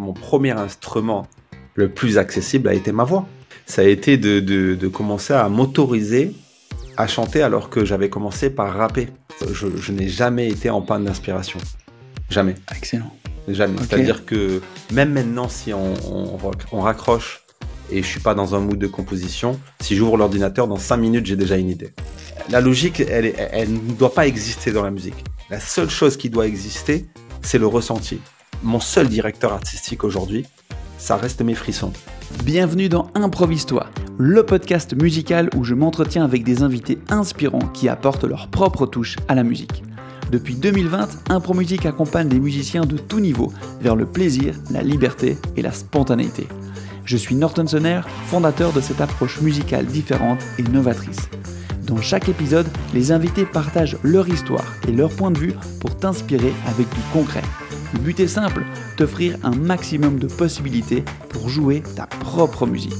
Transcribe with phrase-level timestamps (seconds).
[0.00, 1.28] mon premier instrument
[1.74, 3.26] le plus accessible a été ma voix.
[3.66, 6.34] Ça a été de, de, commencer à m'autoriser
[6.96, 9.08] à chanter alors que j'avais commencé par rapper.
[9.52, 11.60] Je, n'ai jamais été en panne d'inspiration.
[12.28, 12.56] Jamais.
[12.76, 13.14] Excellent.
[13.48, 13.78] Jamais.
[13.78, 14.60] C'est-à-dire que
[14.92, 15.94] même maintenant, si on,
[16.72, 17.42] on, raccroche
[17.90, 21.26] et je suis pas dans un mood de composition, si j'ouvre l'ordinateur, dans 5 minutes,
[21.26, 21.92] j'ai déjà une idée.
[22.50, 25.24] La logique, elle, elle ne doit pas exister dans la musique.
[25.48, 27.06] La seule chose qui doit exister,
[27.42, 28.20] c'est le ressenti.
[28.62, 30.44] Mon seul directeur artistique aujourd'hui,
[30.98, 31.92] ça reste mes frissons.
[32.44, 33.86] Bienvenue dans Improvise-toi,
[34.18, 39.16] le podcast musical où je m'entretiens avec des invités inspirants qui apportent leur propre touche
[39.28, 39.82] à la musique.
[40.30, 45.62] Depuis 2020, Impromusique accompagne les musiciens de tout niveau vers le plaisir, la liberté et
[45.62, 46.46] la spontanéité.
[47.06, 51.30] Je suis Norton Sonner, fondateur de cette approche musicale différente et novatrice.
[51.84, 56.52] Dans chaque épisode, les invités partagent leur histoire et leur point de vue pour t'inspirer
[56.66, 57.42] avec du concret.
[57.92, 58.64] Le but est simple,
[58.96, 62.92] t'offrir un maximum de possibilités pour jouer ta propre musique.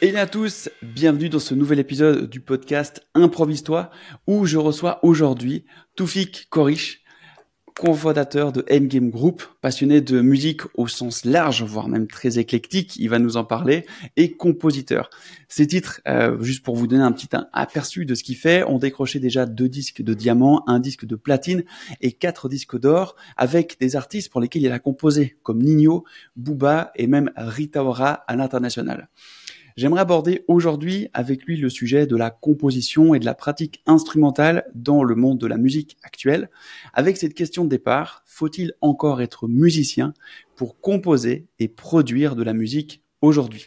[0.00, 3.90] Et à tous, bienvenue dans ce nouvel épisode du podcast Improvise-toi
[4.28, 5.64] où je reçois aujourd'hui
[5.96, 7.02] Toufik Korish,
[7.76, 13.10] cofondateur de Endgame Group, passionné de musique au sens large, voire même très éclectique, il
[13.10, 13.84] va nous en parler,
[14.16, 15.10] et compositeur.
[15.48, 18.78] Ces titres, euh, juste pour vous donner un petit aperçu de ce qu'il fait, ont
[18.78, 21.64] décroché déjà deux disques de diamant, un disque de platine
[22.00, 26.92] et quatre disques d'or, avec des artistes pour lesquels il a composé, comme Nino, Booba
[26.96, 29.10] et même Rita Ora à l'international.
[29.76, 34.64] J'aimerais aborder aujourd'hui avec lui le sujet de la composition et de la pratique instrumentale
[34.74, 36.48] dans le monde de la musique actuelle.
[36.94, 40.14] Avec cette question de départ, faut-il encore être musicien
[40.54, 43.66] pour composer et produire de la musique aujourd'hui?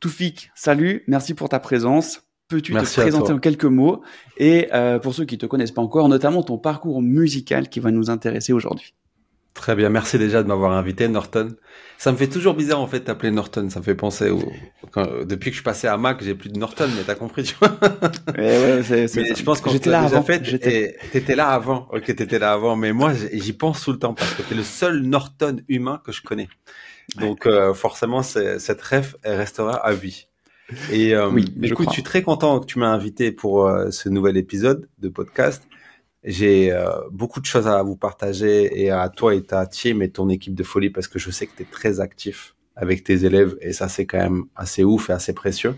[0.00, 2.24] Toufik, salut, merci pour ta présence.
[2.48, 4.02] Peux-tu te présenter en quelques mots?
[4.38, 7.92] Et euh, pour ceux qui te connaissent pas encore, notamment ton parcours musical qui va
[7.92, 8.92] nous intéresser aujourd'hui
[9.54, 11.56] Très bien, merci déjà de m'avoir invité, Norton.
[11.98, 13.68] Ça me fait toujours bizarre en fait d'appeler Norton.
[13.70, 14.40] Ça me fait penser au
[15.24, 17.54] depuis que je suis passé à Mac, j'ai plus de Norton, mais t'as compris, tu
[17.60, 17.78] vois.
[18.36, 20.22] ouais, c'est, mais je pense que j'étais là avant.
[20.22, 21.88] Fait, t'étais là avant.
[21.92, 24.62] Ok, t'étais là avant, mais moi j'y pense tout le temps parce que t'es le
[24.62, 26.48] seul Norton humain que je connais.
[27.16, 30.26] Donc euh, forcément, cette ref elle restera à vie.
[30.92, 34.10] Et euh, oui, écoute, je, suis très content que tu m'as invité pour euh, ce
[34.10, 35.66] nouvel épisode de podcast.
[36.24, 40.10] J'ai euh, beaucoup de choses à vous partager et à toi et ta team et
[40.10, 43.24] ton équipe de folie parce que je sais que tu es très actif avec tes
[43.24, 45.76] élèves et ça c'est quand même assez ouf et assez précieux.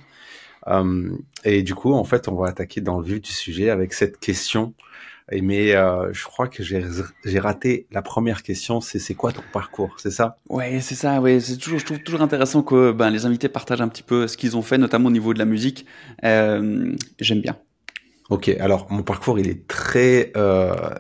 [0.69, 1.11] Euh,
[1.45, 4.19] et du coup, en fait, on va attaquer dans le vif du sujet avec cette
[4.19, 4.75] question.
[5.33, 8.81] Et mais euh, je crois que j'ai raté la première question.
[8.81, 10.37] C'est c'est quoi ton parcours C'est ça?
[10.49, 11.21] Ouais, c'est ça.
[11.21, 14.27] Ouais, c'est toujours je trouve toujours intéressant que ben les invités partagent un petit peu
[14.27, 15.87] ce qu'ils ont fait, notamment au niveau de la musique.
[16.25, 17.57] Euh, J'aime bien.
[18.31, 20.95] Ok, alors mon parcours il est très euh,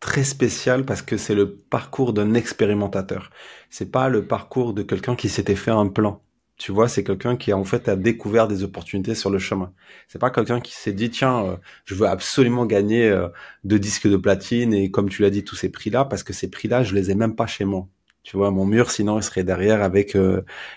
[0.00, 3.30] très spécial parce que c'est le parcours d'un expérimentateur.
[3.70, 6.22] C'est pas le parcours de quelqu'un qui s'était fait un plan.
[6.58, 9.72] Tu vois, c'est quelqu'un qui en fait a découvert des opportunités sur le chemin.
[10.08, 13.28] C'est pas quelqu'un qui s'est dit tiens, euh, je veux absolument gagner euh,
[13.64, 16.50] deux disques de platine et comme tu l'as dit tous ces prix-là parce que ces
[16.50, 17.88] prix-là je les ai même pas chez moi.
[18.24, 20.16] Tu vois, mon mur sinon il serait derrière avec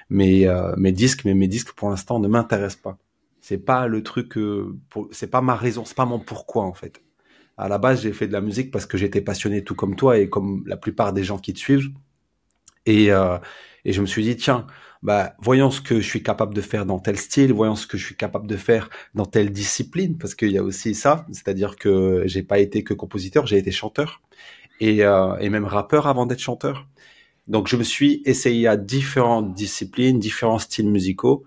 [0.09, 2.97] mes mes disques, mais mes disques pour l'instant ne m'intéressent pas.
[3.47, 4.75] C'est pas le truc, euh,
[5.11, 7.03] c'est pas ma raison, c'est pas mon pourquoi en fait.
[7.57, 10.17] À la base, j'ai fait de la musique parce que j'étais passionné tout comme toi
[10.17, 11.91] et comme la plupart des gens qui te suivent.
[12.87, 13.37] Et, euh,
[13.85, 14.65] et je me suis dit, tiens,
[15.03, 17.99] bah, voyons ce que je suis capable de faire dans tel style, voyons ce que
[17.99, 21.75] je suis capable de faire dans telle discipline, parce qu'il y a aussi ça, c'est-à-dire
[21.75, 24.23] que j'ai pas été que compositeur, j'ai été chanteur
[24.79, 26.87] et, euh, et même rappeur avant d'être chanteur.
[27.47, 31.45] Donc je me suis essayé à différentes disciplines, différents styles musicaux,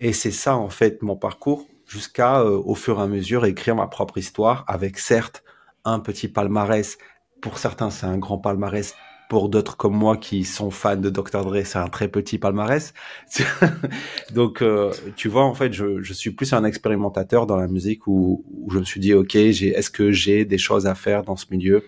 [0.00, 3.76] et c'est ça, en fait, mon parcours, jusqu'à, euh, au fur et à mesure, écrire
[3.76, 5.44] ma propre histoire, avec certes
[5.84, 6.98] un petit palmarès.
[7.42, 8.94] Pour certains, c'est un grand palmarès.
[9.28, 11.44] Pour d'autres comme moi qui sont fans de Dr.
[11.44, 12.94] Dre, c'est un très petit palmarès.
[14.34, 18.06] Donc, euh, tu vois, en fait, je, je, suis plus un expérimentateur dans la musique
[18.06, 21.36] où, où je me suis dit, OK, est-ce que j'ai des choses à faire dans
[21.36, 21.84] ce milieu?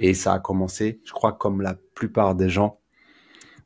[0.00, 2.80] Et ça a commencé, je crois, comme la plupart des gens,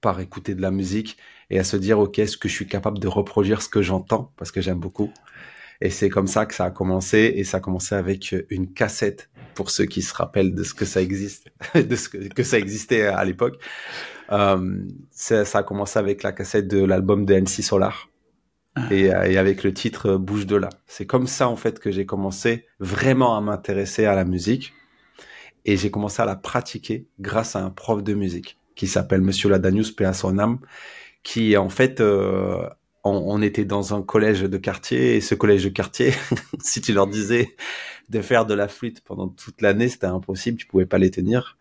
[0.00, 1.16] par écouter de la musique
[1.50, 4.32] et à se dire, OK, est-ce que je suis capable de reproduire ce que j'entends?
[4.37, 5.12] Parce que j'aime beaucoup.
[5.81, 9.29] Et c'est comme ça que ça a commencé et ça a commencé avec une cassette
[9.55, 13.02] pour ceux qui se rappellent de ce que ça existe, de ce que, ça existait
[13.02, 13.61] à l'époque.
[14.32, 14.79] Euh,
[15.11, 18.08] ça, a commencé avec la cassette de l'album de NC Solar.
[18.76, 18.88] Ah.
[18.91, 20.70] Et, euh, et, avec le titre Bouge de là.
[20.87, 24.73] C'est comme ça en fait que j'ai commencé vraiment à m'intéresser à la musique
[25.64, 29.49] et j'ai commencé à la pratiquer grâce à un prof de musique qui s'appelle Monsieur
[29.49, 30.58] Ladanius, à son âme,
[31.24, 32.68] qui en fait, euh,
[33.02, 36.12] on, était dans un collège de quartier et ce collège de quartier,
[36.60, 37.56] si tu leur disais
[38.08, 41.58] de faire de la flûte pendant toute l'année, c'était impossible, tu pouvais pas les tenir.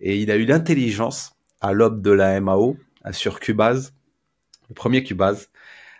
[0.00, 2.76] Et il a eu l'intelligence, à l'aube de la MAO,
[3.12, 3.94] sur Cubase,
[4.68, 5.50] le premier Cubase,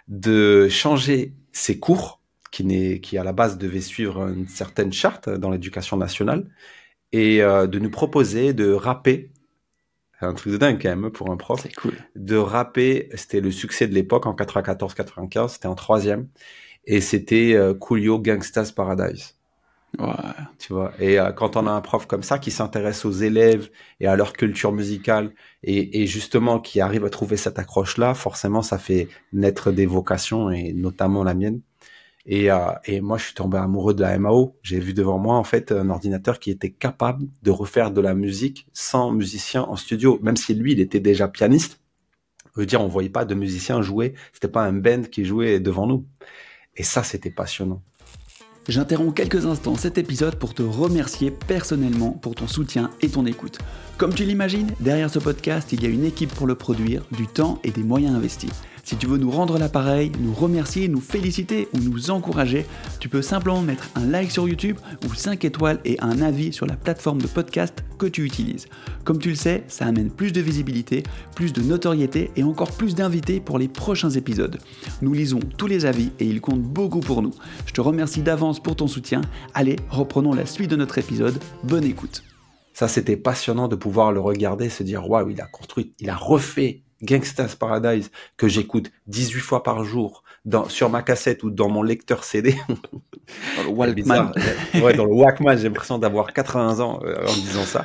[0.09, 2.21] de changer ses cours,
[2.51, 6.47] qui, qui à la base devait suivre une certaine charte dans l'éducation nationale,
[7.13, 9.31] et euh, de nous proposer de rapper.
[10.19, 11.61] C'est un truc de dingue quand même pour un prof.
[11.63, 11.95] C'est cool.
[12.15, 16.29] De rapper, c'était le succès de l'époque en 94-95, c'était en troisième,
[16.85, 19.35] et c'était euh, Coolio Gangsta's Paradise.
[19.99, 20.09] Ouais.
[20.59, 20.93] Tu vois.
[20.99, 23.71] Et euh, quand on a un prof comme ça qui s'intéresse aux élèves
[24.01, 25.33] et à leur culture musicale
[25.63, 30.51] et, et justement qui arrive à trouver cette accroche-là, forcément, ça fait naître des vocations
[30.51, 31.61] et notamment la mienne.
[32.27, 34.57] Et, euh, et moi, je suis tombé amoureux de la MAO.
[34.63, 38.15] J'ai vu devant moi en fait un ordinateur qui était capable de refaire de la
[38.15, 41.81] musique sans musicien en studio, même si lui, il était déjà pianiste.
[42.55, 44.15] Je veux dire, on voyait pas de musicien jouer.
[44.33, 46.07] C'était pas un band qui jouait devant nous.
[46.75, 47.83] Et ça, c'était passionnant.
[48.69, 53.59] J'interromps quelques instants cet épisode pour te remercier personnellement pour ton soutien et ton écoute.
[53.97, 57.29] Comme tu l'imagines, derrière ce podcast, il y a une équipe pour le produire, du
[57.29, 58.51] temps et des moyens investis.
[58.87, 62.67] Si tu veux nous rendre l'appareil, nous remercier, nous féliciter ou nous encourager,
[63.01, 66.67] tu peux simplement mettre un like sur YouTube ou 5 étoiles et un avis sur
[66.67, 68.69] la plateforme de podcast que tu utilises.
[69.03, 71.03] Comme tu le sais, ça amène plus de visibilité,
[71.35, 74.59] plus de notoriété et encore plus d'invités pour les prochains épisodes.
[75.03, 77.35] Nous lisons tous les avis et ils comptent beaucoup pour nous.
[77.67, 79.21] Je te remercie d'avance pour ton soutien.
[79.53, 81.41] Allez, reprenons la suite de notre épisode.
[81.65, 82.23] Bonne écoute.
[82.73, 86.15] Ça, c'était passionnant de pouvoir le regarder, se dire, waouh, il a construit, il a
[86.15, 91.69] refait Gangsta's Paradise que j'écoute 18 fois par jour dans, sur ma cassette ou dans
[91.69, 92.55] mon lecteur CD.
[93.57, 94.33] Dans le Walkman.
[94.75, 97.85] ouais, dans le Walkman, j'ai l'impression d'avoir 80 ans euh, en disant ça.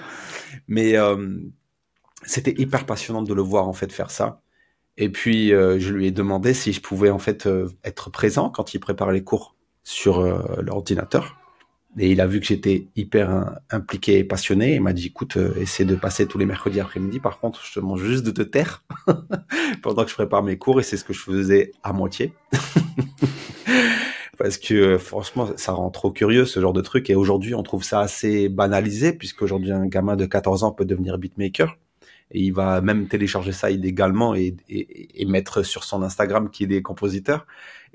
[0.68, 1.40] Mais euh,
[2.24, 4.42] c'était hyper passionnant de le voir en fait faire ça.
[4.98, 8.50] Et puis euh, je lui ai demandé si je pouvais en fait euh, être présent
[8.50, 11.38] quand il prépare les cours sur euh, l'ordinateur.
[12.00, 14.76] Et il a vu que j'étais hyper hein, impliqué et passionné.
[14.76, 17.20] Il m'a dit, écoute, euh, essaie de passer tous les mercredis après-midi.
[17.20, 18.84] Par contre, je te demande juste de te taire
[19.82, 20.80] pendant que je prépare mes cours.
[20.80, 22.34] Et c'est ce que je faisais à moitié.
[24.38, 27.10] Parce que euh, franchement, ça rend trop curieux ce genre de truc.
[27.10, 31.18] Et aujourd'hui, on trouve ça assez banalisé, puisqu'aujourd'hui, un gamin de 14 ans peut devenir
[31.18, 31.78] beatmaker.
[32.32, 36.72] Et il va même télécharger ça illégalement et, et, et mettre sur son Instagram qu'il
[36.72, 37.46] est compositeur.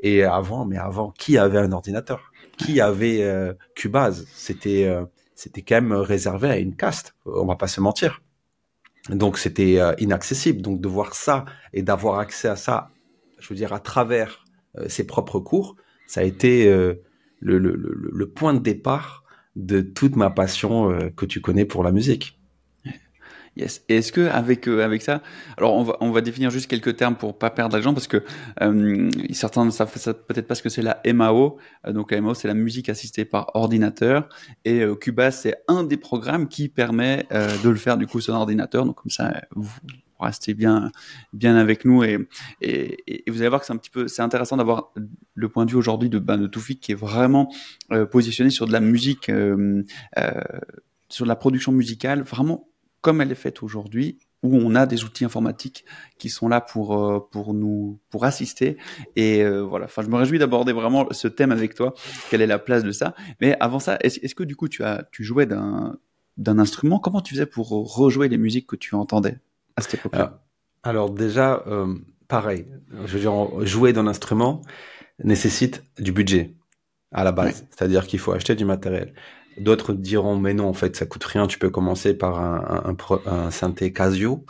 [0.00, 2.31] Et avant, mais avant, qui avait un ordinateur?
[2.56, 4.26] Qui avait euh, Cubase.
[4.35, 5.05] C'était euh,
[5.35, 7.14] c'était quand même réservé à une caste.
[7.26, 8.23] On va pas se mentir.
[9.11, 10.62] Donc c'était euh, inaccessible.
[10.62, 12.91] Donc de voir ça et d'avoir accès à ça,
[13.38, 14.44] je veux dire à travers
[14.79, 15.76] euh, ses propres cours,
[16.06, 16.73] ça a été
[17.41, 19.25] le, point de départ
[19.56, 22.35] de toute ma passion que tu connais pour la musique.
[23.56, 23.82] Yes.
[23.88, 25.23] Et est-ce que avec euh, avec ça,
[25.56, 28.23] alors on va on va définir juste quelques termes pour pas perdre d'argent parce que
[28.61, 29.91] euh, certains ne savent
[30.29, 31.56] peut-être pas ce que c'est la MAO.
[31.87, 34.29] Euh, donc la MAO c'est la musique assistée par ordinateur
[34.67, 38.20] et euh, Cubase c'est un des programmes qui permet euh, de le faire du coup
[38.20, 38.85] sur ordinateur.
[38.85, 39.70] Donc comme ça vous
[40.20, 40.93] restez bien
[41.32, 42.19] bien avec nous et
[42.61, 44.93] et, et vous allez voir que c'est un petit peu c'est intéressant d'avoir
[45.35, 47.50] le point de vue aujourd'hui de ben, de Toufik qui est vraiment
[47.91, 49.31] euh, positionné sur de la musique
[51.08, 52.69] sur de la production musicale vraiment
[53.06, 55.85] comme elle est faite aujourd'hui, où on a des outils informatiques
[56.19, 58.79] qui sont là pour euh, pour nous pour assister.
[59.14, 59.85] Et euh, voilà.
[59.85, 61.94] Enfin je me réjouis d'aborder vraiment ce thème avec toi
[62.31, 63.14] quelle est la place de ça.
[63.41, 65.97] Mais avant ça est-ce est que du coup tu as tu jouais d'un
[66.37, 66.99] d'un instrument?
[66.99, 69.38] Comment tu faisais pour rejouer les musiques que tu entendais
[69.76, 70.32] à cette époque alors,
[70.82, 71.94] alors, déjà euh,
[72.27, 72.67] pareil.
[73.05, 74.63] Je veux dire jouer d'un instrument
[75.22, 76.56] nécessite du budget
[77.13, 77.46] à la base.
[77.46, 77.69] Ouais.
[77.70, 79.15] c'est-à-dire qu'il faut acheter du matériel
[79.58, 82.96] D'autres diront, mais non, en fait, ça coûte rien, tu peux commencer par un,
[83.27, 84.44] un, synthé Casio.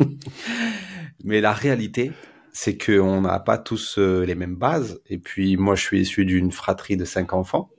[1.24, 2.12] mais la réalité,
[2.52, 5.00] c'est qu'on n'a pas tous euh, les mêmes bases.
[5.08, 7.70] Et puis, moi, je suis issu d'une fratrie de cinq enfants.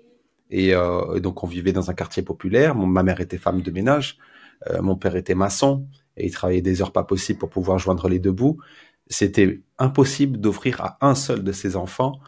[0.49, 2.75] Et euh, donc, on vivait dans un quartier populaire.
[2.75, 4.17] Ma mère était femme de ménage.
[4.69, 5.87] Euh, mon père était maçon.
[6.15, 8.57] Et il travaillait des heures pas possibles pour pouvoir joindre les deux bouts.
[9.07, 12.19] C'était impossible d'offrir à un seul de ses enfants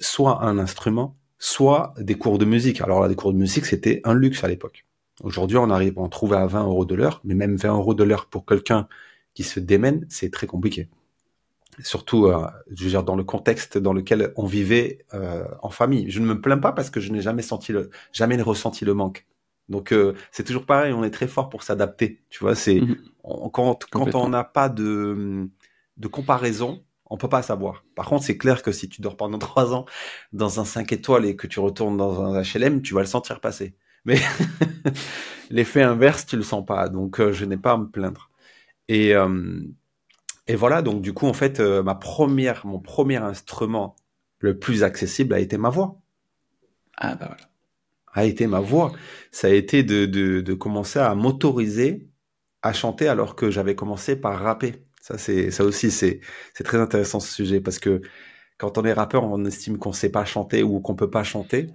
[0.00, 2.80] soit un instrument, soit des cours de musique.
[2.82, 4.84] Alors là, des cours de musique, c'était un luxe à l'époque.
[5.22, 7.94] Aujourd'hui, on arrive à en trouver à 20 euros de l'heure, mais même 20 euros
[7.94, 8.86] de l'heure pour quelqu'un
[9.34, 10.88] qui se démène, c'est très compliqué.
[11.82, 16.10] Surtout, euh, je veux dire, dans le contexte dans lequel on vivait euh, en famille.
[16.10, 18.92] Je ne me plains pas parce que je n'ai jamais senti le, jamais ressenti le
[18.92, 19.26] manque.
[19.70, 22.20] Donc euh, c'est toujours pareil, on est très fort pour s'adapter.
[22.28, 22.96] Tu vois, c'est mmh.
[23.52, 25.48] quand quand on n'a pas de
[25.96, 27.84] de comparaison, on peut pas savoir.
[27.96, 29.86] Par contre, c'est clair que si tu dors pendant trois ans
[30.32, 33.40] dans un 5 étoiles et que tu retournes dans un HLM, tu vas le sentir
[33.40, 33.74] passer.
[34.04, 34.18] Mais
[35.50, 36.88] l'effet inverse, tu le sens pas.
[36.88, 38.30] Donc, euh, je n'ai pas à me plaindre.
[38.88, 39.60] Et, euh,
[40.46, 40.82] et voilà.
[40.82, 43.96] Donc, du coup, en fait, euh, ma première, mon premier instrument
[44.38, 46.00] le plus accessible a été ma voix.
[46.96, 47.50] Ah bah voilà.
[48.14, 48.92] A été ma voix.
[49.32, 52.08] Ça a été de, de, de commencer à m'autoriser
[52.62, 54.84] à chanter alors que j'avais commencé par rapper.
[55.00, 56.20] Ça, c'est, ça aussi, c'est,
[56.54, 58.02] c'est très intéressant ce sujet parce que
[58.58, 61.68] quand on est rappeur, on estime qu'on sait pas chanter ou qu'on peut pas chanter.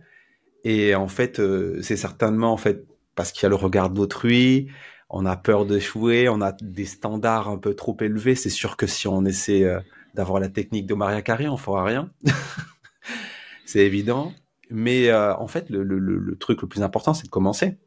[0.64, 4.70] Et en fait, euh, c'est certainement en fait parce qu'il y a le regard d'autrui,
[5.10, 8.36] on a peur de jouer, on a des standards un peu trop élevés.
[8.36, 9.80] C'est sûr que si on essaie euh,
[10.14, 12.12] d'avoir la technique de Maria Carey, on fera rien.
[13.66, 14.34] c'est évident.
[14.70, 17.78] Mais euh, en fait, le, le, le, truc le plus important, c'est de commencer.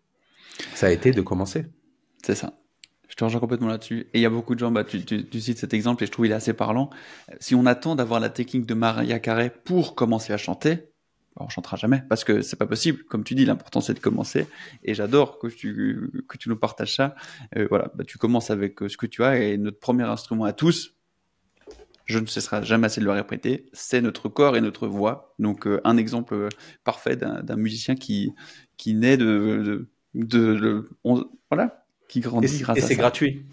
[0.74, 1.66] Ça a été de commencer.
[2.24, 2.54] C'est ça.
[3.18, 4.06] Te rejoins complètement là-dessus.
[4.14, 6.06] Et il y a beaucoup de gens, bah, tu, tu, tu, cites cet exemple et
[6.06, 6.88] je trouve il est assez parlant.
[7.40, 10.76] Si on attend d'avoir la technique de Maria Carey pour commencer à chanter,
[11.34, 13.02] bah, on chantera jamais parce que c'est pas possible.
[13.02, 14.46] Comme tu dis, l'important c'est de commencer.
[14.84, 17.16] Et j'adore que tu, que tu nous partages ça.
[17.56, 20.44] Euh, voilà, bah, tu commences avec euh, ce que tu as et notre premier instrument
[20.44, 20.94] à tous,
[22.04, 25.34] je ne cesserai jamais assez de le répéter, c'est notre corps et notre voix.
[25.40, 26.48] Donc euh, un exemple euh,
[26.84, 28.32] parfait d'un musicien qui,
[28.76, 29.88] qui naît de...
[30.14, 30.88] de, de,
[31.50, 33.44] voilà, qui grandit grâce et c'est gratuit.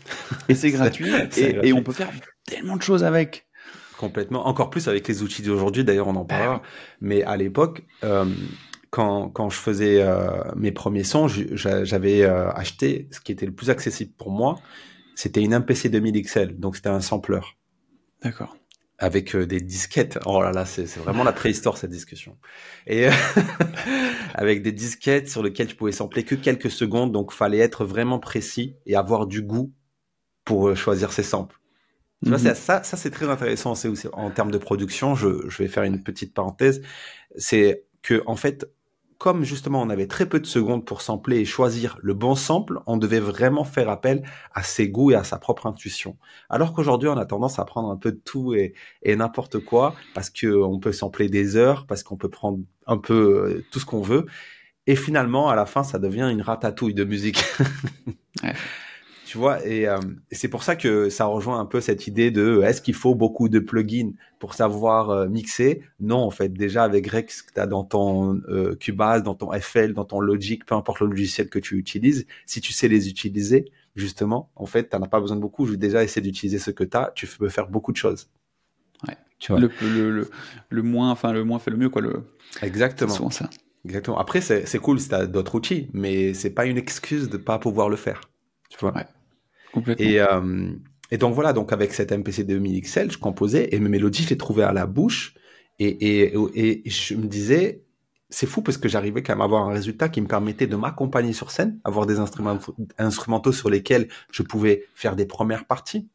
[0.50, 1.12] Et c'est gratuit.
[1.38, 2.10] et, et, on peut faire
[2.46, 3.48] tellement de choses avec.
[3.98, 4.48] Complètement.
[4.48, 5.84] Encore plus avec les outils d'aujourd'hui.
[5.84, 6.62] D'ailleurs, on en parlera.
[7.02, 8.26] Mais à l'époque, euh,
[8.90, 13.54] quand, quand je faisais euh, mes premiers sons, j'avais euh, acheté ce qui était le
[13.54, 14.56] plus accessible pour moi.
[15.16, 16.60] C'était une MPC 2000 XL.
[16.60, 17.40] Donc, c'était un sampler.
[18.22, 18.58] D'accord.
[18.98, 20.20] Avec euh, des disquettes.
[20.26, 22.38] Oh là là, c'est vraiment la préhistoire cette discussion.
[22.88, 23.08] Et
[24.34, 28.20] avec des disquettes sur lesquelles je pouvais sampler que quelques secondes, donc fallait être vraiment
[28.20, 29.74] précis et avoir du goût
[30.46, 31.60] pour euh, choisir ses samples.
[32.24, 32.56] Tu vois, mhm.
[32.56, 33.76] ça, ça c'est très intéressant.
[33.76, 35.16] C'est aussi en termes de production.
[35.16, 36.82] Je, je vais faire une petite parenthèse.
[37.38, 38.66] C'est que en fait,
[39.26, 42.82] comme justement on avait très peu de secondes pour sampler et choisir le bon sample,
[42.86, 44.22] on devait vraiment faire appel
[44.54, 46.16] à ses goûts et à sa propre intuition.
[46.48, 50.30] Alors qu'aujourd'hui, on a tendance à prendre un peu de tout et, n'importe quoi parce
[50.30, 53.16] que on peut sampler des heures, parce qu'on peut prendre un peu
[53.48, 54.28] euh, tout ce qu'on veut.
[54.86, 57.44] Et finalement, à la fin, ça devient une ratatouille de musique.
[59.36, 60.00] Tu vois, euh,
[60.32, 63.16] et, c'est pour ça que ça rejoint un peu cette idée de est-ce qu'il faut
[63.16, 65.82] beaucoup de plugins pour savoir euh, mixer?
[66.00, 69.52] Non, en fait, déjà avec Rex que tu as dans ton euh, Cubase, dans ton
[69.52, 73.10] FL, dans ton Logic, peu importe le logiciel que tu utilises, si tu sais les
[73.10, 73.66] utiliser,
[73.98, 75.66] justement, en fait, tu n'en as pas besoin de beaucoup.
[75.66, 78.30] Je déjà essayer d'utiliser ce que tu as, tu peux faire beaucoup de choses.
[79.06, 79.18] Ouais.
[79.40, 79.60] Tu vois.
[79.60, 80.30] Le, le, le,
[80.70, 82.02] le, moins, enfin, le moins fait le mieux, quoi.
[82.02, 82.24] Le...
[82.62, 83.12] Exactement.
[83.12, 83.50] C'est souvent ça.
[83.84, 84.18] Exactement.
[84.18, 87.60] Après, c'est cool si tu as d'autres outils, mais c'est pas une excuse de pas
[87.60, 88.22] pouvoir le faire.
[88.70, 88.96] Tu vois.
[88.96, 89.06] Ouais.
[89.78, 90.72] Euh,
[91.12, 94.30] et donc voilà, donc avec cette MPC 2000 XL, je composais et mes mélodies, je
[94.30, 95.36] les trouvais à la bouche.
[95.80, 96.32] Et,
[96.86, 97.84] je me disais,
[98.30, 100.76] c'est fou parce que j'arrivais quand même à avoir un résultat qui me permettait de
[100.76, 102.58] m'accompagner sur scène, avoir des instruments
[102.98, 106.08] instrumentaux sur lesquels je pouvais faire des premières parties.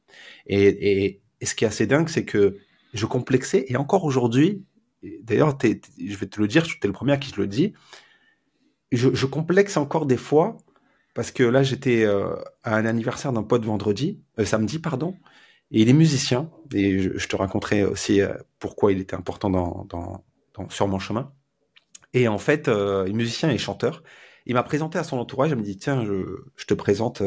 [0.47, 2.59] Et, ce qui est assez dingue, c'est que
[2.93, 4.65] je complexais, et encore aujourd'hui,
[5.23, 7.73] d'ailleurs, je vais te le dire, tu es le premier à qui je le dis,
[8.93, 10.59] je complexe encore des fois
[11.15, 15.17] parce que là, j'étais euh, à un anniversaire d'un pote vendredi, euh, samedi, pardon,
[15.71, 19.89] et il est musicien, et je, te raconterai aussi euh, pourquoi il était important
[20.69, 21.33] sur mon chemin.
[22.13, 24.03] Et en fait, il est musicien et chanteur.
[24.47, 27.23] Il m'a présenté à son entourage, il me dit, tiens, je, te présente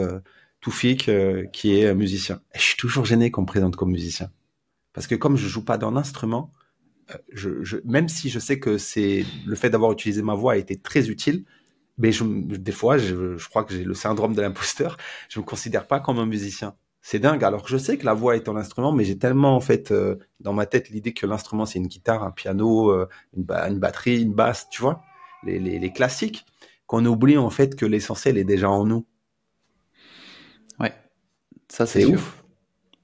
[0.59, 1.09] Toufik,
[1.53, 2.41] qui est musicien.
[2.53, 4.29] Et je suis toujours gêné qu'on me présente comme musicien.
[4.91, 6.51] Parce que comme je joue pas d'un instrument,
[7.85, 11.09] même si je sais que c'est le fait d'avoir utilisé ma voix a été très
[11.09, 11.45] utile,
[11.97, 14.97] mais je, des fois, je, je crois que j'ai le syndrome de l'imposteur.
[15.29, 16.75] Je me considère pas comme un musicien.
[17.01, 17.43] C'est dingue.
[17.43, 19.91] Alors que je sais que la voix est un instrument, mais j'ai tellement en fait
[19.91, 23.79] euh, dans ma tête l'idée que l'instrument c'est une guitare, un piano, euh, une, une,
[23.79, 25.03] batterie, une basse, tu vois,
[25.43, 26.45] les, les, les classiques,
[26.87, 29.05] qu'on oublie en fait que l'essentiel est déjà en nous.
[30.79, 30.93] Ouais,
[31.67, 32.41] ça c'est ouf.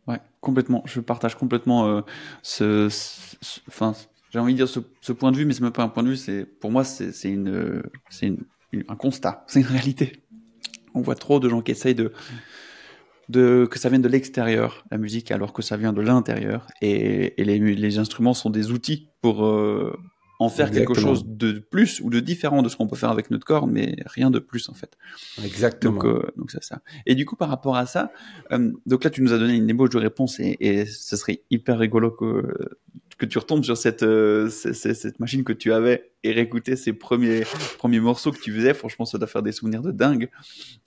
[0.08, 0.81] Ouais, complètement.
[0.86, 2.01] Je partage complètement euh,
[2.41, 2.88] ce,
[3.67, 3.93] enfin,
[4.31, 6.03] j'ai envie de dire ce, ce, point de vue, mais c'est même pas un point
[6.03, 6.17] de vue.
[6.17, 8.46] C'est pour moi, c'est une, c'est une
[8.88, 10.24] un constat, c'est une réalité.
[10.94, 12.12] On voit trop de gens qui essayent de,
[13.30, 16.68] de que ça vienne de l'extérieur, la musique, alors que ça vient de l'intérieur.
[16.82, 19.96] Et, et les, les, instruments sont des outils pour euh,
[20.39, 23.29] en faire quelque chose de plus ou de différent de ce qu'on peut faire avec
[23.29, 24.98] notre corps, mais rien de plus en fait.
[25.43, 25.96] Exactement.
[25.96, 26.81] Donc, euh, donc c'est ça.
[27.05, 28.12] Et du coup, par rapport à ça,
[28.51, 31.43] euh, donc là, tu nous as donné une ébauche de réponse et, et ce serait
[31.50, 32.53] hyper rigolo que
[33.19, 37.43] que tu retombes sur cette, euh, cette, machine que tu avais et réécouter ces premiers,
[37.77, 40.29] premiers morceaux que tu faisais, franchement, ça doit faire des souvenirs de dingue.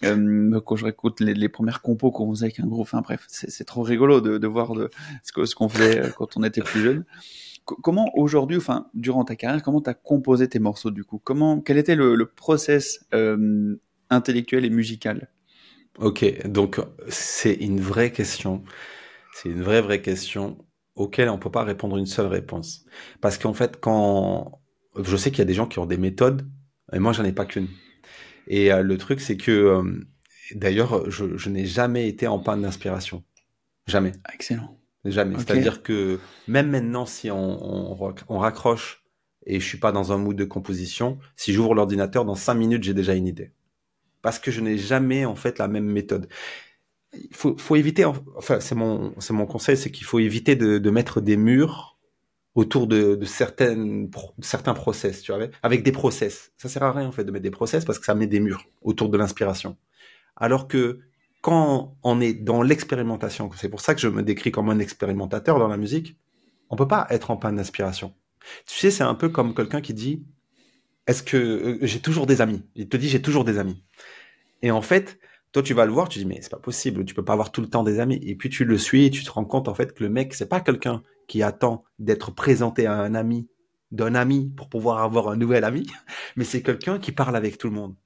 [0.04, 3.26] Euh, quand je réécoute les, les premières compos qu'on faisait avec un groupe, enfin bref,
[3.28, 4.90] c'est trop rigolo de, de voir de,
[5.22, 7.04] ce qu'on faisait euh, quand on était plus jeune.
[7.64, 11.20] Comment aujourd'hui, enfin, durant ta carrière, comment tu as composé tes morceaux du coup?
[11.22, 13.76] Comment, quel était le, le process euh,
[14.10, 15.30] intellectuel et musical?
[15.98, 18.62] Ok, donc c'est une vraie question.
[19.34, 20.58] C'est une vraie, vraie question
[20.94, 22.84] auquel on peut pas répondre une seule réponse.
[23.20, 24.60] Parce qu'en fait, quand
[25.02, 26.48] je sais qu'il y a des gens qui ont des méthodes,
[26.92, 27.68] et moi j'en ai pas qu'une.
[28.46, 29.82] Et euh, le truc, c'est que euh,
[30.54, 33.24] d'ailleurs, je, je n'ai jamais été en panne d'inspiration.
[33.86, 34.12] Jamais.
[35.04, 35.24] Ah, excellent.
[35.24, 35.38] Jamais.
[35.38, 39.04] C'est-à-dire que même maintenant, si on, on, on, raccroche
[39.46, 42.84] et je suis pas dans un mood de composition, si j'ouvre l'ordinateur, dans cinq minutes,
[42.84, 43.52] j'ai déjà une idée.
[44.22, 46.28] Parce que je n'ai jamais en fait la même méthode.
[47.14, 50.78] Il faut, faut éviter, enfin c'est mon, c'est mon conseil, c'est qu'il faut éviter de,
[50.78, 51.98] de mettre des murs
[52.54, 56.52] autour de, de certaines, certains process, tu vois, avec des process.
[56.56, 58.40] Ça sert à rien en fait de mettre des process parce que ça met des
[58.40, 59.76] murs autour de l'inspiration.
[60.36, 61.00] Alors que
[61.42, 65.58] quand on est dans l'expérimentation, c'est pour ça que je me décris comme un expérimentateur
[65.58, 66.16] dans la musique,
[66.70, 68.14] on peut pas être en panne d'inspiration.
[68.66, 70.24] Tu sais, c'est un peu comme quelqu'un qui dit
[71.08, 72.62] Est-ce que euh, j'ai toujours des amis?
[72.76, 73.84] Il te dit J'ai toujours des amis.
[74.62, 75.18] Et en fait,
[75.50, 77.50] toi, tu vas le voir, tu dis Mais c'est pas possible, tu peux pas avoir
[77.50, 78.20] tout le temps des amis.
[78.22, 80.34] Et puis tu le suis et tu te rends compte en fait que le mec,
[80.34, 83.48] c'est pas quelqu'un qui attend d'être présenté à un ami,
[83.90, 85.86] d'un ami pour pouvoir avoir un nouvel ami,
[86.36, 87.96] mais c'est quelqu'un qui parle avec tout le monde.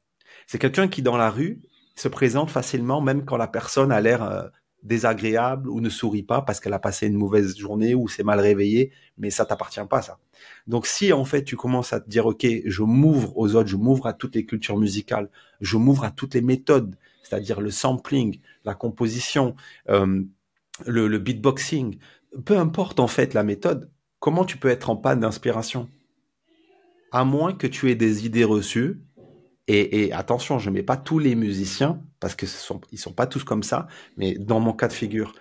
[0.47, 1.61] C'est quelqu'un qui, dans la rue,
[1.97, 4.43] se présente facilement, même quand la personne a l'air euh,
[4.83, 8.39] désagréable ou ne sourit pas parce qu'elle a passé une mauvaise journée ou s'est mal
[8.39, 10.19] réveillée, mais ça t'appartient pas, ça.
[10.67, 13.77] Donc, si en fait tu commences à te dire, OK, je m'ouvre aux autres, je
[13.77, 18.41] m'ouvre à toutes les cultures musicales, je m'ouvre à toutes les méthodes, c'est-à-dire le sampling,
[18.65, 19.57] la composition,
[19.89, 20.23] euh,
[20.85, 21.99] le, le beatboxing,
[22.45, 25.89] peu importe en fait la méthode, comment tu peux être en panne d'inspiration?
[27.11, 29.01] À moins que tu aies des idées reçues
[29.69, 32.81] et, attention, je mets pas tous les musiciens parce que ce sont,
[33.13, 35.35] pas tous comme ça, mais dans mon cas de figure,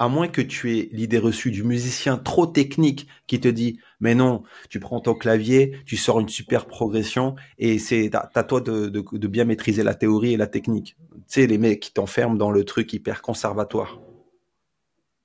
[0.00, 4.14] à moins que tu aies l'idée reçue du musicien trop technique qui te dit mais
[4.14, 8.88] non, tu prends ton clavier, tu sors une super progression et c'est à toi de,
[8.88, 10.96] de, bien maîtriser la théorie et la technique.
[11.12, 14.00] Tu sais les mecs qui t'enferment dans le truc hyper conservatoire.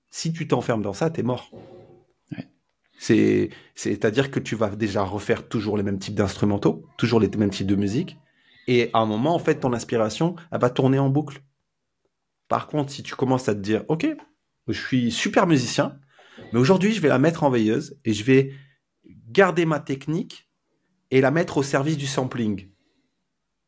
[0.10, 1.50] Si tu t'enfermes dans ça, t'es mort.
[3.00, 7.50] C'est, c'est-à-dire que tu vas déjà refaire toujours les mêmes types d'instrumentaux, toujours les mêmes
[7.50, 8.18] types de musique,
[8.68, 11.42] et à un moment, en fait, ton inspiration, elle va tourner en boucle.
[12.48, 14.08] Par contre, si tu commences à te dire, OK,
[14.68, 16.00] je suis super musicien,
[16.52, 18.54] mais aujourd'hui, je vais la mettre en veilleuse et je vais
[19.30, 20.50] garder ma technique
[21.12, 22.70] et la mettre au service du sampling.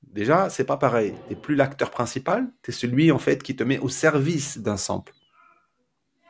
[0.04, 1.14] Déjà, c'est pas pareil.
[1.28, 4.78] T'es plus l'acteur principal, tu es celui, en fait, qui te met au service d'un
[4.78, 5.14] sample.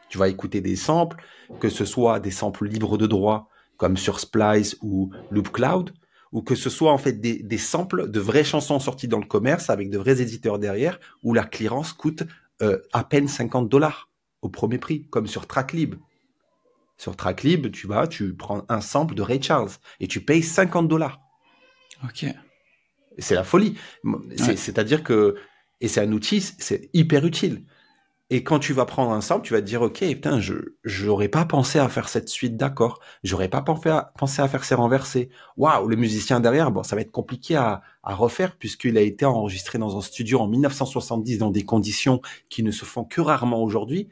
[0.09, 1.23] Tu vas écouter des samples,
[1.59, 5.93] que ce soit des samples libres de droit, comme sur Splice ou Loop Cloud,
[6.35, 9.69] ou que ce soit en fait des, samples de vraies chansons sorties dans le commerce
[9.69, 12.23] avec de vrais éditeurs derrière, où la clearance coûte
[12.61, 14.09] euh, à peine 50 dollars
[14.41, 15.95] au premier prix, comme sur Tracklib.
[16.97, 19.69] Sur Tracklib, tu vas, tu prends un sample de Ray Charles
[20.01, 21.21] et tu payes 50 dollars.
[22.03, 22.25] Ok.
[23.17, 23.77] C'est la folie.
[24.35, 25.35] C'est-à-dire que,
[25.79, 27.63] et c'est un outil, c'est hyper utile.
[28.31, 31.27] Et quand tu vas prendre un sample, tu vas te dire, OK, putain, je, j'aurais
[31.27, 32.99] pas pensé à faire cette suite d'accords.
[33.23, 35.29] J'aurais pas pensé à, faire ces renversés.
[35.57, 39.25] Waouh, le musicien derrière, bon, ça va être compliqué à, à refaire puisqu'il a été
[39.25, 43.61] enregistré dans un studio en 1970 dans des conditions qui ne se font que rarement
[43.61, 44.09] aujourd'hui.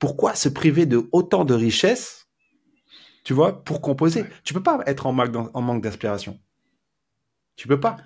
[0.00, 2.28] Pourquoi se priver de autant de richesses,
[3.22, 4.24] tu vois, pour composer?
[4.42, 6.40] Tu peux pas être en manque, en manque d'inspiration.
[7.54, 7.96] Tu peux pas.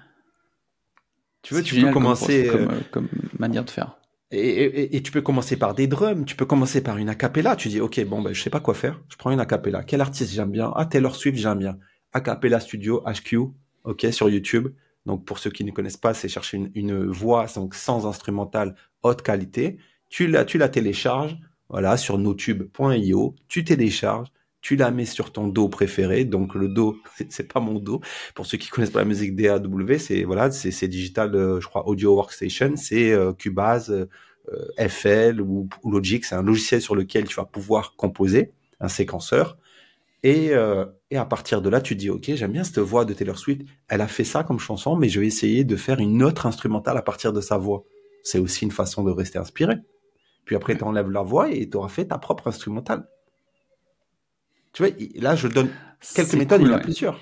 [1.40, 3.98] Tu veux, tu peux commencer comme, euh, comme manière de faire.
[4.34, 7.54] Et, tu peux commencer par des drums, tu peux commencer par une acapella.
[7.54, 9.02] Tu dis, ok, bon, ben, je sais pas quoi faire.
[9.08, 9.82] Je prends une acapella.
[9.84, 10.72] Quel artiste j'aime bien?
[10.74, 11.78] Ah, Taylor Swift, j'aime bien.
[12.14, 13.52] Acapella Studio, HQ,
[13.84, 14.68] ok, sur YouTube.
[15.04, 18.74] Donc, pour ceux qui ne connaissent pas, c'est chercher une, une, voix donc sans instrumental
[19.02, 19.76] haute qualité.
[20.08, 21.36] Tu la, tu la télécharges,
[21.68, 23.34] voilà, sur notube.io.
[23.48, 24.28] Tu télécharges,
[24.62, 26.24] tu la mets sur ton dos préféré.
[26.24, 26.96] Donc le dos,
[27.28, 28.00] c'est pas mon dos.
[28.34, 31.86] Pour ceux qui connaissent pas la musique DAW, c'est voilà, c'est digital, euh, je crois,
[31.86, 36.24] audio workstation, c'est euh, Cubase, euh, FL ou, Logic.
[36.24, 39.58] C'est un logiciel sur lequel tu vas pouvoir composer un séquenceur.
[40.24, 40.52] Et,
[41.10, 43.62] et à partir de là, tu dis, OK, j'aime bien cette voix de Taylor Swift.
[43.88, 46.96] Elle a fait ça comme chanson, mais je vais essayer de faire une autre instrumentale
[46.96, 47.84] à partir de sa voix.
[48.22, 49.74] C'est aussi une façon de rester inspiré.
[50.44, 53.04] Puis après, tu enlèves la voix et tu auras fait ta propre instrumentale.
[54.72, 55.70] Tu vois, là, je donne
[56.14, 57.20] quelques méthodes, il y en a plusieurs.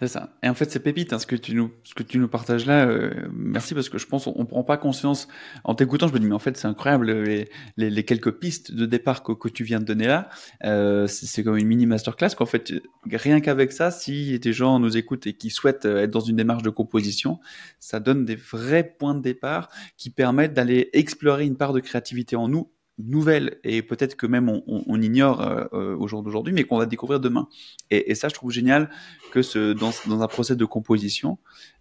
[0.00, 0.32] C'est ça.
[0.42, 2.64] Et en fait, c'est pépite, hein, ce que tu nous, ce que tu nous partages
[2.64, 2.86] là.
[2.86, 5.28] Euh, merci parce que je pense on, prend pas conscience
[5.62, 6.08] en t'écoutant.
[6.08, 9.22] Je me dis mais en fait c'est incroyable les, les, les, quelques pistes de départ
[9.22, 10.30] que, que tu viens de donner là.
[10.64, 12.72] Euh, c'est comme une mini masterclass qu'en fait
[13.12, 16.36] rien qu'avec ça, si des gens nous écoutent et qui souhaitent euh, être dans une
[16.36, 17.38] démarche de composition,
[17.78, 22.36] ça donne des vrais points de départ qui permettent d'aller explorer une part de créativité
[22.36, 22.70] en nous
[23.06, 26.86] nouvelle et peut-être que même on, ignore euh, euh, au jour d'aujourd'hui, mais qu'on va
[26.86, 27.48] découvrir demain.
[27.90, 28.90] Et, ça, je trouve génial
[29.32, 31.38] que ce, dans, un procès de composition,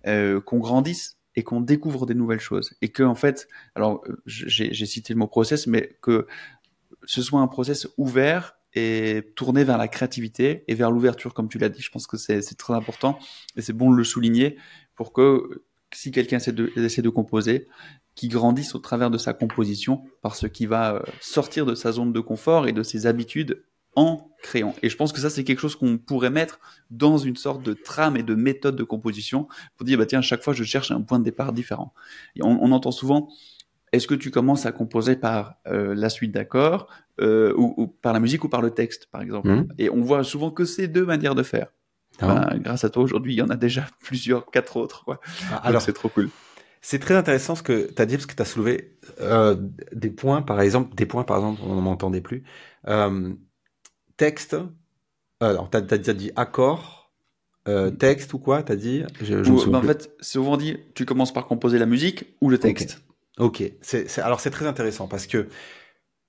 [0.08, 2.74] euh, qu'on grandisse et qu'on découvre des nouvelles choses.
[2.82, 6.28] Et que en fait, alors j'ai cité le mot process, mais que
[7.06, 11.58] ce soit un process ouvert et tourné vers la créativité et vers l'ouverture, comme tu
[11.58, 11.82] l'as dit.
[11.82, 13.18] Je pense que c'est très important
[13.56, 14.58] et c'est bon de le souligner
[14.96, 17.68] pour que si quelqu'un essaie de composer,
[18.20, 22.12] qui grandisse au travers de sa composition, parce qu'il va euh, sortir de sa zone
[22.12, 23.64] de confort et de ses habitudes
[23.96, 24.76] en créant.
[24.84, 26.60] Et je pense que ça, c'est quelque chose qu'on pourrait mettre
[26.92, 30.22] dans une sorte de trame et de méthode de composition pour dire, bah tiens, à
[30.22, 31.94] chaque fois, je cherche un point de départ différent.
[32.36, 33.30] Et on, on entend souvent,
[33.94, 36.88] est-ce que tu commences à composer par euh, la suite d'accords
[37.22, 39.68] euh, ou, ou, par la musique ou par le texte, par exemple Mhm.
[39.78, 41.68] Et on voit souvent que ces deux manières de faire.
[42.22, 42.50] Ah.
[42.50, 45.06] Ben, grâce à toi, aujourd'hui, il y en a déjà plusieurs, quatre autres.
[45.06, 45.22] Quoi.
[45.52, 46.30] Alors, Alors, c'est trop cool.
[46.82, 49.56] C'est très intéressant ce que tu as dit parce que tu as soulevé euh,
[49.94, 52.44] des points, par exemple, des points, par exemple, on ne m'entendait plus.
[52.88, 53.34] Euh,
[54.18, 54.68] texte, euh,
[55.42, 57.12] alors tu as, dit accord,
[57.68, 59.04] euh, texte ou quoi Tu as dit?
[59.22, 62.50] Je, je Ou, ben, en fait, souvent dit, tu commences par composer la musique ou
[62.50, 63.02] le texte.
[63.38, 65.48] Ok, c'est, c'est- alors c'est très intéressant parce que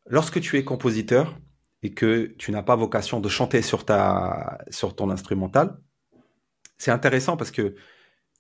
[0.09, 1.37] lorsque tu es compositeur
[1.83, 5.79] et que tu n'as pas vocation de chanter sur, ta, sur ton instrumental,
[6.79, 7.75] c'est intéressant parce que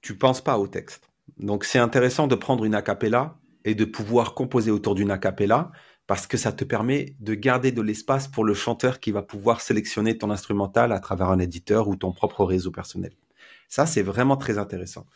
[0.03, 1.10] tu penses pas au texte.
[1.38, 5.19] Donc c'est intéressant de prendre une a cappella et de pouvoir composer autour d'une a
[5.19, 5.71] cappella
[6.07, 9.61] parce que ça te permet de garder de l'espace pour le chanteur qui va pouvoir
[9.61, 13.12] sélectionner ton instrumental à travers un éditeur ou ton propre réseau personnel.
[13.69, 15.07] Ça, c'est vraiment très intéressant.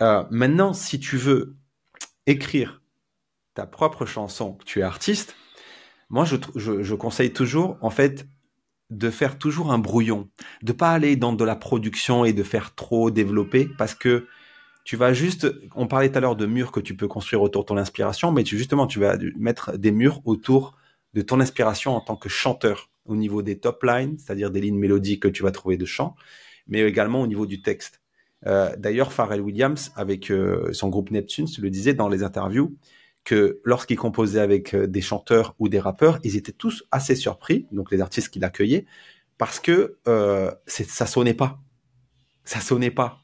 [0.00, 1.56] Euh, maintenant, si tu veux
[2.26, 2.80] écrire
[3.54, 5.34] ta propre chanson, que tu es artiste,
[6.08, 8.28] moi, je, je conseille toujours, en fait,
[8.90, 10.30] de faire toujours un brouillon,
[10.62, 14.28] de pas aller dans de la production et de faire trop développer, parce que
[14.88, 17.64] tu vas juste, on parlait tout à l'heure de murs que tu peux construire autour
[17.64, 20.78] de ton inspiration, mais tu, justement, tu vas mettre des murs autour
[21.12, 24.78] de ton inspiration en tant que chanteur, au niveau des top lines, c'est-à-dire des lignes
[24.78, 26.16] mélodiques que tu vas trouver de chant,
[26.68, 28.00] mais également au niveau du texte.
[28.46, 32.74] Euh, D'ailleurs, Pharrell Williams, avec euh, son groupe Neptune, le disait dans les interviews,
[33.24, 37.66] que lorsqu'il composait avec euh, des chanteurs ou des rappeurs, ils étaient tous assez surpris,
[37.72, 38.86] donc les artistes qu'il accueillait,
[39.36, 39.98] parce que
[40.66, 41.60] ça sonnait pas.
[42.44, 43.22] Ça sonnait pas.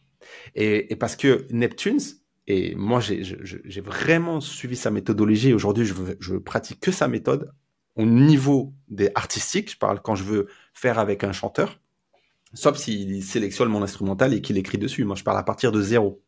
[0.54, 2.00] Et, parce que Neptunes,
[2.46, 7.52] et moi j'ai vraiment suivi sa méthodologie, aujourd'hui je, je pratique que sa méthode,
[7.96, 11.80] au niveau des artistiques, je parle quand je veux faire avec un chanteur,
[12.52, 15.04] sauf s'il sélectionne mon instrumental et qu'il écrit dessus.
[15.04, 16.22] Moi je parle à partir de zéro.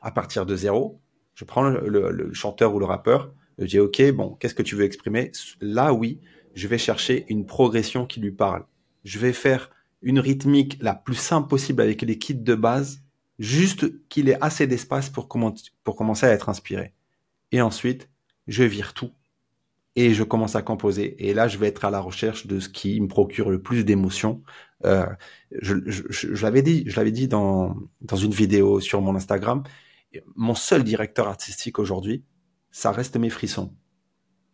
[0.00, 1.00] À partir de zéro,
[1.34, 4.74] je prends le- le chanteur ou le rappeur, je dis ok, bon, qu'est-ce que tu
[4.74, 5.30] veux exprimer?
[5.60, 6.20] Là, oui,
[6.54, 8.64] je vais chercher une progression qui lui parle.
[9.04, 13.01] Je vais faire une rythmique la plus simple possible avec les kits de base,
[13.42, 16.94] juste qu'il ait assez d'espace pour, pour commencer à être inspiré.
[17.50, 18.08] Et ensuite,
[18.46, 19.10] je vire tout
[19.96, 21.28] et je commence à composer.
[21.28, 23.84] Et là, je vais être à la recherche de ce qui me procure le plus
[23.84, 24.42] d'émotions.
[24.84, 25.06] Euh,
[25.60, 29.64] je, je l'avais dit, je l'avais dit dans, dans une vidéo sur mon Instagram.
[30.36, 32.24] Mon seul directeur artistique aujourd'hui,
[32.70, 33.74] ça reste mes frissons.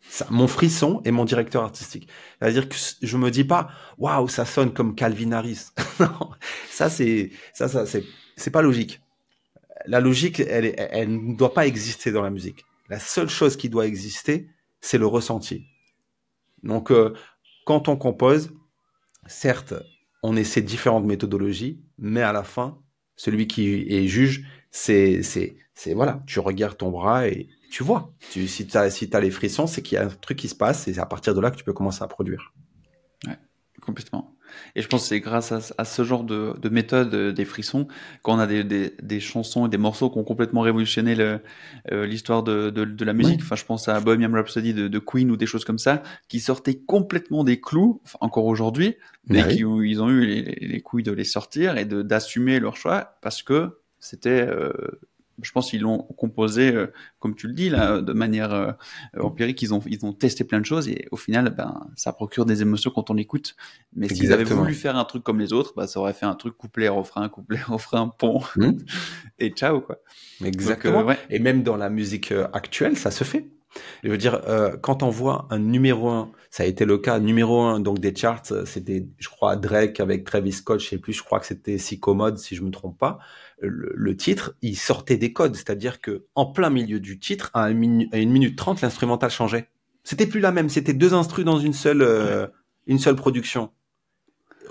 [0.01, 2.09] Ça, mon frisson est mon directeur artistique.
[2.39, 5.67] C'est-à-dire que je me dis pas, waouh, ça sonne comme Calvin Harris.
[6.01, 6.31] non,
[6.71, 8.05] ça c'est, ça, ça c'est,
[8.39, 9.01] c'est pas logique.
[9.87, 12.65] La logique, elle, ne doit pas exister dans la musique.
[12.89, 14.49] La seule chose qui doit exister,
[14.81, 15.67] c'est le ressenti.
[16.63, 17.15] Donc, euh,
[17.65, 18.51] quand on compose,
[19.27, 19.75] certes,
[20.23, 22.79] on essaie différentes méthodologies, mais à la fin,
[23.17, 25.21] celui qui est juge, c'est,
[25.95, 28.13] voilà, tu regardes ton bras et tu vois.
[28.31, 30.95] Si tu as les frissons, c'est qu'il y a un truc qui se passe et
[30.95, 32.53] c'est à partir de là que tu peux commencer à produire.
[33.27, 33.39] Ouais,
[33.81, 34.35] complètement.
[34.77, 37.45] Et je pense que c'est grâce à, à, ce genre de, de méthode euh, des
[37.45, 37.89] frissons
[38.23, 41.17] qu'on a des, des, des, chansons et des morceaux qui ont complètement révolutionné
[41.91, 43.41] l'histoire euh, de, de, de, la musique.
[43.43, 46.41] Enfin, je pense à Bohemian Rhapsody de, de, Queen ou des choses comme ça qui
[46.41, 51.03] sortaient complètement des clous, enfin, encore aujourd'hui, mais qui ils ont eu les, les, couilles
[51.03, 54.73] de les sortir et d'assumer leur choix parce que c'était euh,
[55.43, 58.73] je pense qu'ils l'ont composé, euh, comme tu le dis là, de manière euh,
[59.21, 59.61] empirique.
[59.63, 62.63] Ils ont ils ont testé plein de choses et au final, ben ça procure des
[62.63, 63.57] émotions quand on écoute.
[63.95, 66.35] Mais s'ils avaient voulu faire un truc comme les autres, ben, ça aurait fait un
[66.35, 68.71] truc couplet refrain, couplet refrain pont mmh.
[69.39, 69.99] et ciao quoi.
[70.45, 71.01] Exactement.
[71.01, 71.19] Donc, euh, ouais.
[71.31, 73.47] Et même dans la musique euh, actuelle, ça se fait.
[74.03, 77.19] Je veux dire, euh, quand on voit un numéro un, ça a été le cas
[77.19, 81.13] numéro un donc des charts, c'était, je crois, Drake avec Travis Scott, je sais plus,
[81.13, 83.19] je crois que c'était Psychomode, si je me trompe pas.
[83.61, 87.71] Le, le, titre, il sortait des codes, c'est-à-dire que en plein milieu du titre, à,
[87.71, 89.69] une minute, à une minute trente, l'instrumental changeait.
[90.05, 92.47] C'était plus la même, c'était deux instrus dans une seule, euh,
[92.87, 93.73] une seule production.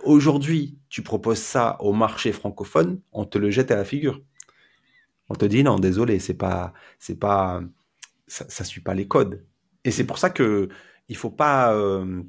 [0.03, 4.21] Aujourd'hui, tu proposes ça au marché francophone, on te le jette à la figure.
[5.29, 7.61] On te dit non, désolé, c'est pas, c'est pas,
[8.27, 9.45] ça, ça suit pas les codes.
[9.83, 10.69] Et c'est pour ça que
[11.09, 12.23] il faut pas, euh,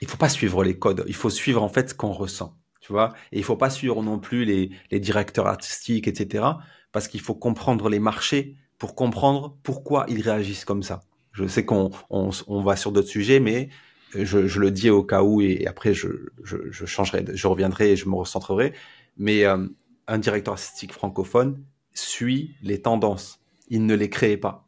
[0.00, 1.04] il faut pas suivre les codes.
[1.06, 2.56] Il faut suivre en fait ce qu'on ressent,
[2.88, 3.12] tu vois?
[3.32, 6.44] Et il faut pas suivre non plus les, les directeurs artistiques, etc.
[6.90, 11.02] Parce qu'il faut comprendre les marchés pour comprendre pourquoi ils réagissent comme ça.
[11.32, 13.68] Je sais qu'on on, on va sur d'autres sujets, mais
[14.14, 16.08] je, je, le dis au cas où et après je,
[16.42, 18.72] je, je changerai, je reviendrai et je me recentrerai.
[19.18, 19.68] Mais euh,
[20.06, 23.40] un directeur artistique francophone suit les tendances.
[23.68, 24.66] Il ne les crée pas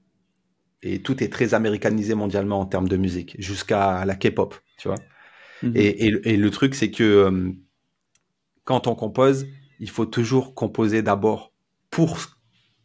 [0.83, 4.99] et tout est très américanisé mondialement en termes de musique, jusqu'à la K-pop, tu vois?
[5.63, 5.73] Mhm.
[5.75, 7.53] Et, et, le truc, c'est que euh,
[8.65, 9.47] quand on compose,
[9.79, 11.53] il faut toujours composer d'abord
[11.91, 12.19] pour,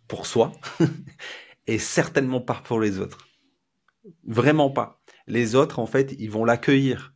[0.07, 0.51] pour soi
[1.67, 3.27] et certainement pas pour les autres.
[4.25, 5.01] Vraiment pas.
[5.27, 7.13] Les autres, en fait, ils vont l'accueillir.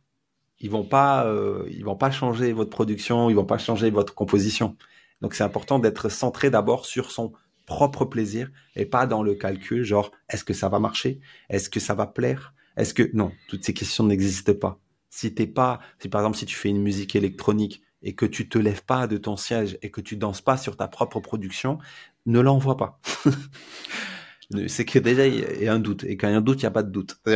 [0.58, 4.14] Ils vont pas, euh, ils vont pas changer votre production, ils vont pas changer votre
[4.14, 4.76] composition.
[5.20, 7.32] Donc c'est important d'être centré d'abord sur son
[7.66, 11.80] propre plaisir et pas dans le calcul, genre est-ce que ça va marcher, est-ce que
[11.80, 14.80] ça va plaire, est-ce que non, toutes ces questions n'existent pas.
[15.08, 18.48] Si t'es pas, si par exemple si tu fais une musique électronique et que tu
[18.48, 21.78] te lèves pas de ton siège et que tu danses pas sur ta propre production,
[22.26, 23.00] ne l'envoie pas.
[24.66, 26.60] c'est que déjà il y a un doute et quand il y a un doute,
[26.62, 27.20] il n'y a pas de doute.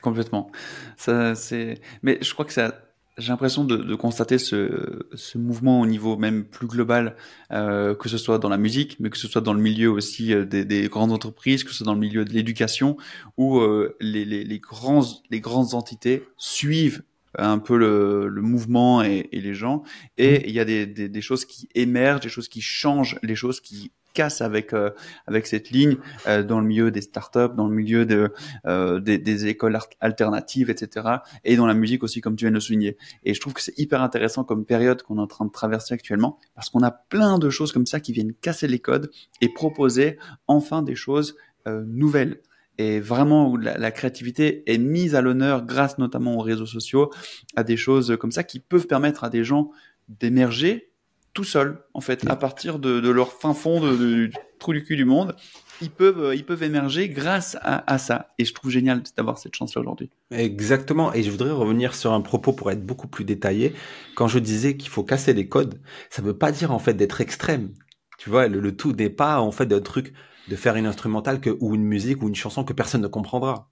[0.00, 0.50] complètement.
[0.96, 1.80] Ça, c'est.
[2.02, 2.84] Mais je crois que ça.
[3.16, 7.16] J'ai l'impression de, de, constater ce, ce, mouvement au niveau même plus global,
[7.50, 10.32] euh, que ce soit dans la musique, mais que ce soit dans le milieu aussi
[10.32, 12.96] euh, des, des, grandes entreprises, que ce soit dans le milieu de l'éducation,
[13.36, 17.02] où euh, les, les, les, grands, les grandes entités suivent
[17.36, 19.82] un peu le, le mouvement et, et, les gens,
[20.16, 20.42] et mmh.
[20.46, 23.60] il y a des, des, des, choses qui émergent, des choses qui changent, les choses
[23.60, 24.90] qui casse avec euh,
[25.28, 28.32] avec cette ligne euh, dans le milieu des startups, dans le milieu de
[28.66, 31.06] euh, des, des, écoles alternatives, etc.
[31.44, 32.96] Et dans la musique aussi, comme tu viens de le souligner.
[33.22, 35.94] Et je trouve que c'est hyper intéressant comme période qu'on est en train de traverser
[35.94, 39.10] actuellement, parce qu'on a plein de choses comme ça qui viennent casser les codes
[39.40, 41.36] et proposer enfin des choses
[41.66, 42.40] nouvelles
[42.78, 47.10] et vraiment où la, créativité est mise à l'honneur grâce notamment aux réseaux sociaux,
[47.56, 49.70] à des choses comme ça qui peuvent permettre à des gens
[50.08, 50.92] d'émerger
[51.34, 54.96] tout seuls, en fait, à partir de, leur fin fond de, du trou du cul
[54.96, 55.36] du monde.
[55.80, 58.34] Ils peuvent, ils peuvent émerger grâce à, ça.
[58.38, 60.10] Et je trouve génial d'avoir cette chance-là aujourd'hui.
[60.32, 61.12] Exactement.
[61.14, 63.74] Et je voudrais revenir sur un propos pour être beaucoup plus détaillé.
[64.16, 67.20] Quand je disais qu'il faut casser les codes, ça veut pas dire en fait d'être
[67.20, 67.72] extrême.
[68.18, 70.12] Tu vois, le, tout n'est pas en fait d'un truc
[70.48, 73.70] de faire une instrumentale que, ou une musique ou une chanson que personne ne comprendra.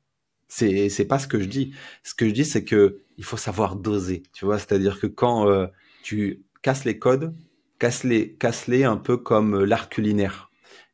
[0.49, 1.75] C'est c'est pas ce que je dis.
[2.05, 4.23] Ce que je dis c'est que il faut savoir doser.
[4.33, 5.67] Tu vois, c'est-à-dire que quand euh,
[6.03, 7.35] tu casses les codes,
[7.79, 10.51] casse-les, casse-les un peu comme euh, l'art culinaire.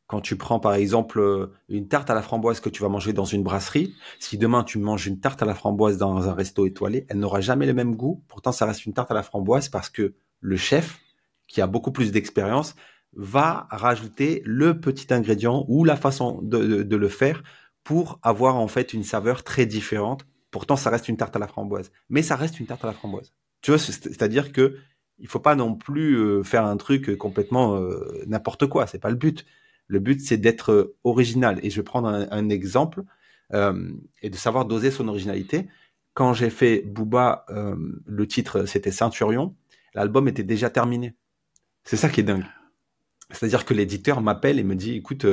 [0.07, 3.13] Quand tu prends par exemple euh, une tarte à la framboise que tu vas manger
[3.13, 6.65] dans une brasserie, si demain tu manges une tarte à la framboise dans un resto
[6.65, 8.23] étoilé, elle n'aura jamais le même goût.
[8.27, 10.99] Pourtant, ça reste une tarte à la framboise parce que le chef,
[11.47, 12.75] qui a beaucoup plus d'expérience,
[13.15, 17.43] va rajouter le petit ingrédient ou la façon de, le faire
[17.83, 20.25] pour avoir en fait une saveur très différente.
[20.51, 22.93] Pourtant, ça reste une tarte à la framboise, mais ça reste une tarte à la
[22.93, 23.33] framboise.
[23.61, 24.77] Tu vois, c'est-à-dire que
[25.19, 28.87] il faut pas non plus euh, faire un truc complètement euh, n'importe quoi.
[28.87, 29.45] C'est pas le but.
[29.87, 31.59] Le but, c'est d'être euh, original.
[31.63, 33.03] Et je vais prendre un, exemple
[34.23, 35.67] et de savoir doser son originalité.
[36.15, 39.55] Quand j'ai fait Booba, le titre c'était Ceinturion.
[39.93, 41.13] L'album était déjà terminé.
[41.83, 42.45] C'est ça qui est dingue.
[43.33, 45.25] C'est-à-dire que l'éditeur m'appelle et me dit, écoute,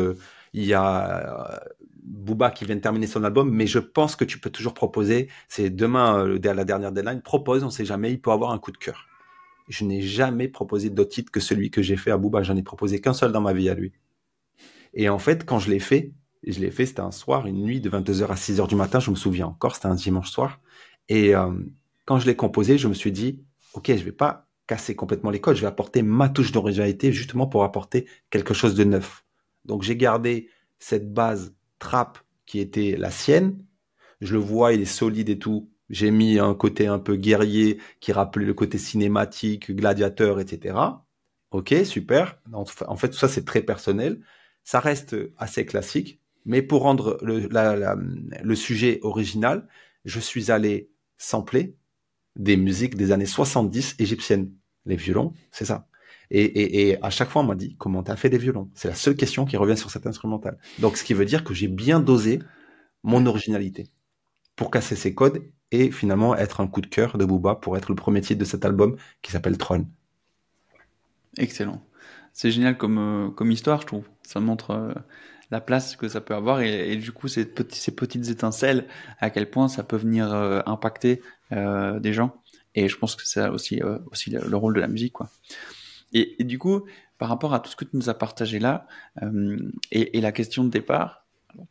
[0.52, 1.62] il y a
[2.02, 5.28] Booba qui vient de terminer son album, mais je pense que tu peux toujours proposer.
[5.48, 7.22] C'est demain la dernière deadline.
[7.22, 8.12] Propose, on sait jamais.
[8.12, 9.06] Il peut avoir un coup de cœur
[9.70, 12.42] je n'ai jamais proposé d'autre titre que celui que j'ai fait à Booba.
[12.42, 13.92] J'en ai proposé qu'un seul dans ma vie à lui.
[14.92, 16.12] Et en fait, quand je l'ai fait,
[16.44, 19.10] je l'ai fait, c'était un soir, une nuit de 22h à 6h du matin, je
[19.10, 20.60] me souviens encore, c'était un dimanche soir.
[21.08, 21.52] Et euh,
[22.04, 25.40] quand je l'ai composé, je me suis dit, OK, je vais pas casser complètement les
[25.40, 29.24] codes, je vais apporter ma touche d'originalité justement pour apporter quelque chose de neuf.
[29.64, 33.59] Donc j'ai gardé cette base trap qui était la sienne.
[34.20, 35.68] Je le vois, il est solide et tout.
[35.88, 40.76] J'ai mis un côté un peu guerrier qui rappelait le côté cinématique, gladiateur, etc.
[41.50, 42.38] Ok, super.
[42.52, 44.20] En fait, tout ça, c'est très personnel.
[44.62, 46.20] Ça reste assez classique.
[46.44, 49.66] Mais pour rendre le, le sujet original,
[50.04, 51.74] je suis allé sampler
[52.37, 54.52] des musiques des années 70 égyptiennes.
[54.90, 55.87] Les violons, c'est ça.
[56.33, 58.70] Et, à chaque fois, on m'a dit, comment t'as fait des violons?
[58.74, 60.59] C'est la seule question qui revient sur cet instrumental.
[60.79, 62.40] Donc, ce qui veut dire que j'ai bien dosé
[63.03, 63.88] mon originalité
[64.57, 67.88] pour casser ces codes et finalement être un coup de cœur de Booba pour être
[67.88, 69.87] le premier titre de cet album qui s'appelle Tron.
[71.38, 71.83] Excellent.
[72.33, 74.05] C'est génial comme, euh, comme histoire, je trouve.
[74.22, 74.92] Ça montre euh,
[75.50, 78.87] la place que ça peut avoir et, du coup ces petites étincelles,
[79.18, 82.39] à quel point ça peut venir euh, impacter des gens.
[82.74, 83.80] Et je pense que c'est aussi,
[84.11, 85.12] aussi le, rôle de la musique.
[85.12, 85.28] Quoi.
[86.12, 86.85] Et, du coup,
[87.18, 88.87] par rapport à tout ce que tu nous as partagé là,
[89.90, 91.20] et, et la question de départ,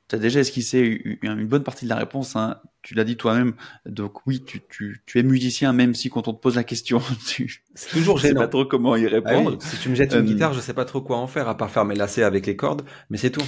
[0.08, 2.36] tu as déjà esquissé une bonne partie de la réponse.
[2.36, 2.58] Hein.
[2.82, 3.54] Tu l'as dit toi-même.
[3.86, 7.02] Donc oui, tu, tu, tu, es musicien, même si quand on te pose la question,
[7.28, 8.42] tu c'est toujours gênant.
[8.42, 9.58] sais pas trop comment y répondre.
[9.60, 11.48] Ah si tu me jettes une euh, guitare, je sais pas trop quoi en faire
[11.48, 13.46] à part faire mes lacets avec les cordes, mais c'est tout.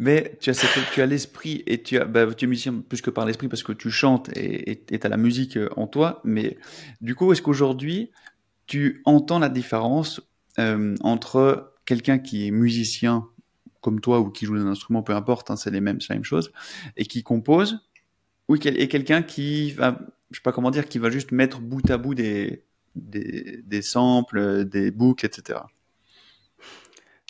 [0.00, 3.72] mais tu as, l'esprit et bah, tu es musicien plus que par l'esprit parce que
[3.72, 6.22] tu chantes et tu as la musique euh, en toi.
[6.24, 6.56] Mais
[7.02, 8.10] du coup, est-ce qu'aujourd'hui
[8.66, 10.22] tu entends la différence
[10.58, 13.26] euh, entre quelqu'un qui est musicien
[13.82, 16.14] comme toi ou qui joue un instrument, peu importe, hein, c'est les mêmes, c'est la
[16.14, 16.52] même chose,
[16.96, 17.80] et qui compose,
[18.48, 19.98] ou et quelqu'un qui va,
[20.30, 23.82] je sais pas comment dire, qui va juste mettre bout à bout des, des, des
[23.82, 25.60] samples, des boucles, etc.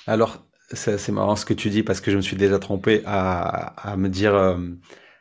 [0.07, 3.91] Alors, c'est marrant ce que tu dis parce que je me suis déjà trompé à,
[3.91, 4.57] à me dire, euh,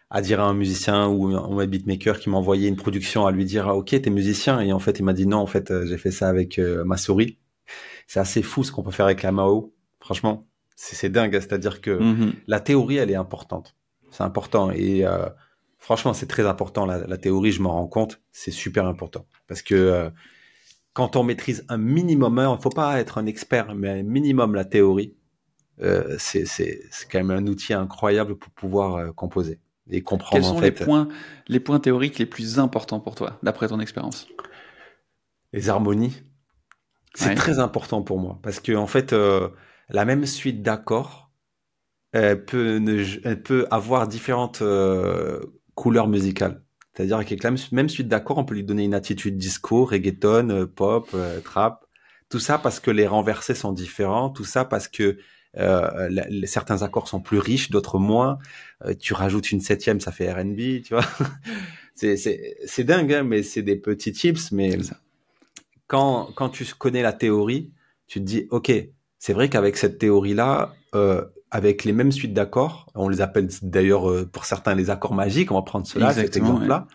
[0.09, 3.45] à dire à un musicien ou un beatmaker qui m'a envoyé une production à lui
[3.45, 5.85] dire ah, ok t'es musicien et en fait il m'a dit non en fait euh,
[5.87, 7.39] j'ai fait ça avec euh, ma souris.
[8.07, 9.73] C'est assez fou ce qu'on peut faire avec la Mao.
[9.99, 11.33] Franchement, c'est dingue.
[11.33, 12.33] C'est-à-dire que mm-hmm.
[12.47, 13.75] la théorie elle est importante.
[14.11, 15.03] C'est important et
[15.77, 17.51] franchement c'est très important la, la théorie.
[17.51, 18.21] Je m'en rends compte.
[18.31, 20.11] C'est super important parce que
[20.93, 24.55] quand on maîtrise un minimum, il ne faut pas être un expert, mais un minimum
[24.55, 25.15] la théorie,
[25.81, 26.47] euh, c'est
[27.11, 30.33] quand même un outil incroyable pour pouvoir euh, composer et comprendre.
[30.33, 31.07] Quels sont les, points,
[31.47, 34.27] les points théoriques les plus importants pour toi, d'après ton expérience?
[35.53, 36.21] Les harmonies.
[37.15, 39.49] C'est très important pour moi parce que en fait, euh,
[39.89, 41.31] la même suite d'accords
[42.13, 42.81] peut,
[43.43, 44.61] peut avoir différentes
[45.73, 46.61] couleurs musicales.
[46.99, 50.65] C'est-à-dire avec la même suite d'accords, on peut lui donner une attitude disco, reggaeton, euh,
[50.65, 51.85] pop, euh, trap.
[52.27, 54.29] Tout ça parce que les renversés sont différents.
[54.29, 55.17] Tout ça parce que
[55.57, 56.09] euh,
[56.45, 58.37] certains accords sont plus riches, d'autres moins.
[58.99, 61.05] tu rajoutes une septième, ça fait R&B, tu vois.
[61.95, 64.51] c'est dingue, hein, mais c'est des petits tips.
[64.51, 64.77] Mais
[65.87, 67.71] quand quand tu connais la théorie,
[68.07, 68.71] tu te dis, ok,
[69.17, 70.73] c'est vrai qu'avec cette théorie-là,
[71.51, 72.87] avec les mêmes suites d'accords.
[72.95, 75.51] On les appelle d'ailleurs euh, pour certains les accords magiques.
[75.51, 76.87] On va prendre cela, cet exemple-là.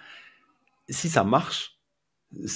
[0.88, 1.73] Si ça marche,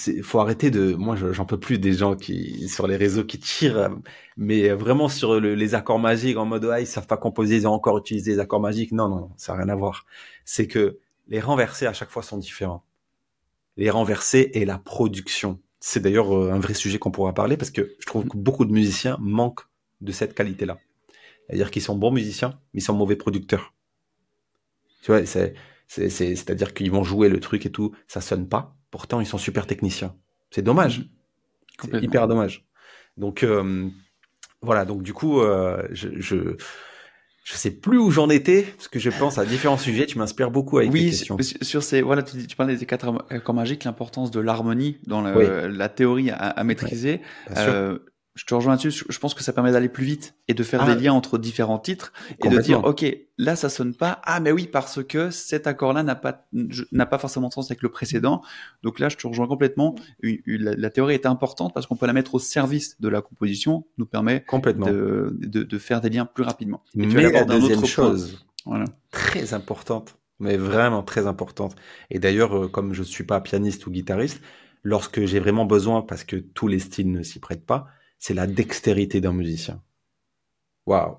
[0.06, 0.94] il faut arrêter de.
[0.94, 3.90] Moi, j'en peux plus des gens qui sur les réseaux qui tirent,
[4.36, 7.72] mais vraiment sur les accords magiques en mode ah ils savent pas composer, ils ont
[7.72, 8.92] encore utilisé les accords magiques.
[8.92, 10.06] Non, non, ça n'a rien à voir.
[10.44, 12.84] C'est que les renversés à chaque fois sont différents.
[13.76, 15.60] Les renversés et la production.
[15.80, 18.64] C'est d'ailleurs euh, un vrai sujet qu'on pourra parler parce que je trouve que beaucoup
[18.64, 19.68] de musiciens manquent
[20.00, 20.78] de cette qualité-là.
[21.46, 23.72] C'est-à-dire qu'ils sont bons musiciens, mais ils sont mauvais producteurs.
[25.02, 25.54] Tu vois, c'est,
[25.86, 28.76] c'est, c'est, à dire qu'ils vont jouer le truc et tout, ça sonne pas.
[28.90, 30.14] Pourtant, ils sont super techniciens.
[30.50, 31.08] C'est dommage.
[31.82, 32.66] C'est hyper dommage.
[33.16, 33.88] Donc, euh,
[34.62, 34.84] voilà.
[34.84, 36.56] Donc, du coup, euh, je, je,
[37.44, 40.06] je sais plus où j'en étais, parce que je pense à différents sujets.
[40.06, 41.36] Tu m'inspires beaucoup avec oui, tes questions.
[41.62, 45.88] sur ces, voilà, tu, tu parlais des quatre accords magiques, l'importance de l'harmonie dans la
[45.88, 47.20] théorie à, à maîtriser.
[47.56, 47.98] Euh,
[48.38, 49.04] je te rejoins là-dessus.
[49.08, 50.94] Je pense que ça permet d'aller plus vite et de faire des ah.
[50.94, 52.12] liens entre différents titres
[52.44, 53.04] et de dire, OK,
[53.36, 54.20] là, ça sonne pas.
[54.22, 56.46] Ah, mais oui, parce que cet accord-là n'a pas,
[56.92, 58.40] n'a pas forcément de sens avec le précédent.
[58.84, 59.96] Donc là, je te rejoins complètement.
[60.22, 64.06] La, théorie est importante parce qu'on peut la mettre au service de la composition, nous
[64.06, 64.86] permet complètement.
[64.86, 66.84] De, de, faire des liens plus rapidement.
[66.94, 68.84] mais la deuxième chose, voilà.
[69.10, 71.74] très importante, mais vraiment très importante.
[72.10, 74.40] Et d'ailleurs, euh, comme je suis pas pianiste ou guitariste,
[74.84, 77.88] lorsque j'ai vraiment besoin, parce que tous les styles ne s'y prêtent pas,
[78.18, 79.82] c'est la dextérité d'un musicien.
[80.86, 81.18] Waouh.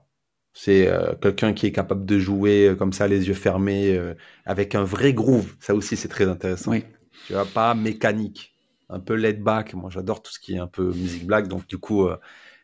[0.54, 4.16] C'est euh, quelqu'un qui est capable de jouer euh, comme ça, les yeux fermés, euh,
[4.46, 5.56] avec un vrai groove.
[5.60, 6.72] Ça aussi, c'est très intéressant.
[6.72, 6.84] Oui.
[7.28, 8.56] Tu vois, pas mécanique,
[8.90, 9.74] un peu laid back.
[9.74, 11.48] Moi, j'adore tout ce qui est un peu musique black.
[11.48, 12.08] Donc, du coup,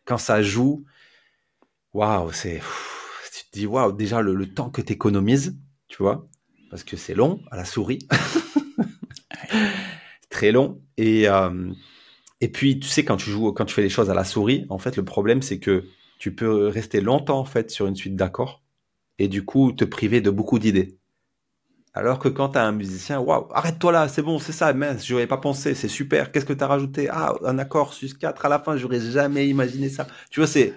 [0.05, 0.85] quand ça joue,
[1.93, 2.61] waouh, c'est.
[3.33, 6.27] Tu te dis, waouh, déjà le, le temps que tu économises, tu vois,
[6.69, 7.99] parce que c'est long à la souris.
[10.29, 10.81] très long.
[10.97, 11.27] Et
[12.41, 14.65] et puis, tu sais, quand tu joues, quand tu fais les choses à la souris,
[14.69, 15.85] en fait, le problème, c'est que
[16.19, 18.61] tu peux rester longtemps, en fait, sur une suite d'accords
[19.19, 20.97] et du coup, te priver de beaucoup d'idées.
[21.93, 25.05] Alors que quand tu as un musicien, waouh, arrête-toi là, c'est bon, c'est ça, mince,
[25.05, 27.07] j'aurais pas pensé, c'est super, qu'est-ce que tu as rajouté?
[27.09, 30.05] Ah, un accord sus 4 à la fin, j'aurais jamais imaginé ça.
[30.29, 30.73] Tu vois, c'est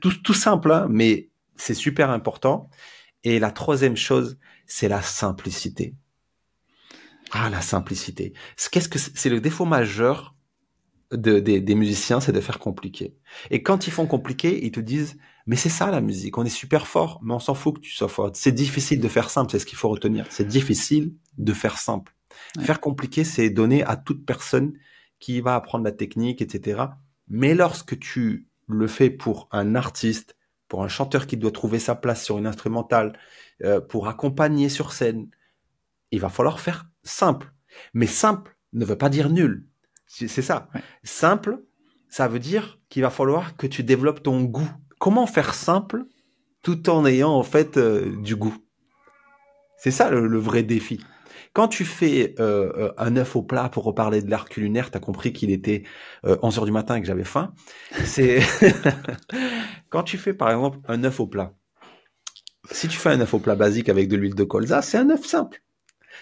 [0.00, 2.68] tout, tout simple, hein, mais c'est super important.
[3.24, 5.94] Et la troisième chose, c'est la simplicité.
[7.30, 8.34] Ah, la simplicité.
[8.70, 10.35] Qu'est-ce que c'est le défaut majeur
[11.12, 13.16] des musiciens, c'est de faire compliqué.
[13.50, 15.16] Et quand ils font compliqué, ils te disent,
[15.46, 17.92] mais c'est ça la musique, on est super fort, mais on s'en fout que tu
[17.92, 18.30] sois fort.
[18.34, 20.26] C'est difficile de faire simple, c'est ce qu'il faut retenir.
[20.30, 22.14] C'est difficile de faire simple.
[22.60, 24.74] Faire compliqué, c'est donner à toute personne
[25.20, 26.82] qui va apprendre la technique, etc.
[27.28, 30.36] Mais lorsque tu le fais pour un artiste,
[30.68, 33.18] pour un chanteur qui doit trouver sa place sur une instrumentale,
[33.64, 35.28] euh, pour accompagner sur scène,
[36.10, 37.52] il va falloir faire simple.
[37.94, 39.66] Mais simple ne veut pas dire nul.
[40.06, 40.68] C'est ça.
[41.02, 41.60] Simple,
[42.08, 44.70] ça veut dire qu'il va falloir que tu développes ton goût.
[44.98, 46.04] Comment faire simple
[46.62, 48.56] tout en ayant en fait euh, du goût?
[49.76, 51.00] C'est ça le, vrai défi.
[51.52, 54.96] Quand tu fais euh, euh, un œuf au plat pour reparler de l'art culinaire, tu
[54.96, 55.82] as compris qu'il était
[56.24, 57.52] 11 heures du matin et que j'avais faim.
[58.04, 58.40] C'est
[59.90, 61.52] quand tu fais par exemple un œuf au plat.
[62.70, 65.10] Si tu fais un œuf au plat basique avec de l'huile de colza, c'est un
[65.10, 65.62] œuf simple.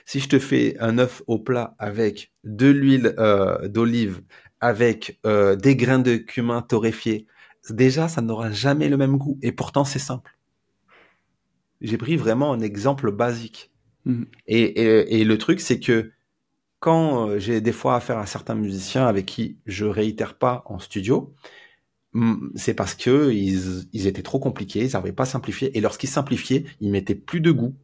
[0.05, 4.23] Si je te fais un œuf au plat avec de l'huile euh, d'olive,
[4.61, 7.27] avec euh, des grains de cumin torréfiés,
[7.71, 9.39] déjà, ça n'aura jamais le même goût.
[9.43, 10.37] Et pourtant, c'est simple.
[11.81, 13.71] J'ai pris vraiment un exemple basique.
[14.05, 14.27] Mhm.
[14.47, 16.13] Et, et, et le truc, c'est que
[16.81, 20.79] quand euh, j'ai des fois affaire à certains musiciens avec qui je réitère pas en
[20.79, 21.35] studio,
[22.13, 25.77] mm, c'est parce que ils, ils étaient trop compliqués, ils n'arrivaient pas à simplifier.
[25.79, 27.75] Et lorsqu'ils simplifiaient, ils mettaient plus de goût,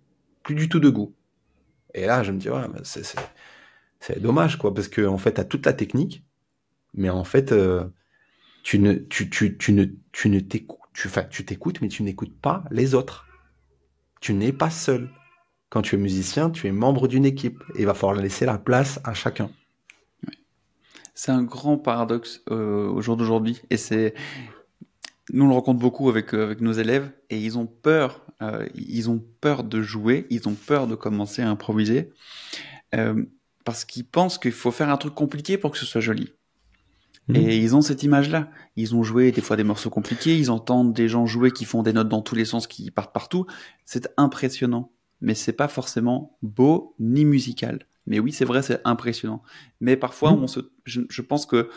[0.43, 1.15] plus du tout de goût.
[1.95, 5.67] Et là, je me dis, ouais, c'est, dommage, quoi, parce que en fait, t'as toute
[5.67, 6.25] la technique,
[6.95, 7.85] mais en fait, euh,
[8.63, 12.39] tu ne, tu, tu, tu ne, tu ne t'écoutes, tu, tu t'écoutes, mais tu n'écoutes
[12.41, 13.27] pas les autres.
[14.21, 15.11] Tu n'es pas seul.
[15.71, 17.63] Quand tu es musicien, tu es membre d'une équipe.
[17.77, 19.51] Et il va falloir laisser la place à chacun.
[21.15, 23.63] C'est un grand paradoxe euh, au jour d'aujourd'hui.
[23.71, 24.15] Et c'est.
[25.33, 28.27] Nous, on le rencontre beaucoup avec, euh, avec nos élèves et ils ont peur.
[28.43, 32.11] Euh, ils ont peur de jouer, ils ont peur de commencer à improviser
[32.95, 33.25] euh,
[33.65, 36.33] parce qu'ils pensent qu'il faut faire un truc compliqué pour que ce soit joli.
[37.29, 37.37] Mhm.
[37.37, 38.51] Et ils ont cette image-là.
[38.77, 41.83] Ils ont joué des fois des morceaux compliqués, ils entendent des gens jouer qui font
[41.83, 43.47] des notes dans tous les sens, qui partent partout.
[43.85, 47.87] C'est impressionnant, mais c'est pas forcément beau ni musical.
[48.07, 49.43] Mais oui, c'est vrai, c'est impressionnant.
[49.81, 50.43] Mais parfois, Mhm.
[50.43, 51.69] on se, je, je pense que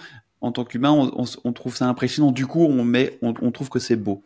[0.41, 2.31] en tant qu'humain, on, on trouve ça impressionnant.
[2.31, 4.25] Du coup, on met, on, on trouve que c'est beau.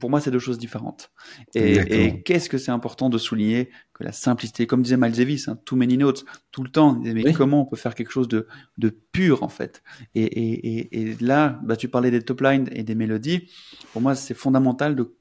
[0.00, 1.12] Pour moi, c'est deux choses différentes.
[1.54, 5.58] Et, qu'est-ce que c'est important de souligner que la simplicité, comme disait Miles Davis, hein,
[5.64, 6.98] too many notes, tout le temps.
[7.00, 7.32] Mais Oui.
[7.32, 8.48] comment on peut faire quelque chose de,
[8.78, 9.82] de pur en fait?
[10.14, 13.50] Et, et, et, là, bah, tu parlais des top lines et des mélodies.
[13.92, 15.14] Pour moi, c'est fondamental de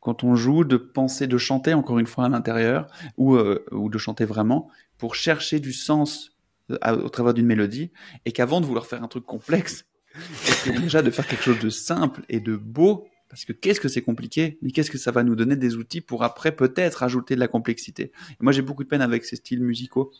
[0.00, 2.86] quand on joue, de penser, de chanter encore une fois à l'intérieur
[3.18, 6.36] ou, euh, ou de chanter vraiment pour chercher du sens
[6.70, 7.92] euh, à- au travers d'une mélodie
[8.24, 9.86] et qu'avant de vouloir faire un truc complexe,
[10.80, 14.02] déjà de faire quelque chose de simple et de beau parce que qu'est-ce que c'est
[14.02, 17.40] compliqué, mais qu'est-ce que ça va nous donner des outils pour après peut-être ajouter de
[17.40, 18.12] la complexité.
[18.32, 20.12] Et moi, j'ai beaucoup de peine avec ces styles musicaux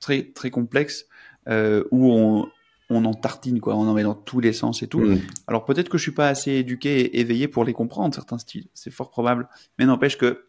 [0.00, 1.06] très très complexes
[1.48, 2.48] euh, où on
[2.90, 5.00] on en tartine quoi, on en met dans tous les sens et tout.
[5.00, 5.20] Mhm.
[5.46, 8.66] Alors peut-être que je suis pas assez éduqué et éveillé pour les comprendre certains styles,
[8.72, 9.46] c'est fort probable,
[9.78, 10.46] mais n'empêche que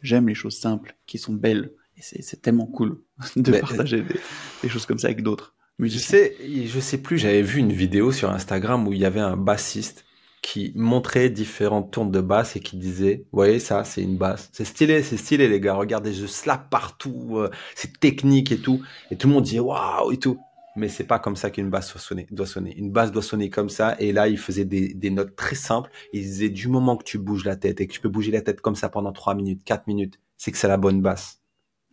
[0.00, 3.02] j'aime les choses simples, qui sont belles, et c'est tellement cool
[3.36, 4.14] de Mais- partager des,
[4.62, 6.16] des choses comme ça avec d'autres Je musiciens.
[6.18, 9.36] sais, je sais plus, j'avais vu une vidéo sur Instagram où il y avait un
[9.36, 10.05] bassiste
[10.46, 14.48] qui montrait différentes tournes de basse et qui disait, vous voyez ça, c'est une basse.
[14.52, 18.80] C'est stylé, c'est stylé les gars, regardez, je slap partout, euh, c'est technique et tout.
[19.10, 20.38] Et tout le monde dit waouh et tout.
[20.76, 22.76] Mais c'est pas comme ça qu'une basse doit sonner, doit sonner.
[22.78, 23.96] Une basse doit sonner comme ça.
[23.98, 25.90] Et là, il faisait des, notes très simples.
[26.12, 28.40] Il disait du moment que tu bouges la tête et que tu peux bouger la
[28.40, 31.42] tête comme ça pendant 3 minutes, 4 minutes, c'est que c'est la bonne basse.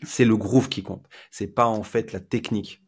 [0.04, 1.08] C'est le groove qui compte.
[1.32, 2.83] C'est pas en fait la technique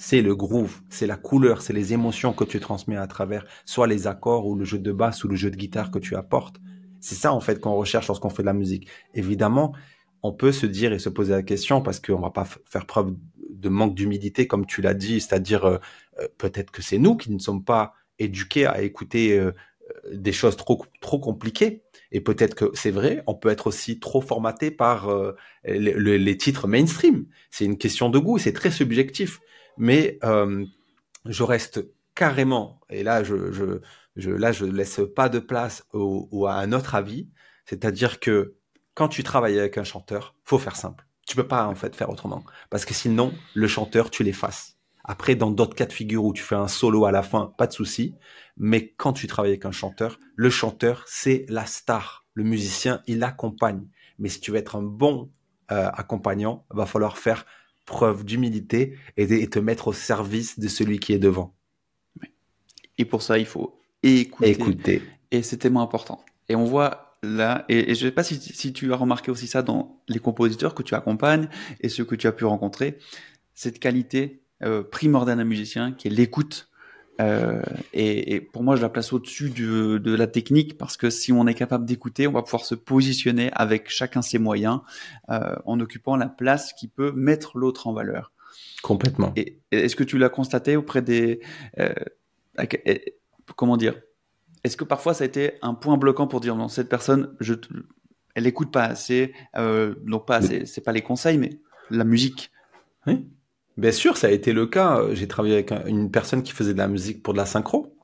[0.00, 3.86] c'est le groove, c'est la couleur, c'est les émotions que tu transmets à travers soit
[3.86, 6.56] les accords ou le jeu de basse ou le jeu de guitare que tu apportes.
[7.00, 8.88] C'est ça en fait qu'on recherche lorsqu'on fait de la musique.
[9.12, 9.74] Évidemment,
[10.22, 13.14] on peut se dire et se poser la question parce qu'on va pas faire preuve
[13.50, 15.76] de manque d'humilité comme tu l'as dit, c'est-à-dire euh,
[16.18, 19.52] euh, peut-être que c'est nous qui ne sommes pas éduqués à écouter euh,
[20.10, 24.22] des choses trop trop compliquées et peut-être que c'est vrai, on peut être aussi trop
[24.22, 25.10] formaté par
[25.64, 27.26] les titres mainstream.
[27.50, 29.40] C'est une question de goût, c'est très subjectif
[29.80, 30.64] mais euh,
[31.24, 33.80] je reste carrément, et là je, je,
[34.16, 37.28] je là je laisse pas de place à un autre avis,
[37.64, 38.56] c'est-à-dire que
[38.94, 41.06] quand tu travailles avec un chanteur, faut faire simple.
[41.26, 44.76] Tu peux pas en fait faire autrement, parce que sinon le chanteur tu l'effaces.
[45.02, 47.66] Après, dans d'autres cas de figure où tu fais un solo à la fin, pas
[47.66, 48.14] de souci.
[48.58, 52.26] Mais quand tu travailles avec un chanteur, le chanteur c'est la star.
[52.34, 53.88] Le musicien il accompagne.
[54.18, 55.32] Mais si tu veux être un bon
[55.72, 57.46] euh, accompagnant, va falloir faire
[57.90, 61.54] preuve d'humilité et, de- et te mettre au service de celui qui est devant.
[62.98, 64.50] Et pour ça, il faut écouter.
[64.50, 65.02] Écoutez.
[65.32, 66.24] Et c'est tellement important.
[66.48, 69.46] Et on voit là, et, et je sais pas si, si tu as remarqué aussi
[69.46, 71.48] ça dans les compositeurs que tu accompagnes
[71.80, 72.98] et ceux que tu as pu rencontrer,
[73.54, 76.69] cette qualité euh, primordiale d'un musicien qui est l'écoute.
[77.20, 77.60] Euh,
[77.92, 81.32] et, et pour moi, je la place au-dessus de, de la technique parce que si
[81.32, 84.80] on est capable d'écouter, on va pouvoir se positionner avec chacun ses moyens
[85.28, 88.32] euh, en occupant la place qui peut mettre l'autre en valeur.
[88.82, 89.32] Complètement.
[89.36, 91.40] Et est-ce que tu l'as constaté auprès des...
[91.78, 91.92] euh,
[93.54, 94.00] comment dire?
[94.64, 97.54] Est-ce que parfois ça a été un point bloquant pour dire non, cette personne, je,
[98.34, 101.60] elle écoute pas assez, donc pas assez, c'est pas les conseils, mais
[101.90, 102.50] la musique?
[103.06, 103.26] Oui.
[103.80, 105.00] Bien sûr, ça a été le cas.
[105.12, 107.96] J'ai travaillé avec un- une personne qui faisait de la musique pour de la synchro.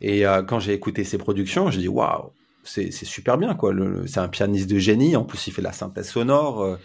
[0.00, 2.32] Et euh, quand j'ai écouté ses productions, j'ai dit waouh,
[2.64, 3.72] c'est super bien quoi.
[4.06, 5.16] C'est un pianiste de génie.
[5.16, 6.62] En plus, il fait de la synthèse sonore.
[6.64, 6.76] euh.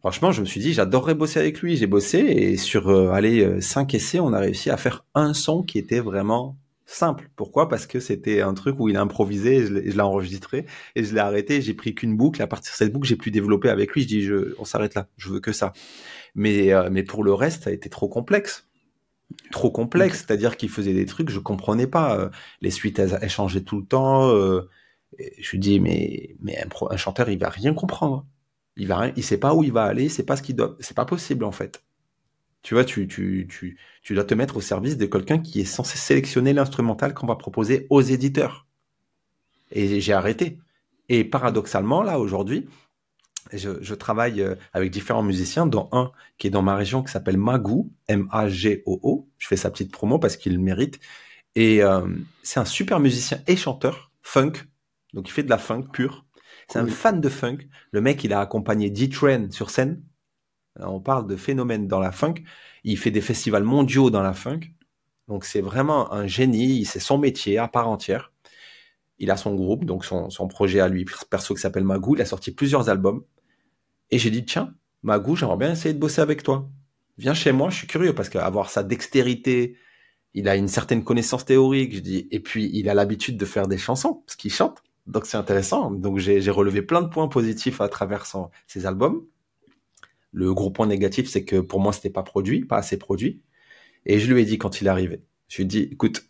[0.00, 1.76] Franchement, je me suis dit j'adorerais bosser avec lui.
[1.76, 5.34] J'ai bossé et sur euh, allez euh, cinq essais, on a réussi à faire un
[5.34, 7.30] son qui était vraiment simple.
[7.36, 7.68] Pourquoi?
[7.68, 9.66] Parce que c'était un truc où il a improvisé.
[9.66, 11.62] Je l'ai je l'ai enregistré et je l'ai arrêté.
[11.62, 12.42] J'ai pris qu'une boucle.
[12.42, 14.02] À partir de cette boucle, j'ai pu développer avec lui.
[14.02, 14.28] Je dis
[14.58, 15.08] on s'arrête là.
[15.18, 15.72] Je veux que ça.
[16.34, 18.68] Mais, euh, mais pour le reste, ça a été trop complexe.
[19.50, 22.18] trop complexe, c'est-à-dire qu'il faisait des trucs, je comprenais pas.
[22.18, 22.30] Euh,
[22.60, 24.28] les suites, elles, changeaient tout le temps.
[24.30, 24.68] Euh,
[25.38, 26.58] je dis, mais, mais
[26.90, 28.26] un, chanteur, il va rien comprendre.
[28.76, 30.76] Il va rien, il sait pas où il va aller, c'est pas ce qu'il doit,
[30.80, 31.84] c'est pas possible en fait.
[32.62, 35.64] Tu vois, tu, tu, tu, tu dois te mettre au service de quelqu'un qui est
[35.64, 38.66] censé sélectionner l'instrumental qu'on va proposer aux éditeurs.
[39.72, 40.58] Et j'ai arrêté.
[41.08, 42.68] Et paradoxalement, là, aujourd'hui,
[43.58, 47.36] je, travaille euh, avec différents musiciens, dont un qui est dans ma région qui s'appelle
[47.36, 49.28] Magoo, M-A-G-O-O.
[49.38, 51.00] Je fais sa petite promo parce qu'il le mérite.
[51.54, 52.06] Et euh,
[52.42, 54.52] c'est un super musicien et chanteur, funk.
[55.12, 56.24] Donc il fait de la funk pure.
[56.68, 57.58] C'est un fan de funk.
[57.90, 60.02] Le mec, il a accompagné D-Train sur scène.
[60.80, 62.36] on parle de phénomène dans la funk.
[62.84, 64.60] Il fait des festivals mondiaux dans la funk.
[65.28, 66.86] Donc c'est vraiment un génie.
[66.86, 68.32] C'est son métier à part entière.
[69.18, 72.16] Il a son groupe, donc son, son projet à lui perso qui s'appelle Magoo.
[72.16, 73.22] Il a sorti plusieurs albums.
[74.12, 76.70] Et j'ai dit, tiens, Magou, j'aimerais bien essayer de bosser avec toi.
[77.16, 79.76] Viens chez moi, je suis curieux parce qu'avoir sa dextérité,
[80.34, 84.22] il a une certaine connaissance théorique, et puis il a l'habitude de faire des chansons,
[84.26, 84.82] parce qu'il chante.
[85.06, 85.90] Donc c'est intéressant.
[85.90, 88.26] Donc j'ai relevé plein de points positifs à travers
[88.66, 89.26] ses albums.
[90.30, 93.42] Le gros point négatif, c'est que pour moi, c'était pas produit, pas assez produit.
[94.06, 96.24] Et je lui ai dit quand il est arrivé, je lui ai dit, écoute,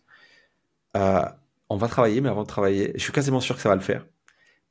[0.95, 1.25] euh,
[1.69, 3.81] on va travailler, mais avant de travailler, je suis quasiment sûr que ça va le
[3.81, 4.05] faire.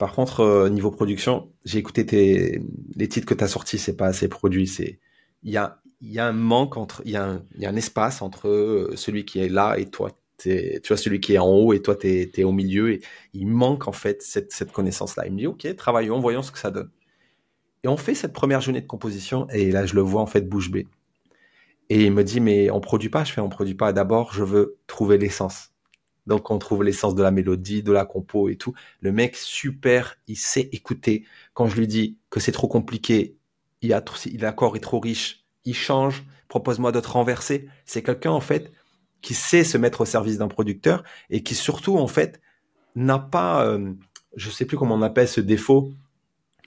[0.03, 2.61] Par contre, euh, niveau production, j'ai écouté
[2.96, 4.66] les titres que tu as sortis, c'est pas assez produit.
[4.66, 4.98] C'est
[5.44, 8.96] il y a, y a un manque entre, il y, a un, espace entre euh,
[8.96, 10.11] celui qui est là et toi.
[10.38, 12.94] tu vois, celui qui est en haut et toi, tu es, au milieu.
[12.94, 13.00] Et
[13.32, 15.24] il manque en fait cette, cette connaissance-là.
[15.26, 16.90] Il me dit, OK, travaillons, voyons ce que ça donne.
[17.84, 20.48] Et on fait cette première journée de composition et là, je le vois en fait
[20.48, 20.88] bouche bée.
[21.90, 23.22] Et il me dit, mais on produit pas.
[23.22, 23.92] Je fais, on produit pas.
[23.92, 25.72] D'abord, je veux trouver l'essence.
[26.27, 28.75] Donc on trouve l'essence de la mélodie, de la compo et tout.
[29.01, 31.25] Le mec super, il sait écouter.
[31.55, 33.37] Quand je lui dis que c'est trop compliqué,
[33.81, 34.05] il a
[34.39, 37.68] l'accord est trop riche, il change, propose-moi d'autres renverser.
[37.85, 38.73] C'est quelqu'un en fait
[39.20, 42.41] qui sait se mettre au service d'un producteur et qui surtout en fait
[42.95, 43.93] n'a pas, euh,
[44.37, 45.93] je sais plus comment on appelle ce défaut,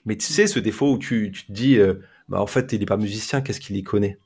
[0.04, 1.94] mais tu sais ce défaut où tu, te dis, euh,
[2.28, 4.18] bah en fait il n'est pas musicien, qu'est-ce qu'il y connaît?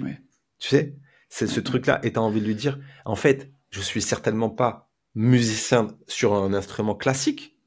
[0.00, 0.20] Ouais.
[0.58, 0.94] Tu sais,
[1.28, 4.50] c'est ce truc-là et tu as envie de lui dire, en fait je suis certainement
[4.50, 7.58] pas musicien sur un instrument classique,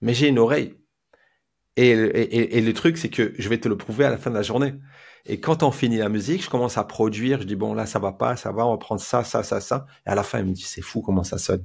[0.00, 0.74] mais j'ai une oreille.
[1.76, 4.42] Et, le truc, c'est que je vais te le prouver à la fin de la
[4.42, 4.74] journée.
[5.26, 7.40] Et quand on finit la musique, je commence à produire.
[7.40, 9.60] Je dis, bon, là, ça va pas, ça va, on va prendre ça, ça, ça,
[9.60, 9.86] ça.
[10.06, 11.64] Et à la fin, il me dit, c'est fou comment ça sonne.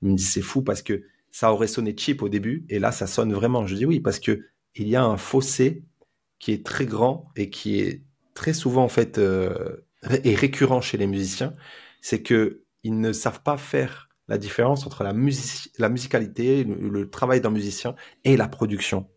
[0.00, 2.64] Il me dit, c'est fou parce que ça aurait sonné cheap au début.
[2.68, 3.66] Et là, ça sonne vraiment.
[3.66, 5.84] Je dis, oui, parce que il y a un fossé
[6.38, 8.02] qui est très grand et qui est
[8.34, 9.76] très souvent, en fait, euh,
[10.24, 11.54] et récurrent chez les musiciens.
[12.00, 15.12] C'est que ils ne savent pas faire la différence entre la,
[15.78, 19.08] la musicalité, le, travail d'un musicien et la production.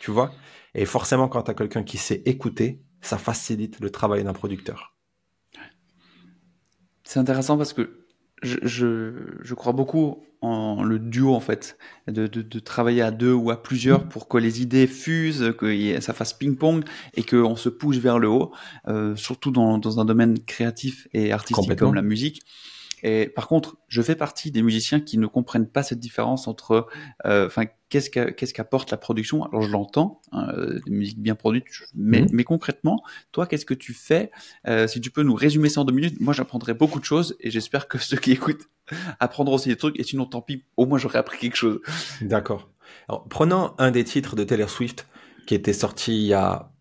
[0.00, 0.32] Tu vois?
[0.74, 4.96] Et forcément, quand tu as quelqu'un qui sait écouter, ça facilite le travail d'un producteur.
[7.04, 8.01] C'est intéressant parce que
[8.42, 8.58] je,
[9.42, 11.78] je, crois beaucoup en le duo en fait,
[12.08, 16.12] de, de, travailler à deux ou à plusieurs pour que les idées fusent, que ça
[16.12, 16.84] fasse ping-pong
[17.14, 18.52] et qu'on se pousse vers le haut,
[18.88, 22.42] euh, surtout dans, dans un domaine créatif et artistique comme la musique.
[23.02, 26.86] Et par contre, je fais partie des musiciens qui ne comprennent pas cette différence entre,
[27.24, 29.44] euh, enfin, qu'est-ce qu'est-ce qu'apporte la production?
[29.44, 32.28] Alors je l'entends, hein, euh, des musiques bien produites, mais, mhm.
[32.32, 34.30] mais concrètement, toi, qu'est-ce que tu fais?
[34.66, 37.36] Euh, Si tu peux nous résumer ça en deux minutes, moi j'apprendrai beaucoup de choses
[37.40, 38.68] et j'espère que ceux qui écoutent
[39.20, 39.98] apprendront aussi des trucs.
[39.98, 41.80] Et sinon, tant pis, au moins j'aurais appris quelque chose.
[42.20, 42.70] D'accord.
[43.08, 45.06] Alors, prenons un des titres de Taylor Swift
[45.46, 46.71] qui était sorti il y a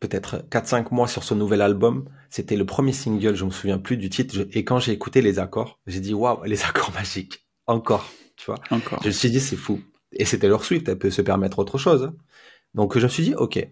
[0.00, 2.08] peut-être 4-5 mois sur son nouvel album.
[2.30, 4.46] C'était le premier single, je me souviens plus du titre.
[4.52, 7.46] et quand j'ai écouté les accords, j'ai dit waouh, les accords magiques.
[7.66, 8.58] Encore, tu vois.
[8.70, 9.00] Encore.
[9.02, 9.80] Je me suis dit c'est fou.
[10.12, 12.12] Et c'était leur suite, elle peut se permettre autre chose.
[12.74, 13.64] Donc je me suis dit ok,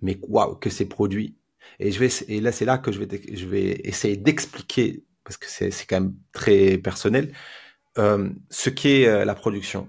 [0.00, 1.36] mais waouh que c'est produit.
[1.78, 5.36] Et je vais et là c'est là que je vais je vais essayer d'expliquer parce
[5.36, 7.32] que c'est c'est quand même très personnel
[7.98, 9.88] euh, ce qu'est euh, la production.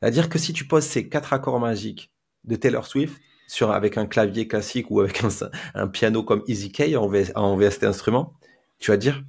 [0.00, 2.12] C'est-à-dire que si tu poses ces quatre accords magiques
[2.44, 5.22] de Taylor Swift, sur, avec un clavier classique ou avec
[5.74, 8.34] un, piano comme Easy Key en, en VST instrument,
[8.78, 9.22] tu vas dire,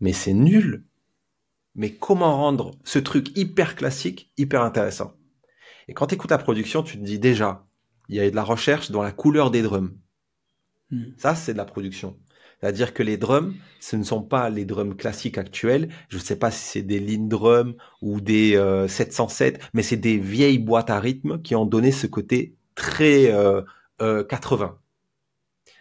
[0.00, 0.84] mais c'est nul.
[1.74, 5.14] Mais comment rendre ce truc hyper classique, hyper intéressant?
[5.88, 7.66] Et quand tu écoutes la production, tu te dis déjà,
[8.08, 9.92] il y a de la recherche dans la couleur des drums.
[10.90, 11.04] Hmm.
[11.16, 12.16] Ça, c'est de la production.
[12.60, 15.88] C'est-à-dire que les drums, ce ne sont pas les drums classiques actuels.
[16.08, 18.52] Je ne sais pas si c'est des Lean Drums ou des
[18.88, 23.32] 707, euh, mais c'est des vieilles boîtes à rythme qui ont donné ce côté très
[23.32, 23.62] euh,
[24.24, 24.64] 80.
[24.66, 24.68] Euh,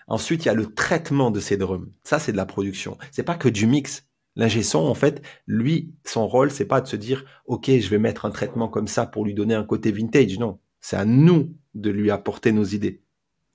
[0.07, 1.87] Ensuite, il y a le traitement de ces drums.
[2.03, 2.97] Ça, c'est de la production.
[3.11, 4.05] C'est pas que du mix.
[4.35, 7.99] L'ingé son, en fait, lui, son rôle, c'est pas de se dire, OK, je vais
[7.99, 10.39] mettre un traitement comme ça pour lui donner un côté vintage.
[10.39, 10.59] Non.
[10.81, 13.03] C'est à nous de lui apporter nos idées.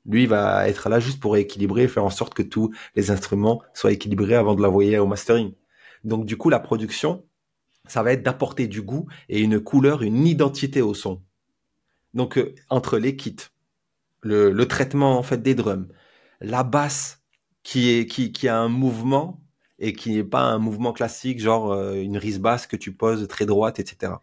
[0.07, 3.93] Lui, va être là juste pour équilibrer, faire en sorte que tous les instruments soient
[3.93, 5.53] équilibrés avant de l'envoyer au mastering.
[6.05, 7.25] Donc, du coup, la production,
[7.87, 11.23] ça va être d'apporter du goût et une couleur, une identité au son.
[12.15, 13.37] Donc, euh, entre les kits,
[14.23, 15.89] le, le, traitement en fait des drums,
[16.41, 17.23] la basse
[17.63, 19.41] qui est qui, qui a un mouvement
[19.79, 23.29] et qui n'est pas un mouvement classique, genre euh, une rise basse que tu poses
[23.29, 24.15] très droite, etc.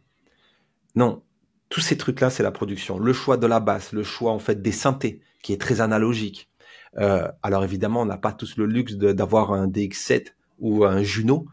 [0.95, 1.23] Non,
[1.69, 2.99] tous ces trucs-là, c'est la production.
[2.99, 6.49] Le choix de la basse, le choix en fait des synthés, qui est très analogique.
[6.97, 11.45] Euh, alors évidemment, on n'a pas tous le luxe d'avoir un DX7 ou un Juno.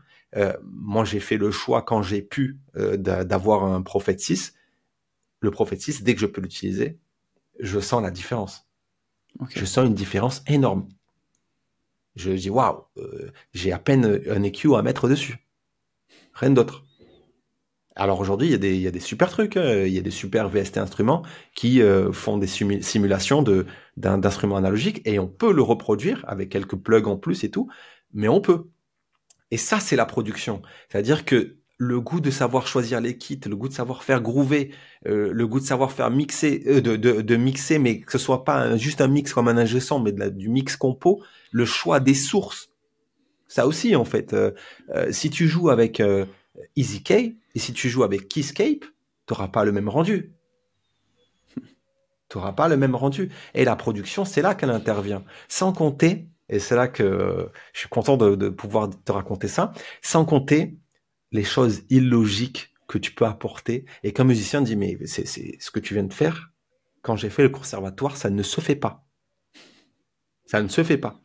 [0.63, 4.55] Moi, j'ai fait le choix quand j'ai pu d'avoir un Prophet 6.
[5.43, 6.99] Le Prophet 6, dès que je peux l'utiliser,
[7.59, 8.69] je sens la différence.
[9.51, 10.89] Je sens une différence énorme.
[12.15, 15.47] Je dis waouh, euh, j'ai à peine un EQ à mettre dessus.
[16.33, 16.85] Rien d'autre.
[17.97, 19.85] Alors aujourd'hui, il y, a des, il y a des super trucs, hein.
[19.85, 21.25] il y a des super VST instruments
[21.55, 23.67] qui euh, font des simulations de,
[23.97, 27.69] d'instruments analogiques et on peut le reproduire avec quelques plugs en plus et tout,
[28.15, 28.69] mais on peut.
[29.51, 30.63] Et ça, c'est la production.
[30.89, 34.71] C'est-à-dire que le goût de savoir choisir les kits, le goût de savoir faire groover,
[35.07, 38.45] euh, le goût de savoir faire mixer, euh, de, de, mixer, mais que ce soit
[38.45, 41.99] pas juste un mix comme un ingé mais de la, du mix compo, le choix
[41.99, 42.71] des sources.
[43.49, 44.35] Ça aussi, en fait.
[45.11, 46.03] si tu joues avec
[46.75, 48.85] Easy K, et si tu joues avec Keyscape,
[49.27, 50.33] tu n'auras pas le même rendu.
[52.29, 53.31] Tu n'auras pas le même rendu.
[53.53, 55.23] Et la production, c'est là qu'elle intervient.
[55.49, 60.25] Sans compter, et c'est là que je suis content de, pouvoir te raconter ça, sans
[60.25, 60.79] compter
[61.33, 63.87] les choses illogiques que tu peux apporter.
[64.05, 66.53] Et qu'un musicien dit, mais c'est ce que tu viens de faire.
[67.01, 69.07] Quand j'ai fait le conservatoire, ça ne se fait pas.
[70.47, 71.21] Ça ne se fait pas.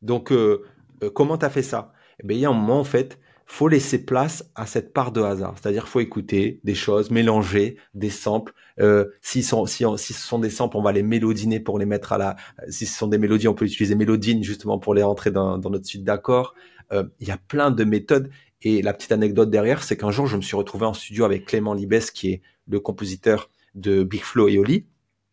[0.00, 0.64] Donc, euh,
[1.02, 1.92] euh, comment tu as fait ça?
[2.22, 5.10] Eh bien, il y a un moment, en fait, faut laisser place à cette part
[5.10, 5.54] de hasard.
[5.60, 8.52] C'est-à-dire, faut écouter des choses, mélanger des samples.
[8.78, 11.86] Euh, si, sont, si, si, ce sont des samples, on va les mélodiner pour les
[11.86, 12.36] mettre à la.
[12.68, 15.86] Si ce sont des mélodies, on peut utiliser mélodine justement pour les rentrer dans, notre
[15.86, 16.54] suite d'accords.
[16.92, 18.30] Il y a plein de méthodes.
[18.62, 21.46] Et la petite anecdote derrière, c'est qu'un jour, je me suis retrouvé en studio avec
[21.46, 24.86] Clément Libes, qui est le compositeur de Big Flow et Oli.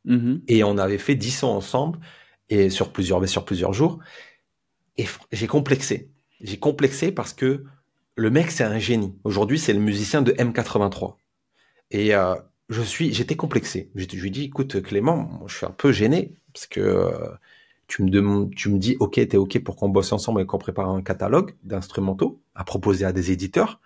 [0.05, 0.41] Mm-hmm.
[0.47, 1.99] Et on avait fait 10 sons ensemble
[2.49, 3.99] et sur plusieurs, sur plusieurs jours.
[4.97, 6.11] Et j'ai complexé.
[6.41, 7.63] J'ai complexé parce que
[8.15, 9.15] le mec, c'est un génie.
[9.23, 11.15] Aujourd'hui, c'est le musicien de M83.
[11.91, 12.35] Et euh,
[12.69, 13.91] je suis, j'étais complexé.
[13.95, 17.29] Je, lui dis, écoute, Clément, je suis un peu gêné parce que euh,
[17.87, 20.57] tu me demandes, tu me dis, ok, t'es ok pour qu'on bosse ensemble et qu'on
[20.57, 23.79] prépare un catalogue d'instrumentaux à proposer à des éditeurs.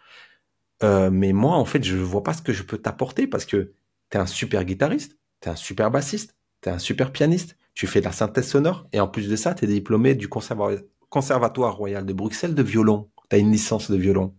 [0.83, 3.45] Euh, mais moi, en fait, je ne vois pas ce que je peux t'apporter parce
[3.45, 3.73] que
[4.09, 7.57] tu es un super guitariste, tu es un super bassiste, tu es un super pianiste,
[7.73, 10.29] tu fais de la synthèse sonore et en plus de ça, tu es diplômé du
[10.29, 14.33] Conservatoire Royal de Bruxelles de violon tu as une licence de violon.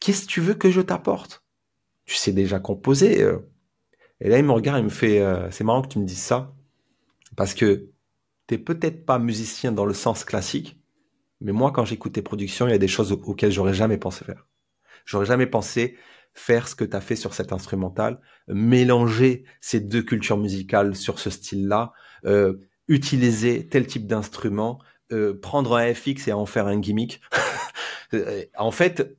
[0.00, 1.44] Qu'est-ce que tu veux que je t'apporte?
[2.04, 3.22] Tu sais déjà composer.
[3.22, 3.38] Euh.
[4.20, 6.22] Et là, il me regarde, il me fait, euh, c'est marrant que tu me dises
[6.22, 6.54] ça,
[7.36, 7.88] parce que
[8.46, 10.78] t'es peut-être pas musicien dans le sens classique,
[11.40, 14.24] mais moi, quand j'écoute tes productions, il y a des choses auxquelles j'aurais jamais pensé
[14.24, 14.46] faire.
[15.04, 15.96] J'aurais jamais pensé
[16.32, 21.18] faire ce que tu as fait sur cet instrumental, mélanger ces deux cultures musicales sur
[21.18, 21.92] ce style-là,
[22.24, 22.54] euh,
[22.88, 24.80] utiliser tel type d'instrument,
[25.12, 27.20] euh, prendre un FX et en faire un gimmick.
[28.56, 29.16] en fait,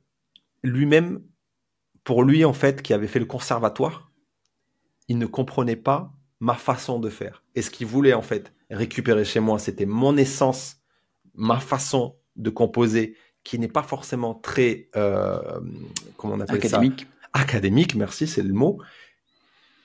[0.62, 1.22] lui-même,
[2.04, 4.12] pour lui, en fait, qui avait fait le conservatoire,
[5.08, 7.44] il ne comprenait pas ma façon de faire.
[7.54, 10.76] Et ce qu'il voulait, en fait, récupérer chez moi, c'était mon essence,
[11.34, 15.60] ma façon de composer, qui n'est pas forcément très, euh,
[16.16, 17.00] comment on appelle Académique.
[17.00, 17.40] ça?
[17.40, 18.80] Académique, merci, c'est le mot.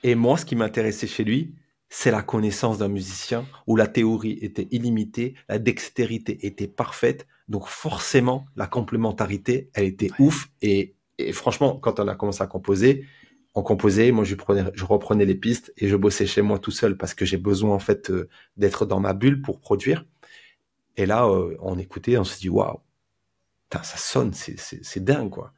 [0.02, 1.54] Et moi, ce qui m'intéressait chez lui,
[1.88, 7.68] c'est la connaissance d'un musicien où la théorie était illimitée, la dextérité était parfaite, donc
[7.68, 10.48] forcément la complémentarité, elle était ouf.
[10.62, 10.96] Et,
[11.32, 13.04] franchement, quand on a commencé à composer,
[13.54, 14.34] on composait, moi je,
[14.84, 17.78] reprenais les pistes et je bossais chez moi tout seul parce que j'ai besoin en
[17.78, 20.06] fait euh, d'être dans ma bulle pour produire.
[20.96, 22.80] Et là, euh, on écoutait, on se dit waouh,
[23.70, 25.52] ça sonne, c'est dingue quoi.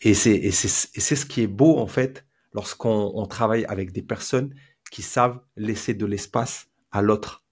[0.00, 4.54] Et c'est ce qui est beau en fait lorsqu'on travaille avec des personnes
[4.90, 7.44] qui savent laisser de l'espace à l'autre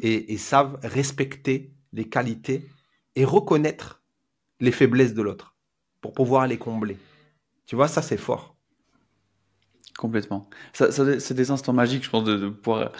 [0.00, 2.68] et, savent respecter les qualités
[3.16, 4.02] et reconnaître
[4.60, 5.56] les faiblesses de l'autre
[6.00, 6.96] pour pouvoir les combler.
[7.66, 8.53] Tu vois, ça c'est fort.
[9.98, 10.48] Complètement.
[10.72, 12.92] Ça, c'est des instants magiques, je pense, de, pouvoir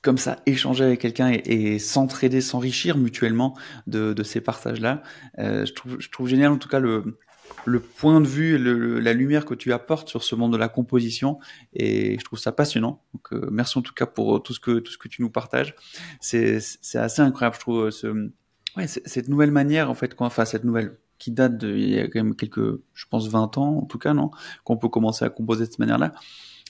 [0.00, 3.56] comme ça échanger avec quelqu'un et, s'entraider, s'enrichir mutuellement
[3.86, 5.02] de, ces partages-là.
[5.38, 7.18] Euh, je, trouve, je trouve génial en tout cas le,
[7.64, 10.68] le point de vue et la lumière que tu apportes sur ce monde de la
[10.68, 11.38] composition
[11.72, 13.02] et je trouve ça passionnant.
[13.14, 15.30] Donc euh, merci en tout cas pour tout ce que tout ce que tu nous
[15.30, 15.74] partages.
[16.20, 16.58] C'est
[16.94, 18.30] assez incroyable, je trouve ce
[18.76, 22.06] ouais, cette nouvelle manière en fait enfin cette nouvelle qui date de il y a
[22.06, 24.30] quand même quelques je pense 20 ans en tout cas non
[24.62, 26.12] qu'on peut commencer à composer de cette manière-là.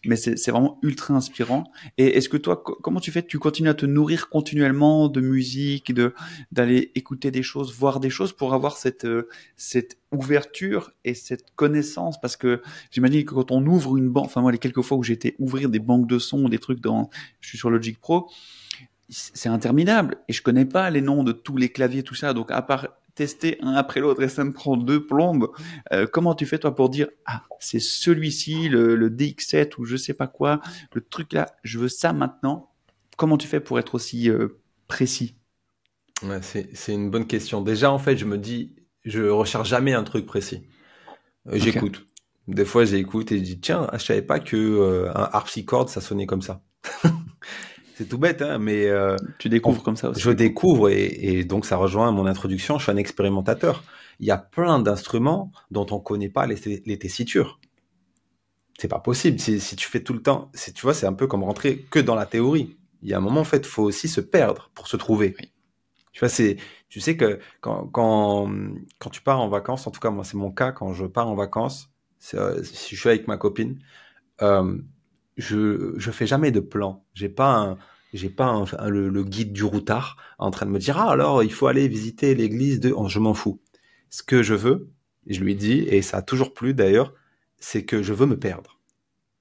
[0.06, 1.64] Mais c'est vraiment ultra inspirant.
[1.96, 3.22] Et est-ce que toi, comment tu fais?
[3.22, 6.14] Tu continues à te nourrir continuellement de musique, de
[6.52, 11.54] d'aller écouter des choses, voir des choses pour avoir cette euh, cette ouverture et cette
[11.56, 12.20] connaissance?
[12.20, 15.02] Parce que j'imagine que quand on ouvre une banque, enfin moi les quelques fois où
[15.02, 17.08] j'ai été ouvrir des banques de sons, des trucs dans,
[17.40, 18.28] je suis sur Logic Pro,
[19.08, 20.18] c'est interminable.
[20.28, 22.34] Et je connais pas les noms de tous les claviers tout ça.
[22.34, 25.50] Donc à part tester un après l'autre et ça me prend deux plombes.
[25.92, 30.14] Euh, comment tu fais toi pour dire ah c'est celui-ci le, DX7 ou je sais
[30.14, 30.60] pas quoi
[30.92, 32.70] le truc là je veux ça maintenant.
[33.16, 35.36] Comment tu fais pour être aussi euh, précis?
[36.22, 37.60] Ouais, c'est une bonne question.
[37.60, 40.66] Déjà en fait je me dis je recherche jamais un truc précis.
[41.48, 42.06] Euh, j'écoute.
[42.48, 46.26] Des fois j'écoute et je dis tiens je savais pas que un harpsichord ça sonnait
[46.26, 46.62] comme ça
[47.94, 50.20] C'est tout bête, hein, mais euh, tu découvres comme ça aussi.
[50.20, 52.78] Je découvre et, donc ça rejoint mon introduction.
[52.78, 53.84] Je suis un expérimentateur.
[54.18, 57.60] Il y a plein d'instruments dont on connaît pas les, les tessitures.
[58.78, 59.38] C'est pas possible.
[59.38, 61.86] Si, si, tu fais tout le temps, si tu vois, c'est un peu comme rentrer
[61.90, 62.76] que dans la théorie.
[63.02, 65.36] Il y a un moment, en fait, faut aussi se perdre pour se trouver.
[66.12, 66.56] Tu vois, c'est,
[66.88, 68.50] tu sais que quand, quand,
[68.98, 71.28] quand tu pars en vacances, en tout cas, moi, c'est mon cas, quand je pars
[71.28, 71.90] en vacances,
[72.34, 73.78] euh, si je suis avec ma copine,
[74.42, 74.78] euh,
[75.36, 77.04] je je fais jamais de plan.
[77.14, 77.78] J'ai pas un
[78.12, 81.66] j'ai pas le, guide du routard en train de me dire ah alors il faut
[81.66, 83.60] aller visiter l'église de oh, je m'en fous.
[84.10, 84.90] Ce que je veux,
[85.26, 87.12] je lui dis et ça a toujours plu d'ailleurs,
[87.58, 88.78] c'est que je veux me perdre.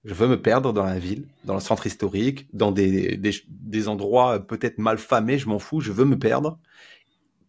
[0.05, 3.87] Je veux me perdre dans la ville, dans le centre historique, dans des, des, des
[3.87, 6.59] endroits peut-être mal famés, je m'en fous, je veux me perdre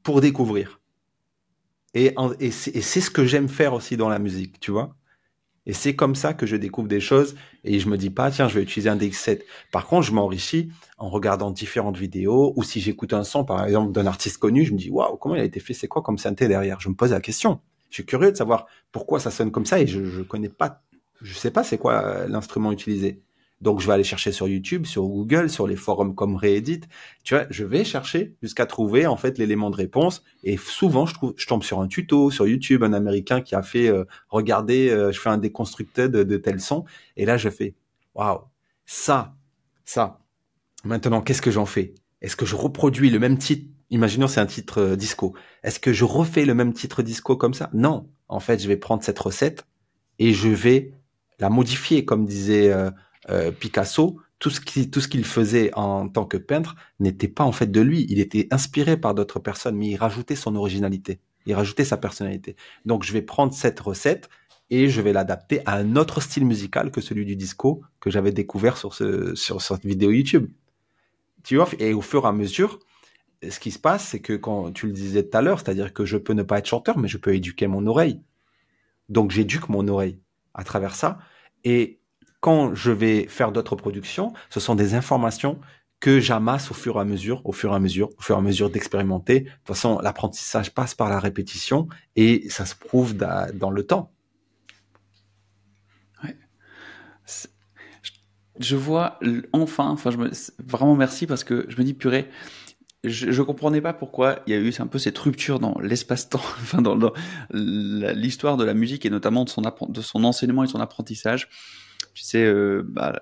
[0.04, 0.80] pour découvrir.
[1.94, 4.96] Et, et c'est ce que j'aime faire aussi dans la musique, tu vois.
[5.66, 8.48] Et c'est comme ça que je découvre des choses et je me dis pas, tiens,
[8.48, 9.40] je vais utiliser un DX7.
[9.72, 13.92] Par contre, je m'enrichis en regardant différentes vidéos ou si j'écoute un son, par exemple,
[13.92, 15.72] d'un artiste connu, je me dis, waouh, comment il a été fait?
[15.72, 16.80] C'est quoi comme synthé derrière?
[16.80, 17.60] Je me pose la question.
[17.88, 20.82] Je suis curieux de savoir pourquoi ça sonne comme ça et je, je connais pas,
[21.22, 23.22] je sais pas c'est quoi euh, l'instrument utilisé.
[23.60, 26.82] Donc, je vais aller chercher sur YouTube, sur Google, sur les forums comme Reddit.
[27.22, 30.22] Tu vois, je vais chercher jusqu'à trouver, en fait, l'élément de réponse.
[30.42, 33.62] Et souvent, je trouve, je tombe sur un tuto sur YouTube, un américain qui a
[33.62, 36.84] fait, euh, regarder, euh, je fais un déconstructeur de, tel son.
[37.16, 37.74] Et là, je fais,
[38.14, 38.40] waouh,
[38.86, 39.34] ça,
[39.84, 40.20] ça.
[40.84, 41.94] Maintenant, qu'est-ce que j'en fais?
[42.20, 43.66] Est-ce que je reproduis le même titre?
[43.90, 45.34] Imaginons c'est un titre euh, disco.
[45.62, 47.70] Est-ce que je refais le même titre disco comme ça?
[47.72, 48.10] Non.
[48.28, 49.66] En fait, je vais prendre cette recette
[50.18, 50.92] et je vais
[51.38, 52.72] la modifier, comme disait
[53.30, 57.80] euh, Picasso, tout ce qu'il faisait en tant que peintre n'était pas en fait de
[57.80, 58.06] lui.
[58.10, 61.20] Il était inspiré par d'autres personnes, mais il rajoutait son originalité.
[61.46, 62.56] Il rajoutait sa personnalité.
[62.84, 64.28] Donc, je vais prendre cette recette
[64.70, 68.32] et je vais l'adapter à un autre style musical que celui du disco que j'avais
[68.32, 70.50] découvert sur ce, sur cette vidéo YouTube.
[71.42, 72.78] Tu vois, et au fur et à mesure,
[73.48, 76.04] ce qui se passe, c'est que quand tu le disais tout à l'heure, c'est-à-dire que
[76.04, 78.20] je peux ne pas être chanteur, mais je peux éduquer mon oreille.
[79.10, 80.18] Donc, j'éduque mon oreille
[80.54, 81.18] à travers ça.
[81.64, 82.00] Et
[82.44, 85.58] quand je vais faire d'autres productions, ce sont des informations
[85.98, 88.38] que j'amasse au fur et à mesure, au fur et à mesure, au fur et
[88.38, 89.40] à mesure d'expérimenter.
[89.40, 94.12] De toute façon, l'apprentissage passe par la répétition et ça se prouve dans le temps.
[98.60, 99.18] Je vois
[99.54, 99.96] enfin,
[100.58, 102.28] vraiment merci parce que je me dis purée,
[103.04, 106.42] je, je comprenais pas pourquoi il y a eu un peu cette rupture dans l'espace-temps,
[106.60, 107.10] enfin dans,
[107.50, 111.48] l'histoire de la musique et notamment de son enseignement et son apprentissage
[112.14, 113.20] tu sais, euh, bah,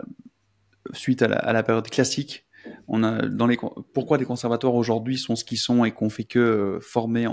[0.93, 2.47] suite à la, période classique,
[2.89, 3.59] on a dans les
[3.93, 7.29] pourquoi les conservatoires aujourd'hui sont ce qu'ils sont et qu'on fait que euh, former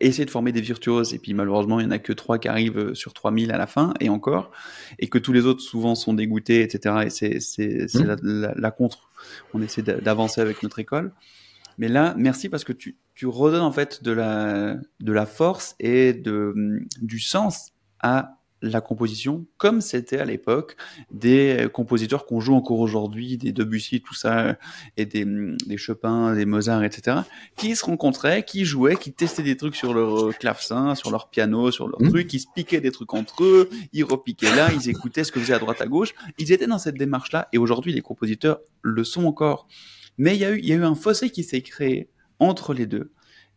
[0.00, 2.48] essayer de former des virtuoses et puis malheureusement il y en a que trois qui
[2.48, 4.50] arrivent euh, sur 3000 à la fin et encore
[4.98, 8.54] et que tous les autres souvent sont dégoûtés etc et c'est mmh.
[8.56, 9.10] la, contre
[9.52, 11.12] on essaie d'avancer avec notre école
[11.78, 15.76] mais là merci parce que tu tu redonnes en fait de la de la force
[15.78, 20.76] et de du sens à la composition comme c'était à l'époque
[21.10, 24.56] des compositeurs qu'on joue encore aujourd'hui, des Debussy, tout ça,
[24.96, 27.18] et des, des Chopin, des Mozart, etc.,
[27.56, 31.70] qui se rencontraient, qui jouaient, qui testaient des trucs sur leur clavecin, sur leur piano,
[31.70, 32.08] sur leur mmh.
[32.08, 35.40] truc, qui se piquaient des trucs entre eux, ils repiquaient là, ils écoutaient ce que
[35.40, 36.14] faisait à droite à gauche.
[36.38, 39.66] Ils étaient dans cette démarche-là, et aujourd'hui, les compositeurs le sont encore.
[40.18, 42.08] Mais il y a eu, il y a eu un fossé qui s'est créé
[42.38, 43.10] entre les deux.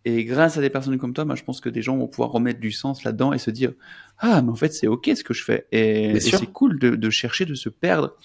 [0.07, 2.31] Et grâce à des personnes comme toi, moi, je pense que des gens vont pouvoir
[2.31, 3.73] remettre du sens là-dedans et se dire
[4.19, 5.67] ah, mais en fait, c'est ok ce que je fais.
[5.73, 8.15] Et, c'est cool de, de, chercher, de se perdre.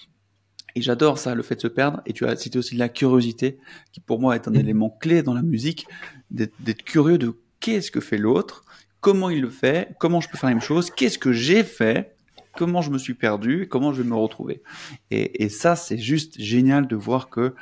[0.75, 2.01] Et j'adore ça, le fait de se perdre.
[2.05, 3.57] Et tu as cité aussi la curiosité,
[3.91, 4.55] qui pour moi est un mm.
[4.55, 5.85] élément clé dans la musique,
[6.31, 8.63] d'être curieux de qu'est-ce que fait l'autre,
[9.01, 12.15] comment il le fait, comment je peux faire la même chose, qu'est-ce que j'ai fait,
[12.55, 14.63] comment je me suis perdu, comment je vais me retrouver.
[15.11, 17.53] Et, et ça, c'est juste génial de voir que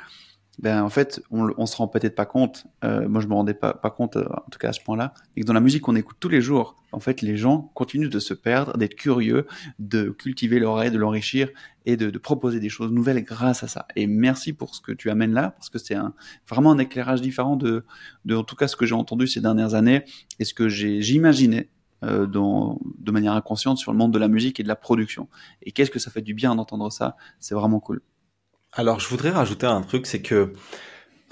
[0.58, 2.66] ben en fait, on, on se rend peut-être pas compte.
[2.84, 5.14] Euh, moi, je me rendais pas, pas compte, euh, en tout cas à ce point-là,
[5.36, 8.10] et que dans la musique qu'on écoute tous les jours, en fait, les gens continuent
[8.10, 9.46] de se perdre, d'être curieux,
[9.78, 11.48] de cultiver l'oreille, de l'enrichir
[11.86, 13.86] et de, de, proposer des choses nouvelles grâce à ça.
[13.96, 16.12] Et merci pour ce que tu amènes là, parce que c'est un,
[16.46, 17.84] vraiment un éclairage différent de,
[18.26, 20.04] de, en tout cas, ce que j'ai entendu ces dernières années
[20.38, 21.70] et ce que j'imaginais
[22.04, 25.28] euh, dans, de manière inconsciente sur le monde de la musique et de la production.
[25.62, 28.02] Et qu'est-ce que ça fait du bien d'entendre ça C'est vraiment cool.
[28.72, 30.54] Alors, je voudrais rajouter un truc, c'est que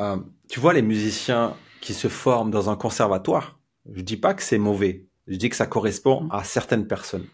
[0.01, 0.17] euh,
[0.49, 3.59] tu vois les musiciens qui se forment dans un conservatoire?
[3.91, 5.07] Je dis pas que c'est mauvais.
[5.27, 7.27] Je dis que ça correspond à certaines personnes.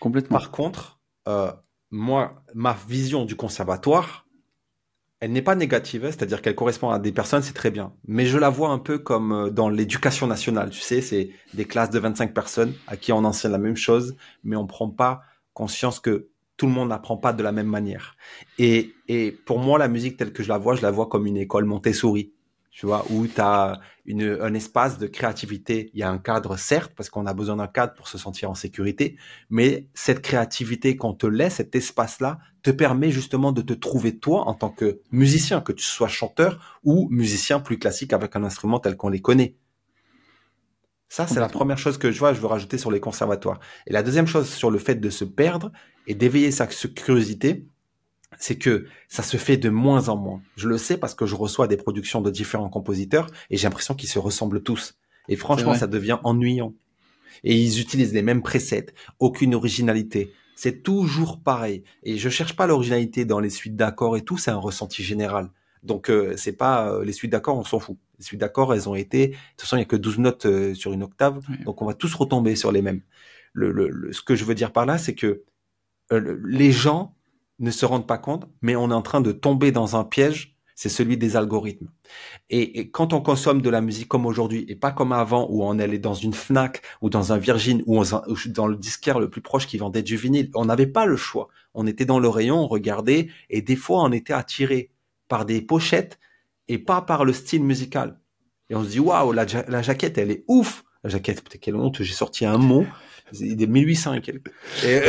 [0.00, 0.38] Complètement.
[0.38, 1.52] Par contre, euh,
[1.90, 4.26] moi, ma vision du conservatoire,
[5.20, 7.92] elle n'est pas négative, hein, c'est-à-dire qu'elle correspond à des personnes, c'est très bien.
[8.08, 11.66] Mais je la vois un peu comme euh, dans l'éducation nationale, tu sais, c'est des
[11.66, 15.22] classes de 25 personnes à qui on enseigne la même chose, mais on prend pas
[15.52, 16.31] conscience que
[16.62, 18.14] tout le monde n'apprend pas de la même manière.
[18.56, 18.94] Et,
[19.46, 21.64] pour moi, la musique telle que je la vois, je la vois comme une école
[21.64, 22.34] Montessori,
[22.70, 25.90] tu vois, où tu as un espace de créativité.
[25.92, 28.48] Il y a un cadre, certes, parce qu'on a besoin d'un cadre pour se sentir
[28.48, 29.16] en sécurité,
[29.50, 34.46] mais cette créativité qu'on te laisse, cet espace-là, te permet justement de te trouver toi
[34.46, 38.78] en tant que musicien, que tu sois chanteur ou musicien plus classique avec un instrument
[38.78, 39.56] tel qu'on les connaît.
[41.12, 43.60] Ça, c'est la première chose que je vois, je veux rajouter sur les conservatoires.
[43.86, 45.70] Et la deuxième chose sur le fait de se perdre
[46.06, 47.66] et d'éveiller sa curiosité,
[48.38, 50.40] c'est que ça se fait de moins en moins.
[50.56, 53.94] Je le sais parce que je reçois des productions de différents compositeurs et j'ai l'impression
[53.94, 54.94] qu'ils se ressemblent tous.
[55.28, 56.72] Et franchement, ça devient ennuyant.
[57.44, 58.86] Et ils utilisent les mêmes presets,
[59.18, 60.32] aucune originalité.
[60.56, 61.84] C'est toujours pareil.
[62.04, 65.50] Et je cherche pas l'originalité dans les suites d'accords et tout, c'est un ressenti général.
[65.82, 67.96] Donc euh, c'est pas euh, les suites d'accords, on s'en fout.
[68.18, 69.28] Les suites d'accords, elles ont été.
[69.28, 71.86] De toute façon, il y a que 12 notes euh, sur une octave, donc on
[71.86, 73.02] va tous retomber sur les mêmes.
[73.52, 75.42] Le, le, ce que je veux dire par là, c'est que
[76.10, 77.14] les gens
[77.58, 80.56] ne se rendent pas compte, mais on est en train de tomber dans un piège.
[80.74, 81.88] C'est celui des algorithmes.
[82.50, 85.62] Et, et, quand on consomme de la musique comme aujourd'hui et pas comme avant où
[85.62, 88.02] on allait dans une Fnac ou dans un Virgin ou
[88.46, 91.48] dans le disquaire le plus proche qui vendait du vinyle, on n'avait pas le choix.
[91.74, 94.90] On était dans le rayon, on regardait et des fois on était attiré
[95.32, 96.18] par des pochettes
[96.68, 98.20] et pas par le style musical.
[98.68, 100.84] Et on se dit, waouh, la, la, jaquette, elle est ouf.
[101.02, 102.84] La jaquette, peut-être quelle honte, j'ai sorti un mot,
[103.32, 104.52] des 1800 et quelques.
[104.84, 105.00] Et,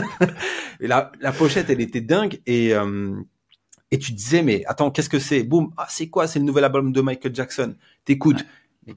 [0.80, 3.14] et la, la, pochette, elle était dingue et, euh,
[3.92, 5.44] et tu disais, mais attends, qu'est-ce que c'est?
[5.44, 6.26] Boum, ah, c'est quoi?
[6.26, 7.76] C'est le nouvel album de Michael Jackson.
[8.04, 8.44] T'écoutes.
[8.88, 8.94] Ouais.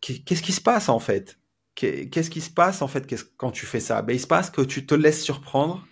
[0.00, 1.38] Qu'est-ce qui se passe en fait?
[1.76, 3.06] Qu'est-ce qui se passe en fait?
[3.36, 4.02] Quand tu fais ça?
[4.02, 5.86] Ben, il se passe que tu te laisses surprendre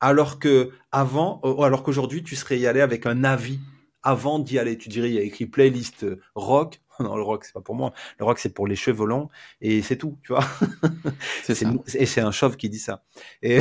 [0.00, 3.60] alors que avant, euh, alors qu'aujourd'hui, tu serais y allé avec un avis
[4.02, 4.78] avant d'y aller.
[4.78, 6.80] Tu dirais, il y a écrit playlist euh, rock.
[7.00, 7.94] Non, le rock, c'est pas pour moi.
[8.18, 9.30] Le rock, c'est pour les cheveux longs
[9.62, 10.44] et c'est tout, tu vois.
[11.44, 13.04] C'est et c'est un chauve qui dit ça.
[13.42, 13.60] Et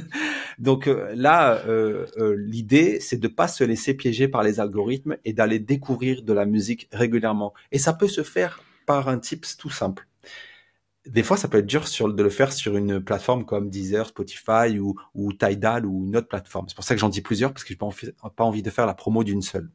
[0.58, 5.16] donc euh, là, euh, euh, l'idée, c'est de pas se laisser piéger par les algorithmes
[5.24, 7.52] et d'aller découvrir de la musique régulièrement.
[7.70, 10.06] Et ça peut se faire par un tips tout simple
[11.06, 14.78] des fois, ça peut être dur de le faire sur une plateforme comme Deezer, Spotify
[14.78, 16.66] ou, ou Tidal ou une autre plateforme.
[16.68, 18.86] C'est pour ça que j'en dis plusieurs parce que je n'ai pas envie de faire
[18.86, 19.70] la promo d'une seule.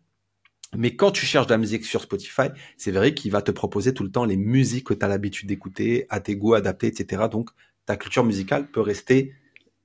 [0.76, 3.94] Mais quand tu cherches de la musique sur Spotify, c'est vrai qu'il va te proposer
[3.94, 7.24] tout le temps les musiques que tu as l'habitude d'écouter, à tes goûts adaptés, etc.
[7.32, 7.50] Donc,
[7.86, 9.34] ta culture musicale peut rester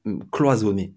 [0.05, 0.95] hum, cloisonnée.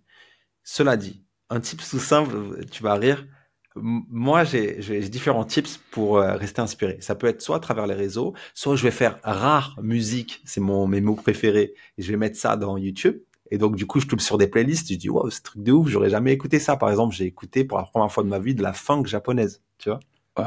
[0.63, 3.27] Cela dit, un type tout simple, tu vas rire,
[3.75, 6.97] moi, j'ai différents tips pour euh, rester inspiré.
[7.01, 10.61] Ça peut être soit à travers les réseaux, soit je vais faire rare musique, c'est
[10.61, 13.19] mon mes mots préférés, et je vais mettre ça dans YouTube.
[13.51, 15.71] Et donc, du coup, je tombe sur des playlists, je dis, wow, ce truc de
[15.71, 16.75] ouf, j'aurais jamais écouté ça.
[16.75, 19.61] Par exemple, j'ai écouté pour la première fois de ma vie de la funk japonaise,
[19.77, 19.99] tu vois.
[20.37, 20.45] Ouais,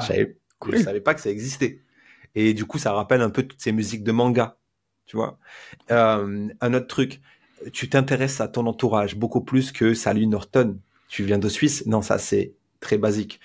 [0.73, 1.83] Je savais pas que ça existait.
[2.35, 4.59] Et du coup, ça rappelle un peu toutes ces musiques de manga,
[5.07, 5.39] tu vois.
[5.93, 7.21] Euh, un autre truc,
[7.73, 10.79] tu t'intéresses à ton entourage beaucoup plus que Salut Norton.
[11.09, 11.87] Tu viens de Suisse.
[11.87, 13.41] Non, ça, c'est très basique.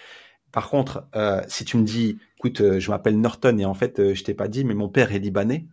[0.51, 3.99] Par contre, euh, si tu me dis, écoute, euh, je m'appelle Norton et en fait,
[3.99, 5.65] euh, je t'ai pas dit, mais mon père est libanais,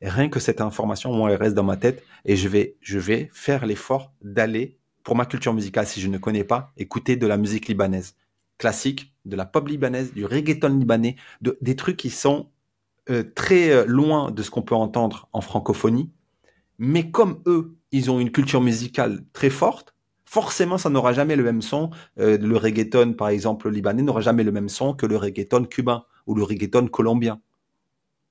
[0.00, 3.30] rien que cette information, moi, elle reste dans ma tête et je vais, je vais
[3.32, 7.36] faire l'effort d'aller, pour ma culture musicale, si je ne connais pas, écouter de la
[7.36, 8.16] musique libanaise.
[8.58, 12.48] Classique, de la pop libanaise, du reggaeton libanais, de, des trucs qui sont
[13.36, 16.10] très loin de ce qu'on peut entendre en francophonie.
[16.78, 19.94] Mais comme eux, ils ont une culture musicale très forte,
[20.26, 21.90] forcément, ça n'aura jamais le même son.
[22.18, 26.04] Euh, le reggaeton, par exemple, libanais n'aura jamais le même son que le reggaeton cubain
[26.26, 27.40] ou le reggaeton colombien.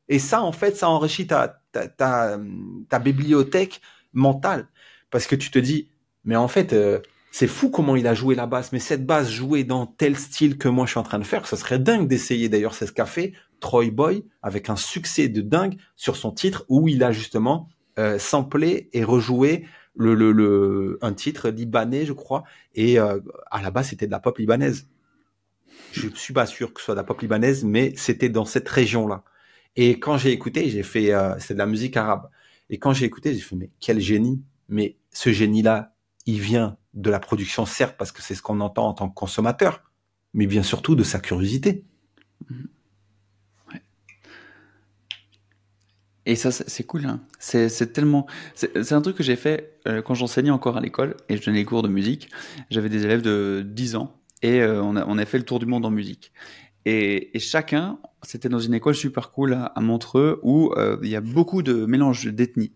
[0.08, 3.82] Et ça, en fait, ça enrichit ta, ta, ta, bibliothèque
[4.14, 4.68] mentale.
[5.10, 5.89] Parce que tu te dis,
[6.26, 7.00] mais en fait, euh,
[7.32, 10.58] c'est fou comment il a joué la basse, mais cette basse jouée dans tel style
[10.58, 12.50] que moi je suis en train de faire, ce serait dingue d'essayer.
[12.50, 16.66] D'ailleurs, c'est ce qu'a fait Troy Boy avec un succès de dingue sur son titre
[16.70, 19.66] où il a justement euh, samplé et rejoué
[19.96, 22.43] le, le, le, un titre libanais, je crois,
[22.74, 23.20] et euh,
[23.52, 24.88] à la base c'était de la pop libanaise.
[25.91, 28.68] Je suis pas sûr que ce soit de la pop libanaise, mais c'était dans cette
[28.68, 29.24] région-là.
[29.76, 32.30] Et quand j'ai écouté, j'ai fait, euh, c'est de la musique arabe.
[32.70, 34.41] Et quand j'ai écouté, j'ai fait, mais quel génie.
[34.70, 35.93] Mais ce génie-là,
[36.26, 39.14] il vient de la production, certes, parce que c'est ce qu'on entend en tant que
[39.14, 39.84] consommateur,
[40.34, 41.84] mais bien surtout de sa curiosité.
[46.26, 47.06] Et ça, c'est cool.
[47.06, 47.22] Hein.
[47.40, 48.26] C'est tellement.
[48.56, 51.60] C'est un truc que j'ai fait euh, quand j'enseignais encore à l'école et je donnais
[51.60, 52.30] les cours de musique.
[52.72, 55.86] J'avais des élèves de 10 ans et euh, on, a, fait le tour du monde
[55.86, 56.32] en musique.
[56.86, 61.16] Et, chacun, c'était dans une école super cool à, à Montreux où euh, il y
[61.16, 62.74] a beaucoup de mélange d'ethnies.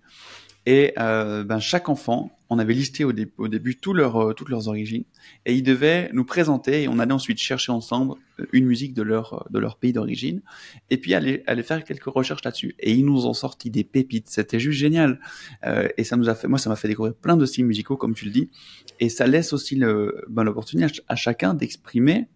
[0.72, 4.68] Et euh, ben, chaque enfant, on avait listé au, début tout leur, euh, toutes leurs
[4.68, 5.04] origines,
[5.48, 9.02] et ils devaient nous présenter, et on allait ensuite chercher ensemble euh, une musique de
[9.02, 10.44] leur, de leur pays d'origine,
[10.92, 12.76] et puis aller, aller faire quelques recherches là-dessus.
[12.78, 15.20] Et ils nous ont sorti des pépites, c'était juste génial.
[15.98, 18.14] Et ça nous a fait, moi, ça m'a fait découvrir plein de styles musicaux, comme
[18.14, 18.52] tu le dis,
[19.00, 22.28] et ça laisse aussi ben, l'opportunité à, chacun d'exprimer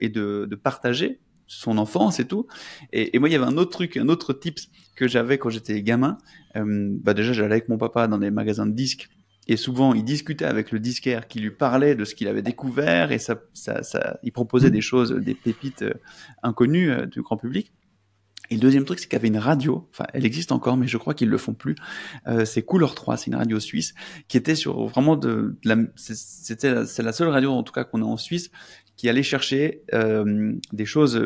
[0.00, 2.46] et de, de partager son enfance et tout.
[2.92, 5.50] Et, et, moi, il y avait un autre truc, un autre tips que j'avais quand
[5.50, 6.18] j'étais gamin.
[6.56, 9.08] Euh, bah déjà, j'allais avec mon papa dans des magasins de disques.
[9.48, 13.12] Et souvent, il discutait avec le disquaire qui lui parlait de ce qu'il avait découvert
[13.12, 15.94] et ça, ça, ça, il proposait des choses, des pépites euh,
[16.42, 17.72] inconnues euh, du grand public.
[18.50, 20.86] Et le deuxième truc, c'est qu'il y avait une radio, enfin, elle existe encore, mais
[20.86, 21.74] je crois qu'ils le font plus.
[22.28, 23.94] Euh, c'est Couleur 3, c'est une radio suisse
[24.28, 27.84] qui était sur vraiment de, de la, c'était, c'est la seule radio en tout cas
[27.84, 28.50] qu'on a en Suisse
[28.96, 31.20] qui allait chercher euh, des choses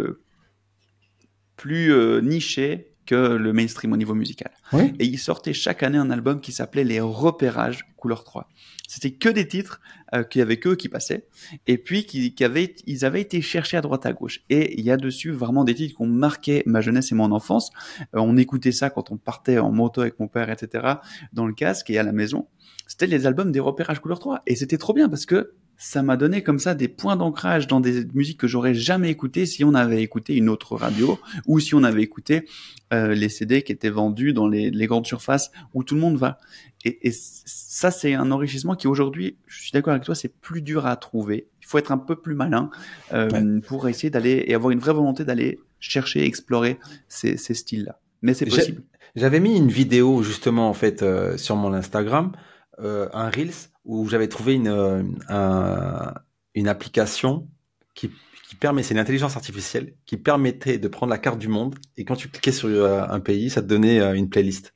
[1.56, 4.50] plus euh, nichées que le mainstream au niveau musical.
[4.72, 4.94] Oui.
[4.98, 8.48] Et ils sortaient chaque année un album qui s'appelait Les Repérages Couleur 3.
[8.88, 9.80] C'était que des titres
[10.14, 11.26] euh, qu'il y avait que qui passaient,
[11.66, 14.40] et puis qui, qui avaient, ils avaient été cherchés à droite à gauche.
[14.48, 17.30] Et il y a dessus vraiment des titres qui ont marqué ma jeunesse et mon
[17.32, 17.70] enfance.
[18.14, 20.94] Euh, on écoutait ça quand on partait en moto avec mon père, etc.,
[21.32, 22.48] dans le casque et à la maison.
[22.86, 24.42] C'était les albums des Repérages Couleur 3.
[24.46, 27.80] Et c'était trop bien parce que ça m'a donné comme ça des points d'ancrage dans
[27.80, 31.74] des musiques que j'aurais jamais écoutées si on avait écouté une autre radio ou si
[31.74, 32.46] on avait écouté
[32.92, 36.18] euh, les CD qui étaient vendus dans les, les, grandes surfaces où tout le monde
[36.18, 36.38] va.
[36.84, 40.60] Et, et ça, c'est un enrichissement qui aujourd'hui, je suis d'accord avec toi, c'est plus
[40.60, 41.48] dur à trouver.
[41.62, 42.68] Il faut être un peu plus malin
[43.14, 43.60] euh, ouais.
[43.62, 46.78] pour essayer d'aller et avoir une vraie volonté d'aller chercher, explorer
[47.08, 47.98] ces, ces styles-là.
[48.20, 48.82] Mais c'est possible.
[49.16, 52.32] J'avais mis une vidéo justement en fait euh, sur mon Instagram,
[52.80, 56.14] euh, un reels où j'avais trouvé une, euh, un,
[56.54, 57.48] une application
[57.94, 58.10] qui,
[58.48, 62.04] qui permet, c'est une intelligence artificielle, qui permettait de prendre la carte du monde et
[62.04, 64.74] quand tu cliquais sur euh, un pays, ça te donnait euh, une playlist.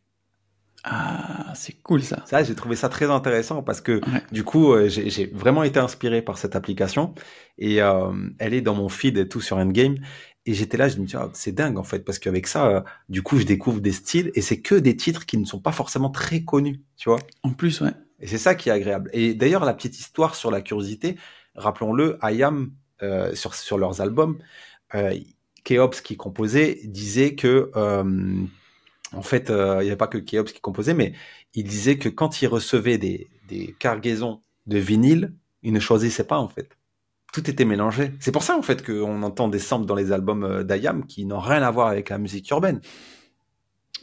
[0.87, 2.23] Ah, c'est cool ça.
[2.27, 4.23] Ça, j'ai trouvé ça très intéressant parce que ouais.
[4.33, 7.15] du coup, j'ai vraiment été inspiré par cette application
[7.57, 9.97] et euh, elle est dans mon feed et tout sur Endgame.
[10.47, 12.81] Et j'étais là, je me dis, oh, c'est dingue en fait, parce qu'avec ça, euh,
[13.09, 15.73] du coup, je découvre des styles et c'est que des titres qui ne sont pas
[15.73, 17.19] forcément très connus, tu vois.
[17.43, 17.93] En plus, ouais.
[18.21, 19.11] Et c'est ça qui est agréable.
[19.13, 21.17] Et d'ailleurs, la petite histoire sur la curiosité,
[21.55, 24.39] rappelons-le, IAM, euh, sur, sur leurs albums,
[24.95, 25.15] euh,
[25.65, 28.45] Keops qui composait disait que, euh,
[29.13, 31.15] en fait, euh, il n'y avait pas que Keops qui composait, mais
[31.55, 36.39] il disait que quand il recevait des, des cargaisons de vinyle, il ne choisissait pas,
[36.39, 36.69] en fait.
[37.33, 38.13] Tout était mélangé.
[38.21, 41.25] C'est pour ça, en fait, qu'on entend des samples dans les albums euh, d'IAM qui
[41.25, 42.81] n'ont rien à voir avec la musique urbaine.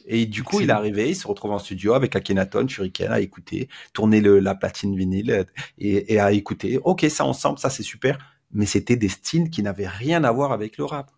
[0.06, 0.66] Et du coup, Excellent.
[0.66, 4.40] il est arrivé, il se retrouve en studio avec Akhenaton, Shuriken, à écouter, tourner le,
[4.40, 5.46] la platine vinyle
[5.78, 6.80] et, et, à écouter.
[6.84, 8.18] Ok, ça ensemble, ça c'est super.
[8.54, 11.12] Mais c'était des styles qui n'avaient rien à voir avec le rap.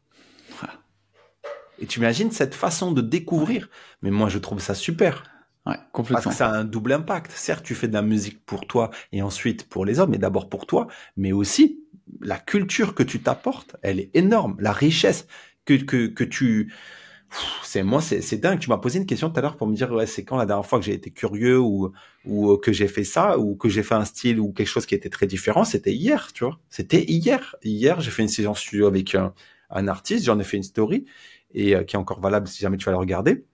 [1.80, 3.70] Et tu imagines cette façon de découvrir.
[4.02, 5.24] Mais moi, je trouve ça super.
[5.66, 6.22] Ouais, complètement.
[6.22, 7.32] Parce que ça a un double impact.
[7.32, 10.50] Certes, tu fais de la musique pour toi et ensuite pour les autres, mais d'abord
[10.50, 11.84] pour toi, mais aussi
[12.22, 14.56] la culture que tu t'apportes, elle est énorme.
[14.60, 15.28] La richesse
[15.66, 16.74] que, que, que tu,
[17.64, 18.60] c'est moi c'est dingue.
[18.60, 20.46] Tu m'as posé une question tout à l'heure pour me dire ouais c'est quand la
[20.46, 21.92] dernière fois que j'ai été curieux ou
[22.26, 24.96] ou que j'ai fait ça ou que j'ai fait un style ou quelque chose qui
[24.96, 26.60] était très différent c'était hier tu vois.
[26.70, 27.56] C'était hier.
[27.64, 29.34] Hier j'ai fait une séance studio avec un,
[29.88, 31.06] artiste j'en ai fait une story
[31.54, 33.46] et euh, qui est encore valable si jamais tu vas la regarder.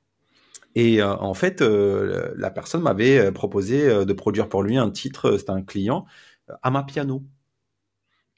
[0.76, 5.38] Et euh, en fait euh, la personne m'avait proposé de produire pour lui un titre
[5.38, 6.06] c'était un client
[6.64, 7.24] à ma piano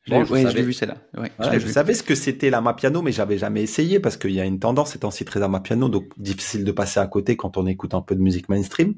[0.07, 0.97] Bon, je, ouais, je l'ai vu celle-là.
[1.15, 4.17] Ouais, ouais, je, je savais ce que c'était la piano, mais j'avais jamais essayé parce
[4.17, 7.07] qu'il y a une tendance ces temps-ci très à piano, donc difficile de passer à
[7.07, 8.95] côté quand on écoute un peu de musique mainstream.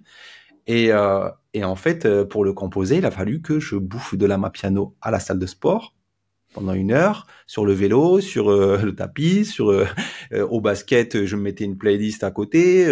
[0.66, 4.16] Et, euh, et en fait, euh, pour le composer, il a fallu que je bouffe
[4.16, 5.94] de la piano à la salle de sport
[6.54, 9.86] pendant une heure sur le vélo, sur euh, le tapis, sur euh,
[10.32, 12.88] euh, au basket, je me mettais une playlist à côté.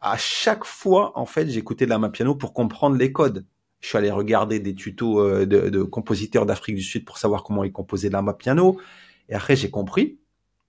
[0.00, 3.44] à chaque fois, en fait, j'écoutais de la piano pour comprendre les codes
[3.82, 7.64] je suis allé regarder des tutos euh, de, compositeurs d'Afrique du Sud pour savoir comment
[7.64, 8.80] ils composaient de la piano.
[9.28, 10.18] Et après, j'ai compris.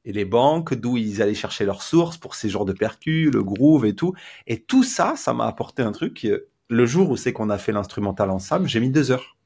[0.03, 3.43] Et les banques, d'où ils allaient chercher leurs sources pour ces genres de percus, le
[3.43, 4.13] groove et tout.
[4.47, 6.27] Et tout ça, ça m'a apporté un truc.
[6.69, 9.37] Le jour où c'est qu'on a fait l'instrumental ensemble, j'ai mis deux heures.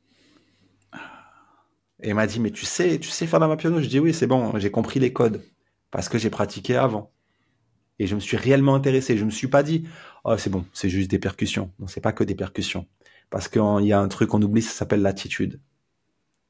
[2.01, 3.81] Et il m'a dit, mais tu sais, tu sais faire de la piano?
[3.81, 5.43] Je dis oui, c'est bon, j'ai compris les codes
[5.91, 7.11] parce que j'ai pratiqué avant.
[7.99, 9.17] Et je me suis réellement intéressé.
[9.17, 9.83] Je me suis pas dit,
[10.23, 11.71] oh, c'est bon, c'est juste des percussions.
[11.79, 12.87] Non, c'est pas que des percussions.
[13.29, 15.59] Parce qu'il y a un truc qu'on oublie, ça s'appelle l'attitude.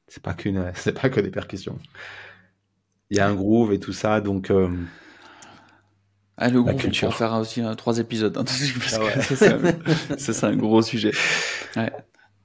[0.06, 1.78] C'est pas qu'une, c'est pas que des percussions.
[3.10, 4.50] Il y a un groove et tout ça, donc.
[4.50, 4.68] Euh,
[6.36, 8.36] ah, le groove, on faire aussi trois épisodes.
[8.36, 8.44] Hein,
[8.92, 9.20] ah
[10.18, 11.12] c'est un gros sujet.
[11.76, 11.90] Ouais.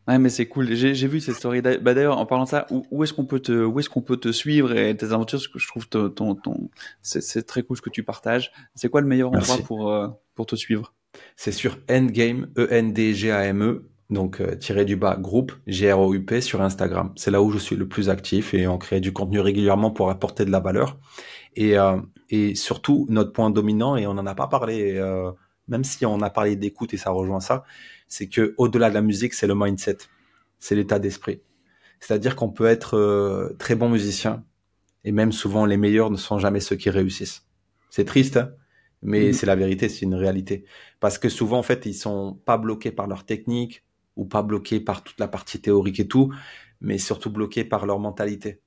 [0.07, 0.73] Ouais, mais c'est cool.
[0.73, 1.61] J'ai vu cette story.
[1.61, 4.01] Bah d'ailleurs, en parlant de ça, où, où est-ce qu'on peut te, où est-ce qu'on
[4.01, 5.39] peut te suivre et tes aventures?
[5.39, 6.69] Parce que je trouve ton, ton, ton
[7.01, 8.51] c'est très cool ce que tu partages.
[8.75, 10.93] C'est quoi le meilleur endroit pour euh, pour te suivre?
[11.37, 15.15] C'est sur Endgame, E N D G A M E, donc euh, tiré du bas
[15.15, 17.11] groupe G R O U P sur Instagram.
[17.15, 20.09] C'est là où je suis le plus actif et on crée du contenu régulièrement pour
[20.09, 20.99] apporter de la valeur.
[21.55, 21.97] Et euh,
[22.29, 24.95] et surtout notre point dominant et on en a pas parlé.
[24.97, 25.31] Euh,
[25.67, 27.63] même si on a parlé d'écoute et ça rejoint ça,
[28.07, 29.97] c'est que au-delà de la musique, c'est le mindset,
[30.59, 31.41] c'est l'état d'esprit.
[31.99, 34.43] C'est-à-dire qu'on peut être euh, très bon musicien
[35.05, 37.45] et même souvent les meilleurs ne sont jamais ceux qui réussissent.
[37.89, 38.51] C'est triste, hein,
[39.01, 39.33] mais mhm.
[39.33, 40.65] c'est la vérité, c'est une réalité.
[40.99, 43.83] Parce que souvent en fait, ils sont pas bloqués par leur technique
[44.15, 46.33] ou pas bloqués par toute la partie théorique et tout,
[46.81, 48.61] mais surtout bloqués par leur mentalité.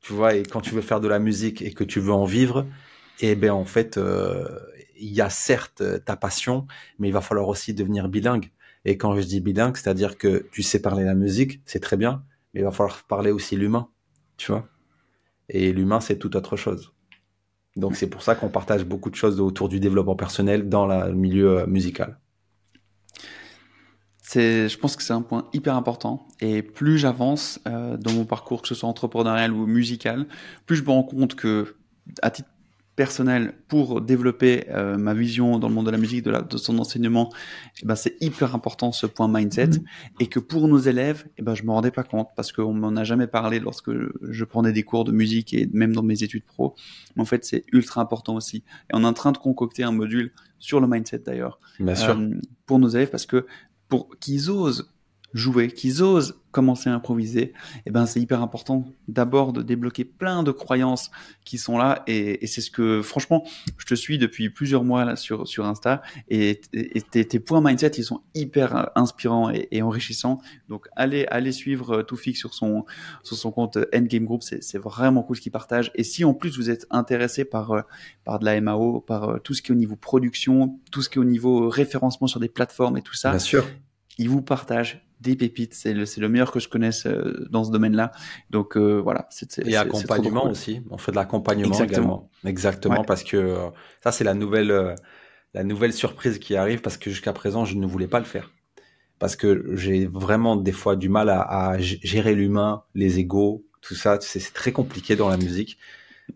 [0.00, 2.24] Tu vois, et quand tu veux faire de la musique et que tu veux en
[2.24, 2.66] vivre,
[3.20, 4.48] eh ben en fait, euh,
[4.98, 6.66] il y a certes euh, ta passion,
[6.98, 8.50] mais il va falloir aussi devenir bilingue.
[8.84, 12.24] Et quand je dis bilingue, c'est-à-dire que tu sais parler la musique, c'est très bien,
[12.54, 13.90] mais il va falloir parler aussi l'humain,
[14.38, 14.68] tu vois.
[15.50, 16.92] Et l'humain, c'est tout autre chose.
[17.76, 21.12] Donc c'est pour ça qu'on partage beaucoup de choses autour du développement personnel dans le
[21.12, 22.18] milieu euh, musical.
[24.32, 26.28] C'est, je pense que c'est un point hyper important.
[26.40, 30.24] Et plus j'avance euh, dans mon parcours, que ce soit entrepreneurial ou musical,
[30.66, 31.74] plus je me rends compte que,
[32.22, 32.48] à titre
[32.94, 36.56] personnel pour développer euh, ma vision dans le monde de la musique, de, la, de
[36.58, 37.32] son enseignement,
[37.82, 39.84] eh ben c'est hyper important ce point mindset mhm.
[40.20, 42.94] et que pour nos élèves, eh ben je me rendais pas compte parce qu'on m'en
[42.96, 46.44] a jamais parlé lorsque je, prenais des cours de musique et même dans mes études
[46.44, 46.76] pro.
[47.16, 48.58] Mais en fait, c'est ultra important aussi.
[48.58, 52.34] Et on est en train de concocter un module sur le mindset d'ailleurs euh,
[52.66, 53.46] pour nos élèves parce que
[53.90, 54.88] pour qu'ils osent
[55.32, 57.52] jouer, qu'ils osent commencer à improviser,
[57.86, 61.10] eh ben c'est hyper important d'abord de débloquer plein de croyances
[61.44, 63.44] qui sont là et, et c'est ce que franchement
[63.76, 67.60] je te suis depuis plusieurs mois là sur sur Insta et, et tes, tes, points
[67.60, 70.40] mindset ils sont hyper inspirants et, et enrichissants.
[70.68, 72.84] Donc allez allez suivre euh, Toufik sur son
[73.22, 75.92] sur son compte Endgame Group c'est c'est vraiment cool ce qu'il partage.
[75.94, 77.82] Et si en plus vous êtes intéressé par euh,
[78.24, 81.08] par de la MAO par euh, tout ce qui est au niveau production tout ce
[81.08, 83.64] qui est au niveau référencement sur des plateformes et tout ça bien sûr.
[84.18, 85.74] il vous partage des pépites.
[85.74, 88.12] C'est le, le, meilleur que je connaisse euh, dans ce domaine-là.
[88.50, 89.26] Donc euh, voilà.
[89.30, 90.82] C'est, et accompagnement aussi.
[90.90, 92.30] On fait de l'accompagnement également.
[92.44, 93.68] Exactement, parce que euh,
[94.02, 94.94] ça c'est la nouvelle
[95.52, 98.50] la nouvelle surprise qui arrive parce que jusqu'à présent je ne voulais pas le faire
[99.18, 103.94] parce que j'ai vraiment des fois du mal à, à gérer l'humain, les égaux, tout
[103.94, 104.18] ça.
[104.20, 105.76] C'est, très compliqué dans la musique.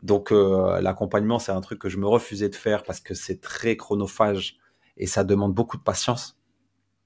[0.02, 3.76] Donc l'accompagnement c'est un truc que je me refusais de faire parce que c'est très
[3.76, 4.58] chronophage
[4.96, 6.36] et ça demande beaucoup de patience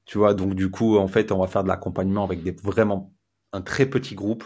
[0.09, 3.13] tu vois, donc du coup, en fait, on va faire de l'accompagnement avec des vraiment
[3.53, 4.45] un très petit groupe.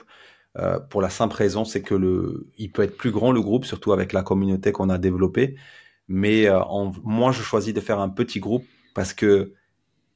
[0.59, 3.65] Euh, pour la simple raison, c'est que le, il peut être plus grand le groupe,
[3.65, 5.57] surtout avec la communauté qu'on a développée.
[6.09, 6.61] Mais euh,
[7.05, 9.55] moi, je choisis de faire un petit groupe parce que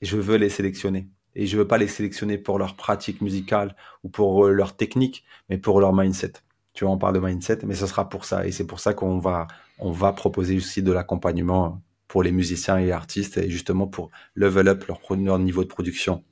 [0.03, 1.11] je veux les sélectionner.
[1.37, 5.25] Et je veux pas les sélectionner pour leur pratique musicale ou pour euh, leur technique,
[5.49, 6.33] mais pour leur mindset.
[6.75, 8.47] Tu vois, on parle de mindset, mais ce sera pour ça.
[8.47, 9.47] Et c'est pour ça qu'on va,
[9.79, 11.83] on va proposer aussi de l'accompagnement
[12.17, 16.25] pour les musiciens et artistes et justement pour level up leur, leur niveau de production.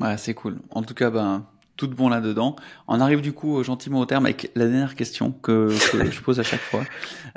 [0.00, 0.60] Ouais, c'est cool.
[0.70, 1.48] En tout cas, ben,
[1.80, 2.56] tout bon là-dedans.
[2.88, 6.38] On arrive du coup gentiment au terme avec la dernière question que, que je pose
[6.38, 6.84] à chaque fois.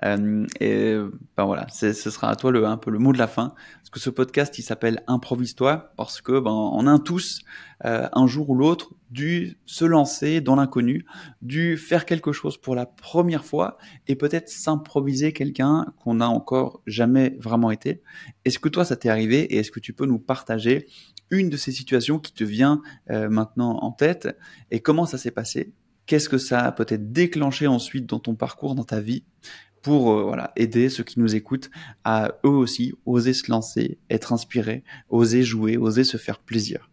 [0.04, 0.98] Euh, et
[1.38, 3.54] ben voilà, ce sera à toi le, un peu le mot de la fin.
[3.78, 7.42] Parce que ce podcast, il s'appelle Improvise-toi parce que ben, on a tous
[7.86, 11.06] euh, un jour ou l'autre dû se lancer dans l'inconnu,
[11.42, 13.78] dû faire quelque chose pour la première fois
[14.08, 18.02] et peut-être s'improviser quelqu'un qu'on n'a encore jamais vraiment été.
[18.44, 20.88] Est-ce que toi, ça t'est arrivé et est-ce que tu peux nous partager
[21.34, 24.38] une de ces situations qui te vient euh, maintenant en tête
[24.72, 25.74] et comment ça s'est passé?
[26.06, 29.24] Qu'est-ce que ça a peut-être déclenché ensuite dans ton parcours, dans ta vie
[29.82, 31.72] pour euh, voilà aider ceux qui nous écoutent
[32.04, 36.90] à eux aussi oser se lancer, être inspirés, oser jouer, oser se faire plaisir?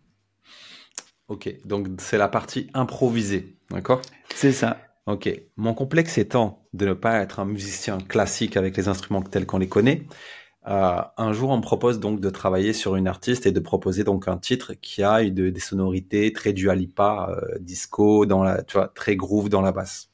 [1.29, 4.03] Ok, donc c'est la partie improvisée, d'accord?
[4.35, 4.79] C'est ça.
[5.07, 9.47] Ok, mon complexe étant de ne pas être un musicien classique avec les instruments tels
[9.47, 10.07] qu'on les connaît,
[10.69, 14.05] euh, un jour, on me propose donc de travailler sur une artiste et de proposer
[14.05, 18.75] donc un titre qui a une, des sonorités très dualipa, euh, disco, dans la, tu
[18.75, 20.11] vois, très groove dans la basse.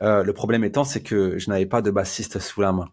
[0.00, 2.88] Euh, le problème étant, c'est que je n'avais pas de bassiste sous la main.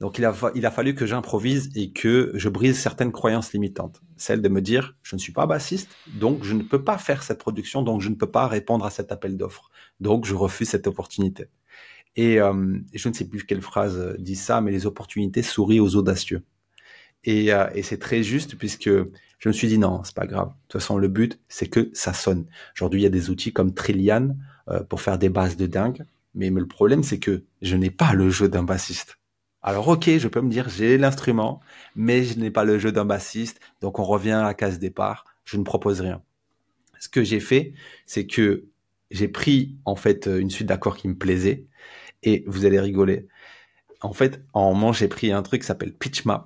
[0.00, 4.00] Donc il a, il a fallu que j'improvise et que je brise certaines croyances limitantes.
[4.16, 7.22] Celle de me dire, je ne suis pas bassiste, donc je ne peux pas faire
[7.22, 9.70] cette production, donc je ne peux pas répondre à cet appel d'offres.
[10.00, 11.48] Donc je refuse cette opportunité.
[12.16, 15.96] Et euh, je ne sais plus quelle phrase dit ça, mais les opportunités sourient aux
[15.96, 16.42] audacieux.
[17.24, 18.90] Et, euh, et c'est très juste puisque
[19.38, 20.48] je me suis dit non, c'est pas grave.
[20.48, 22.46] De toute façon, le but, c'est que ça sonne.
[22.76, 24.36] Aujourd'hui, il y a des outils comme Trillian
[24.68, 26.04] euh, pour faire des basses de dingue.
[26.34, 29.18] Mais, mais le problème, c'est que je n'ai pas le jeu d'un bassiste.
[29.62, 31.60] Alors ok, je peux me dire j'ai l'instrument,
[31.94, 35.26] mais je n'ai pas le jeu d'un bassiste, donc on revient à la case départ,
[35.44, 36.22] je ne propose rien.
[36.98, 37.74] Ce que j'ai fait,
[38.06, 38.64] c'est que
[39.10, 41.66] j'ai pris en fait une suite d'accords qui me plaisait,
[42.22, 43.28] et vous allez rigoler.
[44.00, 46.44] En fait, en moment, j'ai pris un truc qui s'appelle Pitch Map.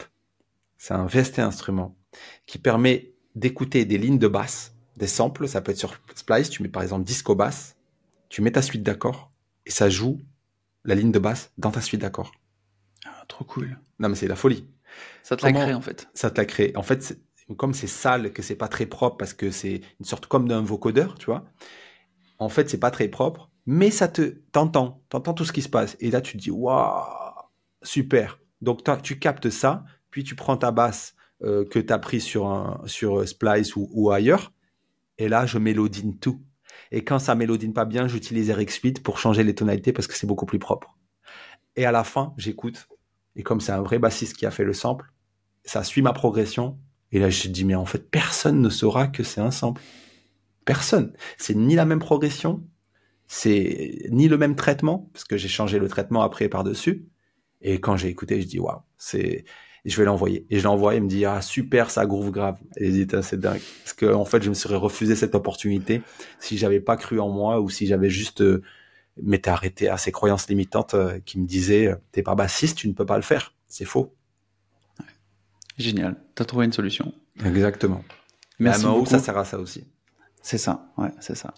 [0.76, 1.96] C'est un VST instrument
[2.46, 6.62] qui permet d'écouter des lignes de basse, des samples, ça peut être sur Splice, tu
[6.62, 7.76] mets par exemple disco basse,
[8.28, 9.32] tu mets ta suite d'accords,
[9.66, 10.20] et ça joue
[10.84, 12.32] la ligne de basse dans ta suite d'accords.
[13.06, 13.78] Ah, trop cool.
[13.98, 14.68] Non, mais c'est la folie.
[15.22, 16.09] Ça te la crée, en fait.
[16.14, 16.72] Ça te la crée.
[16.76, 17.18] En fait,
[17.56, 20.62] comme c'est sale, que c'est pas très propre, parce que c'est une sorte comme d'un
[20.62, 21.44] vocodeur, tu vois.
[22.38, 24.22] En fait, c'est pas très propre, mais ça te,
[24.52, 25.96] t'entends, t'entends tout ce qui se passe.
[26.00, 27.04] Et là, tu te dis, waouh,
[27.82, 28.40] super.
[28.60, 32.46] Donc, tu captes ça, puis tu prends ta basse euh, que tu as pris sur,
[32.48, 34.52] un, sur Splice ou, ou ailleurs,
[35.18, 36.42] et là, je mélodine tout.
[36.90, 40.26] Et quand ça mélodine pas bien, j'utilise RX8 pour changer les tonalités parce que c'est
[40.26, 40.96] beaucoup plus propre.
[41.76, 42.88] Et à la fin, j'écoute
[43.36, 45.12] et comme c'est un vrai bassiste qui a fait le sample,
[45.64, 46.78] ça suit ma progression.
[47.10, 49.82] Et là, je dis, mais en fait, personne ne saura que c'est un sample.
[50.64, 51.12] Personne.
[51.36, 52.66] C'est ni la même progression,
[53.26, 57.06] c'est ni le même traitement, parce que j'ai changé le traitement après par-dessus.
[57.62, 59.44] Et quand j'ai écouté, je dis, waouh, c'est,
[59.84, 60.46] je vais l'envoyer.
[60.51, 62.59] Et je l'envoie, il me dit, ah, super, ça groove grave.
[62.76, 63.60] Et je dis, c'est dingue.
[63.82, 66.02] Parce que, en fait, je me serais refusé cette opportunité
[66.38, 68.62] si j'avais pas cru en moi ou si j'avais juste, euh,
[69.22, 72.88] m'étais arrêté à ces croyances limitantes euh, qui me disaient euh, t'es pas bassiste, tu
[72.88, 73.55] ne peux pas le faire.
[73.66, 74.14] C'est faux.
[75.78, 77.12] Génial, as trouvé une solution.
[77.44, 78.05] Exactement.
[78.59, 79.06] Merci beaucoup.
[79.06, 79.84] ça sert à ça aussi.
[80.44, 81.54] C'est ça, ouais, c'est ça.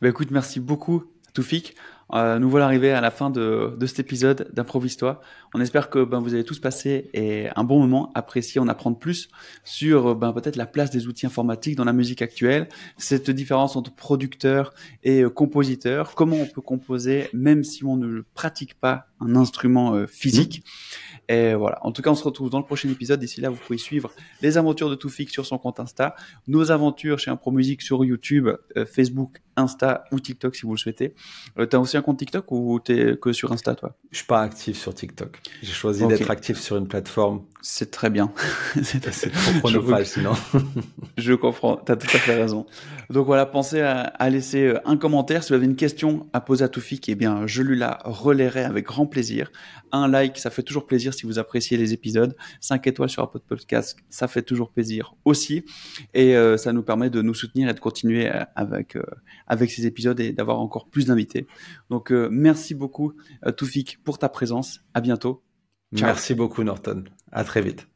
[0.00, 1.04] Bah écoute, merci beaucoup,
[1.34, 1.76] Toufik.
[2.14, 5.20] Euh, nous voilà arrivés à la fin de, de cet épisode d'Improvise-toi.
[5.52, 8.98] On espère que ben, vous avez tous passé et un bon moment, apprécié en apprendre
[8.98, 9.28] plus
[9.62, 13.94] sur ben, peut-être la place des outils informatiques dans la musique actuelle, cette différence entre
[13.94, 14.72] producteur
[15.04, 19.94] et euh, compositeur, comment on peut composer même si on ne pratique pas un instrument
[19.94, 20.64] euh, physique.
[21.30, 21.78] Et voilà.
[21.86, 23.20] En tout cas, on se retrouve dans le prochain épisode.
[23.20, 24.10] D'ici là, vous pouvez suivre
[24.42, 26.16] les aventures de Toufik sur son compte Insta,
[26.48, 30.78] nos aventures chez Impro Musique sur YouTube, euh, Facebook, Insta ou TikTok si vous le
[30.78, 31.14] souhaitez.
[31.56, 33.96] Euh, t'as aussi un compte TikTok ou t'es que sur Insta, toi?
[34.10, 35.40] Je suis pas actif sur TikTok.
[35.62, 37.44] J'ai choisi d'être actif sur une plateforme.
[37.62, 38.32] C'est très bien.
[38.82, 39.00] c'est
[39.32, 40.32] trop chronophage sinon.
[41.18, 41.76] je comprends.
[41.76, 42.66] T'as tout à fait raison.
[43.10, 46.40] Donc voilà, pensez à, à, laisser euh, un commentaire si vous avez une question à
[46.40, 47.08] poser à Toufik.
[47.08, 49.50] Eh bien, je lui la relayerai avec grand plaisir.
[49.92, 52.36] Un like, ça fait toujours plaisir si vous appréciez les épisodes.
[52.60, 55.64] 5 étoiles sur Apple Podcast, ça fait toujours plaisir aussi.
[56.14, 59.02] Et euh, ça nous permet de nous soutenir et de continuer euh, avec, euh,
[59.46, 61.46] avec ces épisodes et d'avoir encore plus d'invités.
[61.90, 63.14] Donc merci beaucoup
[63.56, 64.80] Toufik pour ta présence.
[64.94, 65.42] À bientôt.
[65.92, 67.04] Merci beaucoup Norton.
[67.32, 67.89] À très vite.